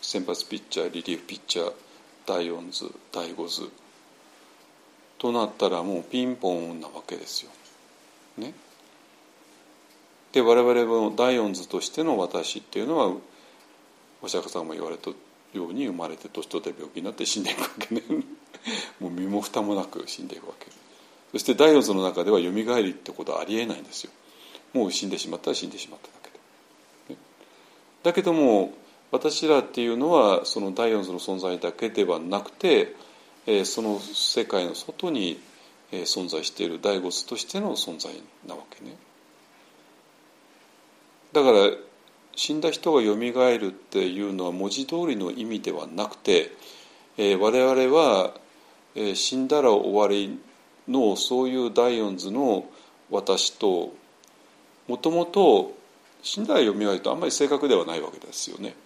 [0.00, 1.72] 先発ピッチャーリリーフピッチャー
[2.26, 3.70] 第4図第5図
[5.18, 7.50] となったらもうピンポンなわけですよ。
[8.38, 8.52] ね、
[10.32, 13.16] で我々も第4図としての私っていうのは
[14.20, 15.10] お釈迦さんも言われた
[15.56, 18.02] ように生まれて年取って病気になって死んでいくわけね。
[19.00, 20.66] もう身も蓋もなく死んでいくわけ。
[21.32, 24.10] そして第4図の中ではよみがえりってことはありえないんですよ。
[24.72, 26.30] もう死んでしまったら死んでしまっただけ
[27.08, 27.20] で、ね、
[28.02, 28.74] だけども
[29.10, 32.94] 私らっていうのはその第四図の存在だけではなくて、
[33.46, 35.40] えー、その世界の外に、
[35.92, 38.12] え、存在している第五図としての存在
[38.46, 38.96] なわけね。
[41.32, 41.70] だから
[42.36, 46.52] 死んだ人がよみがえるっていうのは文字通りの意味ではなくて、
[47.16, 48.34] えー、我々は、
[48.94, 50.38] えー、死んだら終わり
[50.86, 52.66] のそういう第四図の
[53.10, 53.94] 私と
[54.86, 55.74] もともと
[56.22, 58.76] 死んだらよみがえるとあんまり正確ではないわけですよね。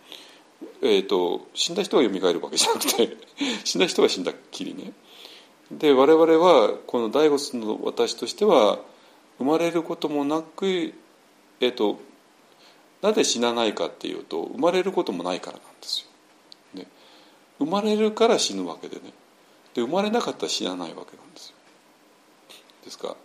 [0.83, 3.17] えーと、死んだ人がよみがえるわけじゃなくて
[3.65, 4.93] 死んだ人が死んだっきりね。
[5.73, 8.79] で我々はこの第五の私としては
[9.39, 10.93] 生まれることもなく、
[11.61, 11.99] えーと、
[13.03, 16.07] なぜ死なないかっていうと生まれることもないからなんです
[16.75, 16.81] よ。
[16.81, 16.87] ね、
[17.59, 19.13] 生まれるから死ぬわけでね。
[19.75, 21.55] で生まれなかったら死なないわけなんですよ。
[22.85, 23.17] ですか。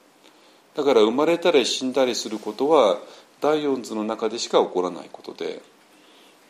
[0.75, 2.97] だから生まれたり死んだりすることは
[3.41, 5.61] 第四図の中でしか起こらないことで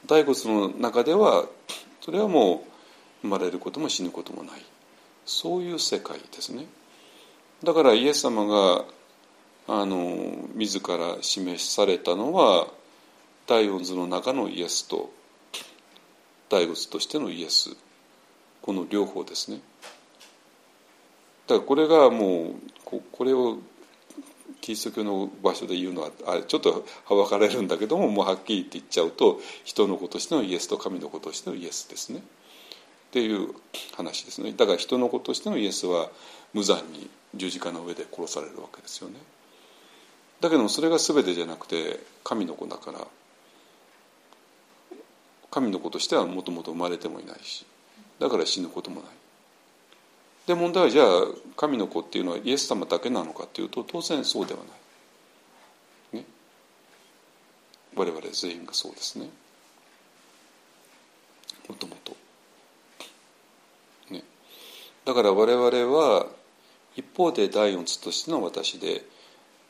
[0.08, 1.46] 第五図の中では
[2.02, 2.64] それはも
[3.24, 4.66] う生まれることも死ぬこともない。
[5.26, 6.66] そういう世界ですね。
[7.64, 8.86] だからイエス様が
[9.68, 12.68] あの自ら示されたのは
[13.48, 15.12] 第四図の中のイエスと
[16.50, 17.76] 第五図としてのイエス。
[18.62, 19.60] この両方ですね。
[21.48, 22.56] だからこれがも
[22.92, 23.60] うこれを
[24.62, 32.20] キリスト教の場所で言うのはあれちょっとはばかれるんだけどももうはっきり言って言っちゃうと人の子としてのイエスと神の子としてのイエスですね。
[32.20, 32.22] っ
[33.12, 33.50] ていう
[33.96, 34.54] 話ですね。
[34.54, 36.10] だから人の子としてのイエスは
[36.54, 39.20] 無残に十字架の上で殺されるわけですよね。
[40.42, 43.08] だけどもそれが全てじゃなくて神の子だから
[45.56, 47.66] 神の子としてはもともと生まれてもいないし
[48.20, 49.10] だから死ぬこともない
[50.48, 51.08] で問題はじゃあ
[51.56, 54.66] 神の子っていうのはイエス様だけなのかっていうと当然そうではな
[56.14, 56.18] い。
[56.20, 56.26] ね、
[57.96, 59.30] 我々全員がそうですね。
[61.70, 62.16] もともと。
[64.12, 64.24] ね、
[65.06, 66.28] だから我々は
[66.96, 69.04] 一方で第四つとしての私で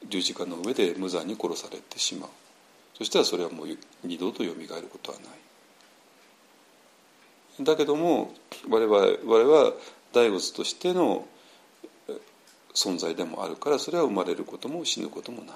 [0.09, 2.29] 十字架の上で無残に殺されてしまう
[2.97, 3.67] そしたらそれはもう
[4.03, 5.44] 二度とよみがえることはない
[7.61, 8.33] だけども
[8.69, 9.73] 我々は
[10.13, 11.27] 大仏としての
[12.73, 15.55] 存在でもあるからそれは生まれることも死ぬこともない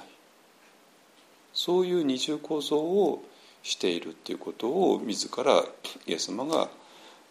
[1.54, 3.24] そういう二重構造を
[3.64, 5.64] しているっていうことを自ら
[6.08, 6.70] イエス様が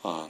[0.05, 0.29] あの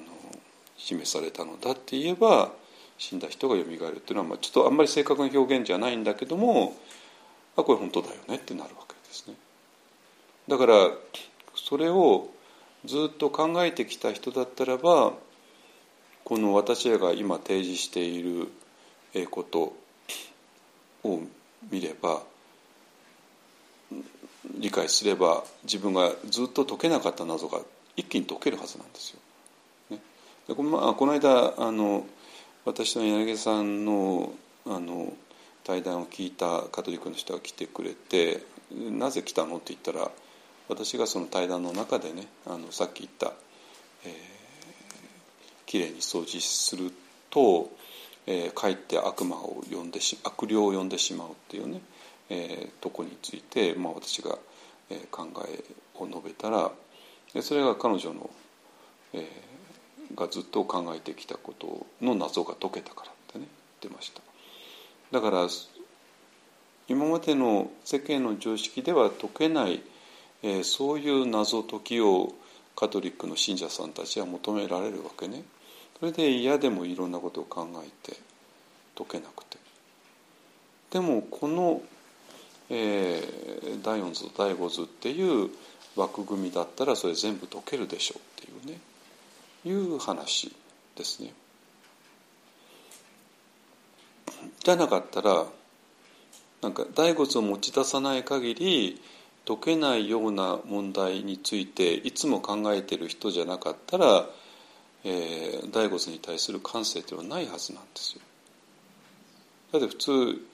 [0.76, 2.52] 示されたのだって言えば
[2.98, 6.76] 死んだ人がよみがえるっていうのは、まあ、ちょっとあんまり正確な表現じゃないんだけども
[7.56, 9.34] あこれ本当だよねってなるわけですね。
[10.46, 10.90] だから
[11.56, 12.28] それを
[12.84, 15.12] ずっと考えてきた人だったらば
[16.24, 18.48] この私らが今提示している
[19.30, 19.74] こと
[21.04, 21.22] を
[21.70, 22.22] 見れば
[24.58, 27.60] 理解すれば自分がずっと解けなかった謎が
[27.96, 29.20] 一気に解けるはずなんですよ。
[29.90, 30.02] ね、
[30.46, 32.06] でこのまあ、この間あの
[32.64, 34.32] 私の柳さんの
[34.66, 35.12] あの
[35.64, 38.42] 対談を聞いたカトリックの人が来てくれて
[38.72, 40.10] 「なぜ来たの?」って言ったら
[40.68, 43.32] 私がその対談の中でねあのさっき言った、
[44.04, 44.38] えー
[45.68, 46.90] きれいに掃除する
[47.28, 47.70] と、
[48.26, 51.82] えー、かえって悪魔を呼んでし悪霊を呼んでしまうっていうね、
[52.30, 54.38] えー、とこについて、まあ、私が、
[54.88, 55.62] えー、考え
[56.02, 56.72] を述べたら
[57.42, 58.30] それが彼女の、
[59.12, 63.46] えー、がずっと考えてきたことの謎が解けたからってね
[63.82, 64.22] 言ってました。
[65.12, 65.46] だから
[66.88, 69.82] 今までの世間の常識では解けない、
[70.42, 72.32] えー、そういう謎解きを
[72.76, 75.42] カトリックの信者さんたちは求められるわけね。
[75.98, 78.16] それで嫌でもいろんなことを考えて
[78.96, 79.58] 解けなくて。
[80.90, 81.82] でもこの、
[82.70, 85.50] えー、第四図と第五図っていう
[85.96, 88.80] 枠組みだったらそれ全部解けるでしょうっていうね。
[89.64, 90.54] いう話
[90.96, 91.32] ですね。
[94.62, 95.46] じゃなかったら
[96.62, 99.00] なんか骸骨を持ち出さない限り
[99.48, 104.26] 解けないような問題についていつも考えてる人じゃなかったら、
[105.04, 108.20] えー、骸骨に対する感性っていうのはないはずなんですよ。
[109.72, 110.46] だって普通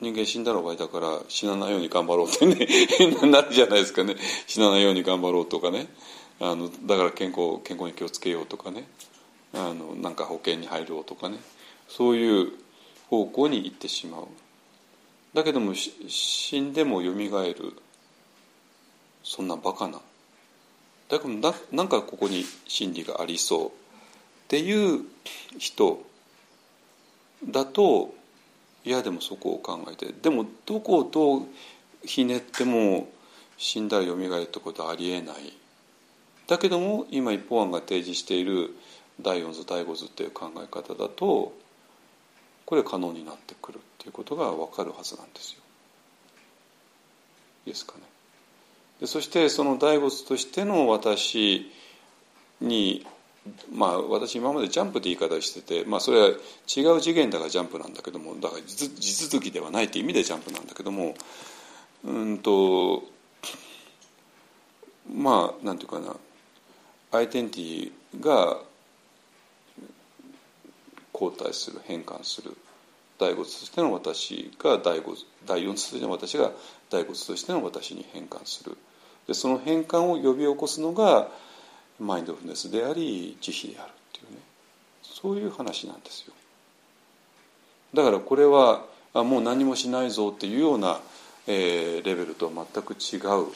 [0.00, 2.66] 人間死んだら終わりだから死なないように頑張ろうってね
[3.30, 4.16] なるじゃないですかね。
[4.46, 5.88] 死なないように頑張ろうとかね。
[6.38, 8.86] あのだから健康健康に気をつけようとかね。
[9.54, 11.38] あのなんか保険に入ろうとかね。
[11.88, 12.52] そういう
[13.08, 14.26] 方向に行ってしまう。
[15.34, 17.74] だけども死んでもよみがえる
[19.22, 20.00] そんなバカな。
[21.08, 23.70] だけどななんかここに真理がありそうっ
[24.48, 25.04] ていう
[25.58, 26.02] 人
[27.48, 28.14] だと
[28.84, 31.42] いやでもそこを考えてでもどこをどう
[32.04, 33.08] ひねっても
[33.56, 35.36] 死んだらよみがえるってことはありえない。
[36.46, 38.74] だけども今一方案が提示している
[39.20, 41.52] 第四図第五図っていう考え方だと
[42.70, 45.60] これ可能になってくるっていうことが分かるはずなんですよ。
[47.66, 48.02] いいですかね。
[49.00, 51.68] でそしてその第五図としての私
[52.60, 53.04] に
[53.72, 61.16] まあ私今までジャンプって言い方してて、まあ、それは違う次元だからジャンプなんだけどもだから地続きではないって意味でジャンプなんだけども
[62.04, 63.02] うんと
[65.12, 66.14] まあなんていうかな
[67.10, 68.58] アイデンティティが
[71.20, 72.56] 交代する変換する
[73.18, 75.14] 第五図としての私が第五
[75.46, 76.50] 第四図としての私が
[76.88, 78.78] 第五図としての私に変換する。
[79.26, 81.28] でその変換を呼び起こすのが
[82.00, 84.38] マインドフルネスであり慈悲であるっていうね。
[85.02, 86.32] そういう話なんですよ。
[87.92, 91.00] だからこれはあもう何もしないぞっていうような、
[91.46, 93.46] えー、レベルとは全く違う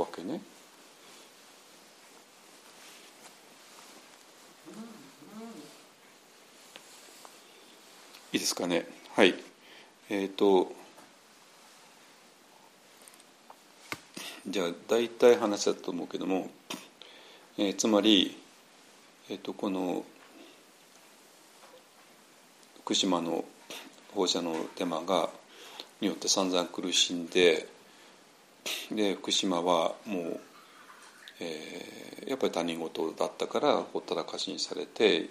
[0.00, 0.40] わけね。
[8.32, 8.86] いいですかね。
[9.14, 9.34] はい。
[10.10, 10.72] えっ、ー、と
[14.48, 16.48] じゃあ大体話だと思うけども、
[17.58, 18.38] えー、つまり、
[19.28, 20.04] えーと、この
[22.84, 23.44] 福島の
[24.14, 25.30] 放射能デマが
[26.00, 27.66] によって散々苦しんで
[28.92, 30.40] で福島はもう、
[31.40, 35.28] えー、やっぱり他人事だったからほったらかしにされて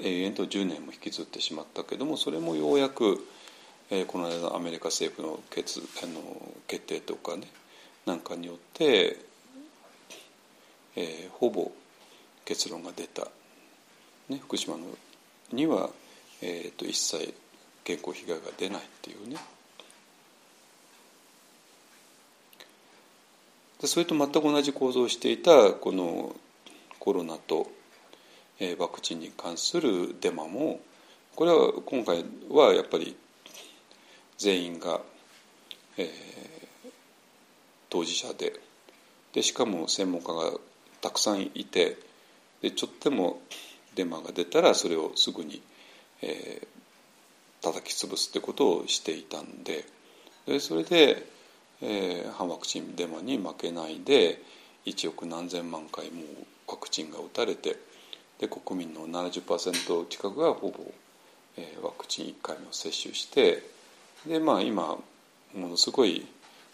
[0.00, 3.26] 永遠と10年も引きずってしまったけどもそれもようやく、
[3.90, 6.20] えー、この間のアメリカ政府の決あの
[6.66, 7.46] 決定とかね
[8.04, 9.18] なんかによって、
[10.96, 11.70] えー、ほぼ
[12.44, 13.28] 結論が出た、
[14.28, 14.84] ね、福島の
[15.52, 15.90] には、
[16.42, 17.34] えーと、一切
[17.84, 19.36] 健康被害が出ないっていうね。
[23.80, 26.34] でそれと全く同じ構造をしていたこの
[26.98, 27.70] コロナと
[28.78, 30.80] ワクチンに関するデマも
[31.34, 33.16] これは今回はやっぱり
[34.38, 35.00] 全員が、
[35.98, 36.08] えー、
[37.90, 38.54] 当事者で
[39.34, 40.52] でしかも専門家が
[41.02, 41.98] たくさんいて
[42.62, 43.42] でちょっとでも
[43.94, 45.62] デマが出たらそれをすぐに、
[46.22, 46.66] えー、
[47.62, 49.84] 叩き潰すってことをしていたんで
[50.46, 51.26] でそれで、
[51.82, 54.40] えー、反ワクチンデマに負けないで
[54.86, 56.22] 1億何千万回も
[56.66, 57.76] ワクチンが打たれて
[58.38, 60.92] で国民の70%近くがほぼ、
[61.56, 63.62] えー、ワクチン1回目を接種して
[64.26, 64.98] で、まあ、今
[65.54, 66.26] ものすごい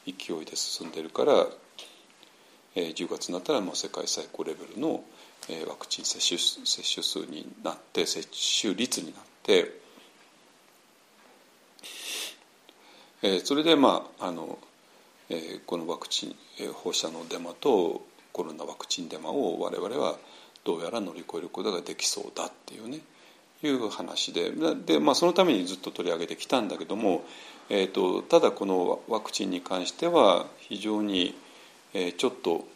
[0.07, 1.47] 勢いで進んでるから、
[2.75, 5.05] えー、10月になったらもう世界最高レベルの、
[5.49, 8.27] えー、ワクチン接種接種数になって接
[8.61, 9.15] 種率になっ
[9.45, 9.73] て、
[13.23, 14.59] えー、それで、まああの
[15.31, 18.03] えー、このワクチン、えー、放射能デマと
[18.33, 20.17] コロナワクチンデマを我々は
[20.65, 23.01] どうやら乗り越えることができそうだっていうね
[23.65, 24.51] いう話で。
[24.87, 27.25] で、まあ、そのためにずっと取り上げてきたんだけども、
[27.69, 31.35] えーと、ただこのワクチンに関しては非常に、
[31.95, 32.67] えー、ちょっと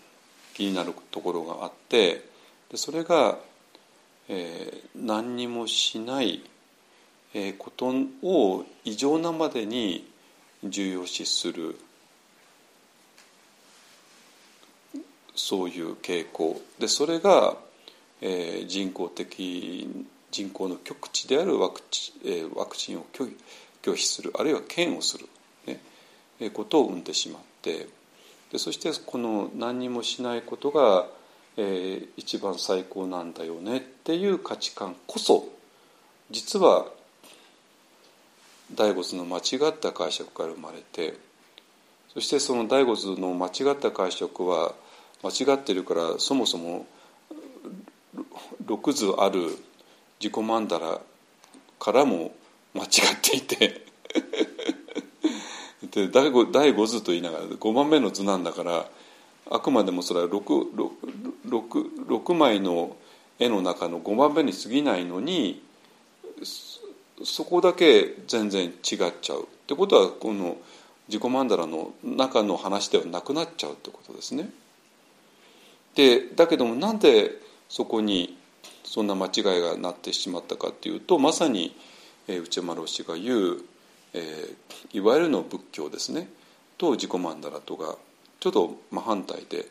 [0.55, 2.25] 気になるところがあって
[2.71, 3.37] でそれが、
[4.29, 6.43] えー、何にもしない、
[7.35, 7.93] えー、こと
[8.23, 10.09] を異常なまでに
[10.65, 11.79] 重要視する
[15.35, 16.61] そういう傾向。
[16.79, 17.57] でそれが
[18.29, 19.89] えー、人工的
[20.33, 23.33] 人口の極地であるワクチ,、えー、ワクチンを拒
[23.83, 25.27] 拒否するあるいは嫌悪する、
[25.67, 25.81] ね
[26.41, 27.87] えー、ことを生んでしまって
[28.51, 31.07] でそしてこの何にもしないことが、
[31.57, 35.45] えー、一番最高なんだよねっていう価値観こそ
[36.33, 36.87] 実は
[38.75, 41.15] 第五図の間違った解釈から生まれて
[42.13, 44.75] そしてその第五図の間違った解釈は
[45.23, 46.87] 間違ってるからそもそも
[48.65, 49.41] 6図ある
[50.21, 51.01] 自己曼荼羅
[51.79, 52.35] からも
[52.75, 52.91] 間違っ
[53.21, 53.87] ていて
[55.91, 58.89] で第 5, 第5図と言いながら5番目の図なんだから
[59.51, 60.91] あくまでもそれは 6, 6,
[61.49, 62.97] 6, 6枚の
[63.39, 65.63] 絵の中の5番目に過ぎないのに
[67.25, 68.73] そこだけ全然違っ
[69.21, 70.57] ちゃうってことはこの
[71.09, 74.51] 自己曼荼羅の中の話ではなくなっちゃうってことですね。
[75.95, 78.37] でだけどもなんでそこに
[78.85, 81.77] そんな間違いがなってしまったかっていうとまさに、
[82.29, 83.57] えー、内山老師が言う、
[84.15, 86.29] えー、いわゆるの仏教ですね
[86.79, 87.97] と自己曼荼羅とが
[88.41, 89.67] ちょっと真反対で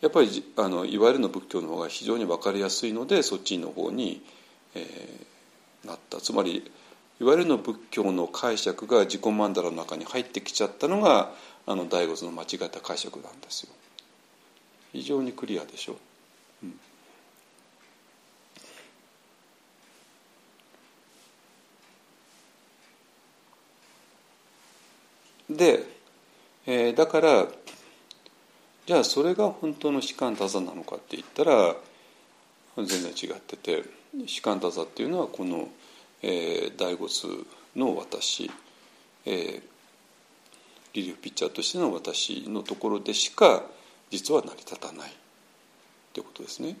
[0.00, 4.22] やっぱりあのいわゆるの仏教の方が非常に分かりやすいのでそっちの方に、
[4.74, 6.70] えー、なったつまり
[7.18, 11.32] いわゆるの仏教の解釈が自己曼荼羅の中に入ってきちゃったのが
[11.66, 13.70] あの醍醐図の間違った解釈なんですよ。
[14.92, 15.96] 非常にクリアでしょ。
[25.56, 25.84] で、
[26.66, 27.46] えー、だから
[28.86, 31.74] じゃあそれが本当の士官多座なのかって言ったら
[32.76, 33.84] 全然違ってて
[34.26, 35.68] 士官多座っていうのはこの、
[36.22, 37.26] えー、第五数
[37.74, 38.50] の私、
[39.24, 39.62] えー、
[40.94, 43.62] リリーフピッチャーとしての私のところでしか
[44.10, 45.12] 実は成り立たないっ
[46.12, 46.76] てことですね。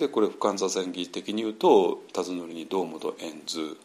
[0.00, 3.76] でこれ俯瞰座禅儀的に言うと「尋りに堂本円図」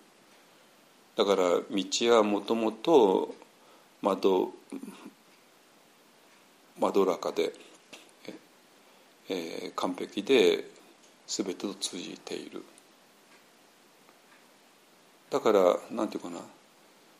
[1.17, 3.35] だから道はもともと
[4.01, 4.53] 窓
[6.79, 7.53] 窓らかで、
[9.27, 10.69] えー、完璧で
[11.27, 12.63] 全てと通じている。
[15.29, 16.39] だからなんていうかな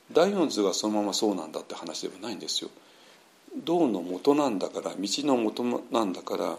[0.10, 2.70] 第四図がそのままそうなんだって話ではないんですよ。
[3.58, 6.58] 道の元なんだから道の元なんだからっ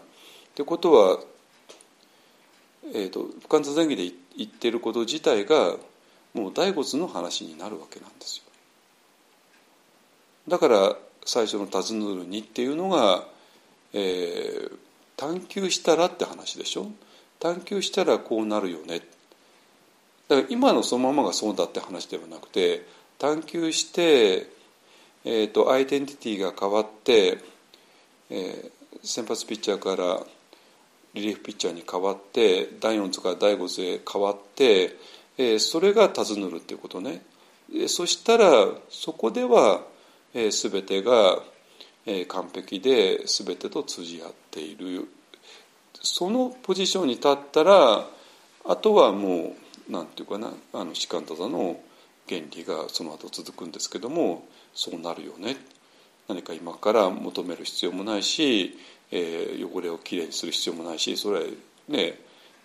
[0.53, 1.19] てことは、
[2.93, 5.75] えーと、不完全前儀で言ってること自体が
[6.33, 8.43] もう第五図の話になるわけなんですよ。
[10.47, 10.95] だから
[11.25, 13.27] 最初の「尋ねるに」っていうのが、
[13.93, 14.77] えー、
[15.17, 16.87] 探求したらって話でしょ？
[17.39, 19.01] 探求したらこうなるよね
[20.27, 22.85] だから今のそのままがそうだって話ではなくて
[23.19, 24.49] 探求して、
[25.25, 27.39] えーと、アイデンティティが変わって、
[28.29, 30.25] えー、先発ピッチャーから
[31.17, 34.95] リリーフピッチャーに変わって第4図から第5図へ変わって、
[35.37, 37.21] えー、それが尋ねるっていうことね。
[37.73, 39.81] えそしたらそこでは、
[40.33, 41.41] えー、全てが、
[42.05, 45.09] えー、完璧で全てと通じ合っている
[46.01, 48.07] そのポジションに立ったら
[48.65, 49.55] あとはも
[49.89, 51.79] うなんていうかなあの士官多座の
[52.29, 55.57] 原理がその後続くんですけどもそうなるよね
[56.27, 58.77] 何か今から求める必要もないし、
[59.11, 61.45] えー、汚れをきれいにする必要もないしそれは
[61.87, 62.19] ね、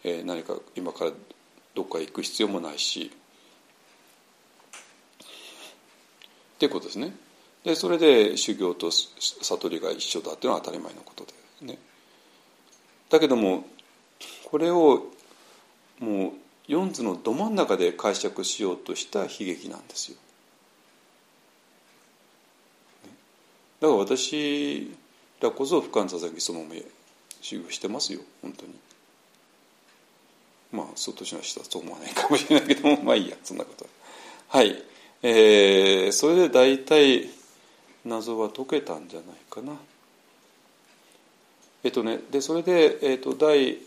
[0.04, 1.12] えー、何か今から
[1.74, 3.10] どっか行く必要もないし
[6.54, 7.12] っていうことですね。
[7.64, 11.24] でそれで修行と悟りが一緒だっていうのは当たり前のこと
[11.60, 11.78] でね。
[13.08, 13.64] だけども
[14.44, 15.06] これを
[15.98, 16.32] もう
[16.68, 20.18] 四図のど真ん中で解釈しようとした悲劇なんですよ。
[23.80, 24.92] だから私
[25.48, 26.74] らこそ深佐々木そのまま
[27.40, 28.74] 修行してますよ本当に。
[30.72, 33.86] まあ相当しましたと思わないかもしれないけどもまあいいやそんなこと
[34.48, 34.82] はい、
[35.22, 37.28] えー、それで大体
[38.04, 39.74] 謎は解けたんじゃないかな。
[41.84, 43.78] えっとねでそれで、えっと、第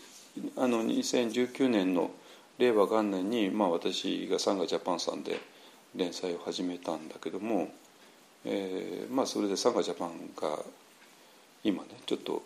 [0.57, 2.11] あの2019年の
[2.57, 5.39] 「令和元年に、まあ、私がサンガジャパンさんで
[5.95, 7.69] 連載を始めたんだけども、
[8.45, 10.09] えーまあ、それでサンガジャパン
[10.39, 10.59] が
[11.65, 12.41] 今ねちょっと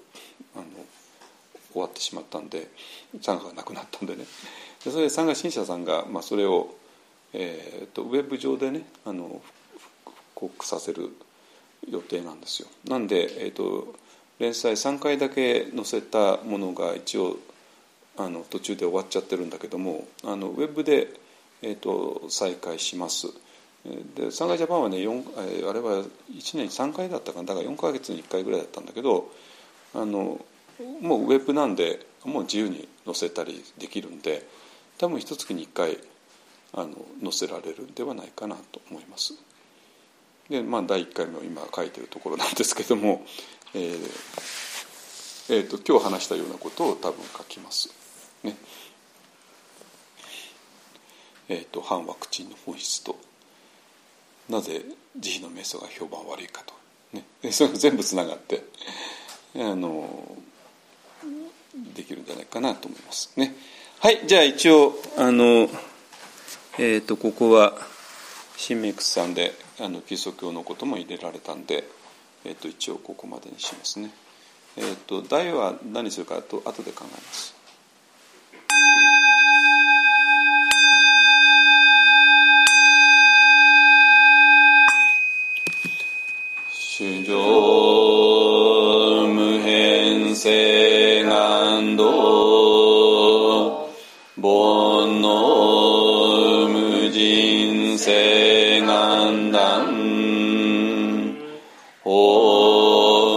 [0.55, 0.65] あの
[1.71, 2.67] 終わってしまったんで
[3.21, 4.23] サンガがなくなったんでね
[4.83, 6.75] でそれでサンガ新社さんが、まあ、それを、
[7.33, 9.41] えーと、ウェブ上でねあの
[10.33, 11.09] 復刻させる
[11.87, 12.67] 予定なんですよ。
[12.87, 13.93] なんで、えーと
[14.39, 17.37] 連載3回だけ載せたものが一応
[18.17, 21.09] あの途中で終わっちゃってるんだけどもあのウェブで、
[21.61, 23.27] えーと、再開します。
[23.85, 29.31] でサンガジャパンはね4あれは1年に3回だったかなだから4か月に1回ぐらいだったんだけど
[29.95, 30.39] あの
[31.01, 34.45] もうウェブなんでもう自由に載せたりできるんで
[34.97, 35.97] 多分一月に1回
[36.73, 36.93] あの
[37.23, 39.33] 載せられるんではないかなと思います。
[40.49, 43.25] でまあ第1回目を今書いてるところなんですけども、
[43.73, 43.93] えー
[45.51, 47.89] えー、と今日話したようなことを多分書きます。
[48.43, 48.55] ね
[51.47, 53.17] えー、と反ワクチンの本質と
[54.49, 54.83] なぜ
[55.17, 56.73] 慈悲の瞑想が評判悪いかと、
[57.13, 58.63] ね、 それが全部つながって
[59.55, 60.37] あの
[61.95, 63.55] できるんじゃないかなと思いますね。
[63.99, 65.69] はいじゃあ一応あの、
[66.77, 67.77] えー、とここは
[68.57, 71.83] 新メイクさんであのキリスト教のことも入れられたんで、
[72.45, 74.11] えー、と一応ここまでにしますね。
[74.77, 77.58] えー、と題は何するかと後で考えます。
[86.99, 87.33] 主上
[89.33, 92.03] 無変性願道
[94.35, 99.85] 煩悩無人性願断
[102.03, 102.09] 訪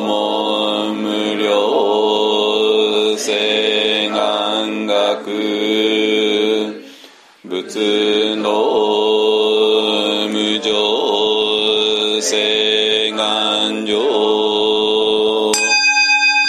[0.08, 5.22] 問無料性願学
[7.44, 8.42] 仏の
[10.32, 13.01] 無常性。
[13.22, 13.94] 願上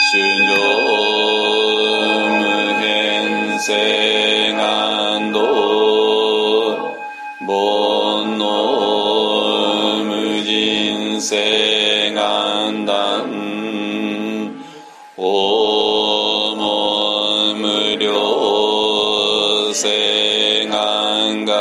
[0.09, 0.17] 主
[0.47, 0.49] 上
[2.39, 2.41] 無
[2.81, 3.69] 変性
[4.57, 5.37] 願道
[7.45, 7.47] 煩
[8.39, 8.41] 悩
[10.03, 10.09] 無
[10.41, 11.31] 人性
[12.15, 12.91] 願断
[15.15, 15.21] 訪
[16.57, 16.61] 問
[17.61, 17.63] 無
[17.97, 18.03] 料
[19.73, 21.51] 性願学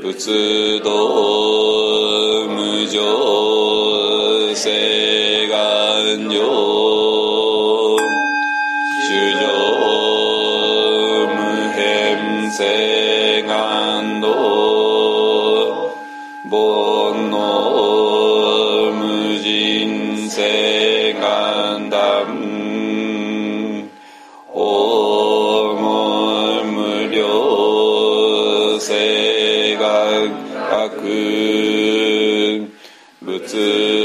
[0.00, 1.55] 仏道
[2.86, 5.56] 上主上無変性願
[6.30, 6.38] 上
[9.02, 9.42] 主上
[11.26, 11.36] 無
[11.74, 14.24] 変性願道
[16.48, 16.54] 煩
[17.30, 17.34] 悩
[18.92, 19.02] 無
[19.42, 19.44] 人
[20.28, 20.38] 性
[21.14, 21.96] 願断
[24.54, 24.56] 訪
[25.80, 25.84] 問
[26.72, 26.78] 無
[27.10, 27.18] 料
[28.78, 28.90] 性
[29.76, 29.82] 願
[30.70, 31.75] 学
[33.56, 33.95] Yes.